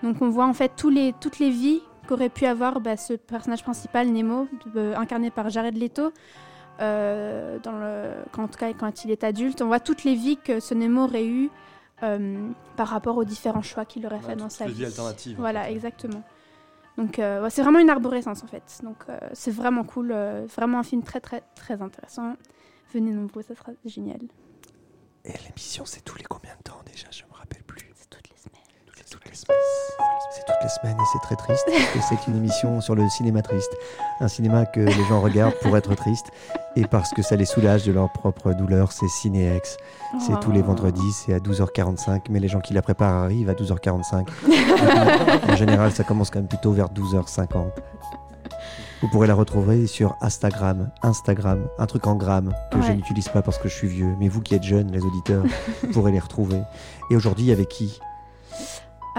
Donc 0.03 0.17
on 0.23 0.29
voit 0.29 0.47
en 0.47 0.55
fait 0.55 0.73
tous 0.77 0.91
les, 0.91 1.15
toutes 1.21 1.39
les 1.39 1.51
vies 1.51 1.81
qu'aurait 2.09 2.31
pu 2.31 2.47
avoir 2.47 2.81
bah, 2.81 2.97
ce 2.97 3.13
personnage 3.15 3.63
principal, 3.63 4.09
Nemo, 4.09 4.49
de- 4.75 4.93
incarné 4.97 5.31
par 5.31 5.51
Jared 5.51 5.77
Leto. 5.79 6.13
Euh, 6.81 7.59
dans 7.61 7.79
le, 7.79 8.13
quand, 8.33 8.45
en 8.45 8.49
tout 8.49 8.59
cas, 8.59 8.73
quand 8.73 9.05
il 9.05 9.11
est 9.11 9.25
adulte, 9.25 9.63
on 9.63 9.67
voit 9.67 9.81
toutes 9.81 10.05
les 10.05 10.15
vies 10.15 10.37
que 10.37 10.61
ce 10.61 10.75
Nemo 10.75 11.05
aurait 11.05 11.27
eues 11.27 11.51
euh, 12.03 12.51
par 12.77 12.89
rapport 12.89 13.17
aux 13.17 13.25
différents 13.25 13.63
choix 13.63 13.85
qu'il 13.85 14.07
aurait 14.07 14.21
fait 14.21 14.37
dans 14.37 14.49
sa 14.49 14.67
vie. 14.67 14.73
vies 14.75 14.85
alternatives, 14.87 15.39
en 15.39 15.41
Voilà, 15.41 15.71
exactement. 15.71 16.23
Donc 16.97 17.21
euh, 17.21 17.43
ouais, 17.43 17.51
c'est 17.51 17.63
vraiment 17.63 17.79
une 17.79 17.91
arborescence 17.91 18.43
en 18.43 18.49
fait. 18.49 18.81
Donc 18.83 18.97
euh, 19.09 19.19
c'est 19.33 19.53
vraiment 19.53 19.85
cool, 19.85 20.11
euh, 20.13 20.47
vraiment 20.55 20.81
un 20.81 20.83
film 20.83 21.03
très 21.03 21.21
très 21.21 21.43
très 21.55 21.81
intéressant. 21.81 22.35
Venez 22.93 23.13
nombreux, 23.13 23.43
ça 23.43 23.55
sera 23.55 23.73
génial. 23.85 24.21
Et 25.25 25.33
l'émission, 25.47 25.85
c'est 25.85 26.03
tous 26.05 26.17
les 26.19 26.25
combien 26.25 26.55
de 26.57 26.63
temps 26.63 26.81
déjà 26.87 27.07
Je 27.11 27.23
me 27.25 27.33
rappelle 27.33 27.63
plus. 27.63 27.93
C'est 27.95 28.09
toutes 28.11 28.29
les 28.31 28.37
semaines. 28.37 28.63
C'est 30.31 30.45
toutes 30.45 30.57
les 30.63 30.69
semaines. 30.69 30.97
Et 30.99 31.05
c'est 31.13 31.21
très 31.21 31.37
triste. 31.37 31.65
c'est 32.09 32.27
une 32.27 32.37
émission 32.37 32.81
sur 32.81 32.95
le 32.95 33.09
cinéma 33.09 33.43
triste. 33.43 33.73
Un 34.21 34.29
cinéma 34.29 34.67
que 34.67 34.81
les 34.81 35.05
gens 35.09 35.21
regardent 35.21 35.55
pour 35.63 35.77
être 35.77 35.95
tristes 35.95 36.27
et 36.77 36.87
parce 36.87 37.11
que 37.13 37.23
ça 37.23 37.37
les 37.37 37.45
soulage 37.45 37.85
de 37.85 37.93
leur 37.93 38.11
propre 38.13 38.53
douleur. 38.53 38.93
C'est 38.93 39.09
Cinéex. 39.09 39.77
C'est 40.21 40.39
tous 40.41 40.53
les 40.53 40.61
Oh. 40.61 40.65
vendredis, 40.65 41.13
c'est 41.13 41.35
à 41.35 41.39
12h45. 41.39 42.23
Mais 42.31 42.41
les 42.41 42.49
gens 42.49 42.61
qui 42.61 42.75
la 42.75 42.83
préparent 42.83 43.25
arrivent 43.25 43.49
à 43.49 43.55
12h45. 43.55 44.27
en 45.49 45.57
général, 45.57 45.93
ça 45.93 46.05
commence 46.05 46.31
quand 46.31 46.41
même 46.41 46.49
plutôt 46.49 46.73
vers 46.73 46.89
12h50. 46.89 47.71
Vous 49.01 49.09
pourrez 49.09 49.29
la 49.29 49.35
retrouver 49.35 49.87
sur 49.87 50.17
Instagram, 50.21 50.91
Instagram, 51.03 51.69
un 51.79 51.87
truc 51.87 52.09
en 52.09 52.17
gramme 52.17 52.53
que 52.73 52.83
je 52.83 52.91
n'utilise 52.91 53.29
pas 53.29 53.43
parce 53.43 53.57
que 53.59 53.69
je 53.69 53.75
suis 53.75 53.87
vieux. 53.89 54.17
Mais 54.19 54.29
vous 54.29 54.41
qui 54.41 54.57
êtes 54.57 54.65
jeunes, 54.65 54.91
les 54.91 55.01
auditeurs, 55.03 55.45
vous 55.85 55.93
pourrez 55.93 56.11
les 56.11 56.19
retrouver. 56.19 56.61
Et 57.11 57.15
aujourd'hui, 57.17 57.53
avait 57.53 57.67
qui? 57.67 58.01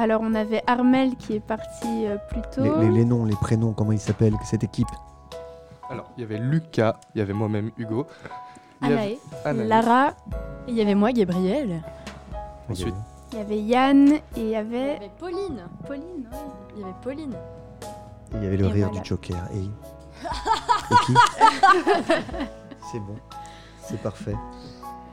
Alors 0.01 0.21
on 0.23 0.33
avait 0.33 0.63
Armel 0.65 1.15
qui 1.17 1.33
est 1.35 1.39
parti 1.41 2.05
euh, 2.05 2.15
plus 2.29 2.41
tôt. 2.55 2.63
les, 2.63 2.87
les- 2.87 2.93
les 2.99 3.05
noms, 3.05 3.25
les 3.25 3.35
prénoms, 3.35 3.73
comment 3.73 3.91
ils 3.91 3.99
s'appellent, 3.99 4.37
cette 4.45 4.63
équipe 4.63 4.87
Alors, 5.89 6.05
il 6.17 6.21
y 6.21 6.23
avait 6.23 6.37
Lucas, 6.37 6.95
il 7.15 7.19
y 7.19 7.21
avait 7.21 7.33
moi-même 7.33 7.71
Hugo. 7.77 8.07
il 8.81 8.89
y 8.89 8.93
avait 8.93 9.19
Anaë, 9.43 9.59
Anaë. 9.59 9.67
Lara, 9.67 10.07
Et 10.67 10.71
il 10.71 10.75
y 10.75 10.81
avait 10.81 10.95
moi, 10.95 11.11
Gabriel. 11.11 11.81
Ensuite, 12.69 12.95
il 13.33 13.39
y 13.39 13.41
avait 13.41 13.57
Yann 13.59 14.07
et 14.13 14.19
il 14.37 14.43
y 14.43 14.45
Il 14.45 14.49
y 14.51 14.55
avait 14.55 15.11
Pauline. 15.19 15.63
Pauline. 15.85 16.29
ouais. 16.31 16.37
Il 16.75 16.79
y 16.81 16.83
avait 16.83 16.93
Pauline. 17.03 17.33
Et 18.31 18.35
Il 18.37 18.43
y 18.43 18.47
avait 18.47 18.57
le 18.57 18.65
Et 18.65 18.71
rire 18.71 18.87
voilà. 18.87 19.01
du 19.01 19.07
Joker. 19.09 19.37
Et, 19.53 19.57
et 20.93 20.95
qui 21.05 21.13
C'est 22.91 22.99
bon, 22.99 23.15
c'est 23.81 24.01
parfait. 24.01 24.35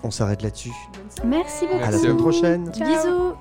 On 0.05 0.11
s'arrête 0.13 0.43
là-dessus. 0.43 0.73
Merci 1.25 1.67
beaucoup. 1.67 1.83
À 1.85 1.91
la 1.91 1.99
semaine 1.99 2.17
prochaine. 2.19 2.71
Bisous. 2.71 3.35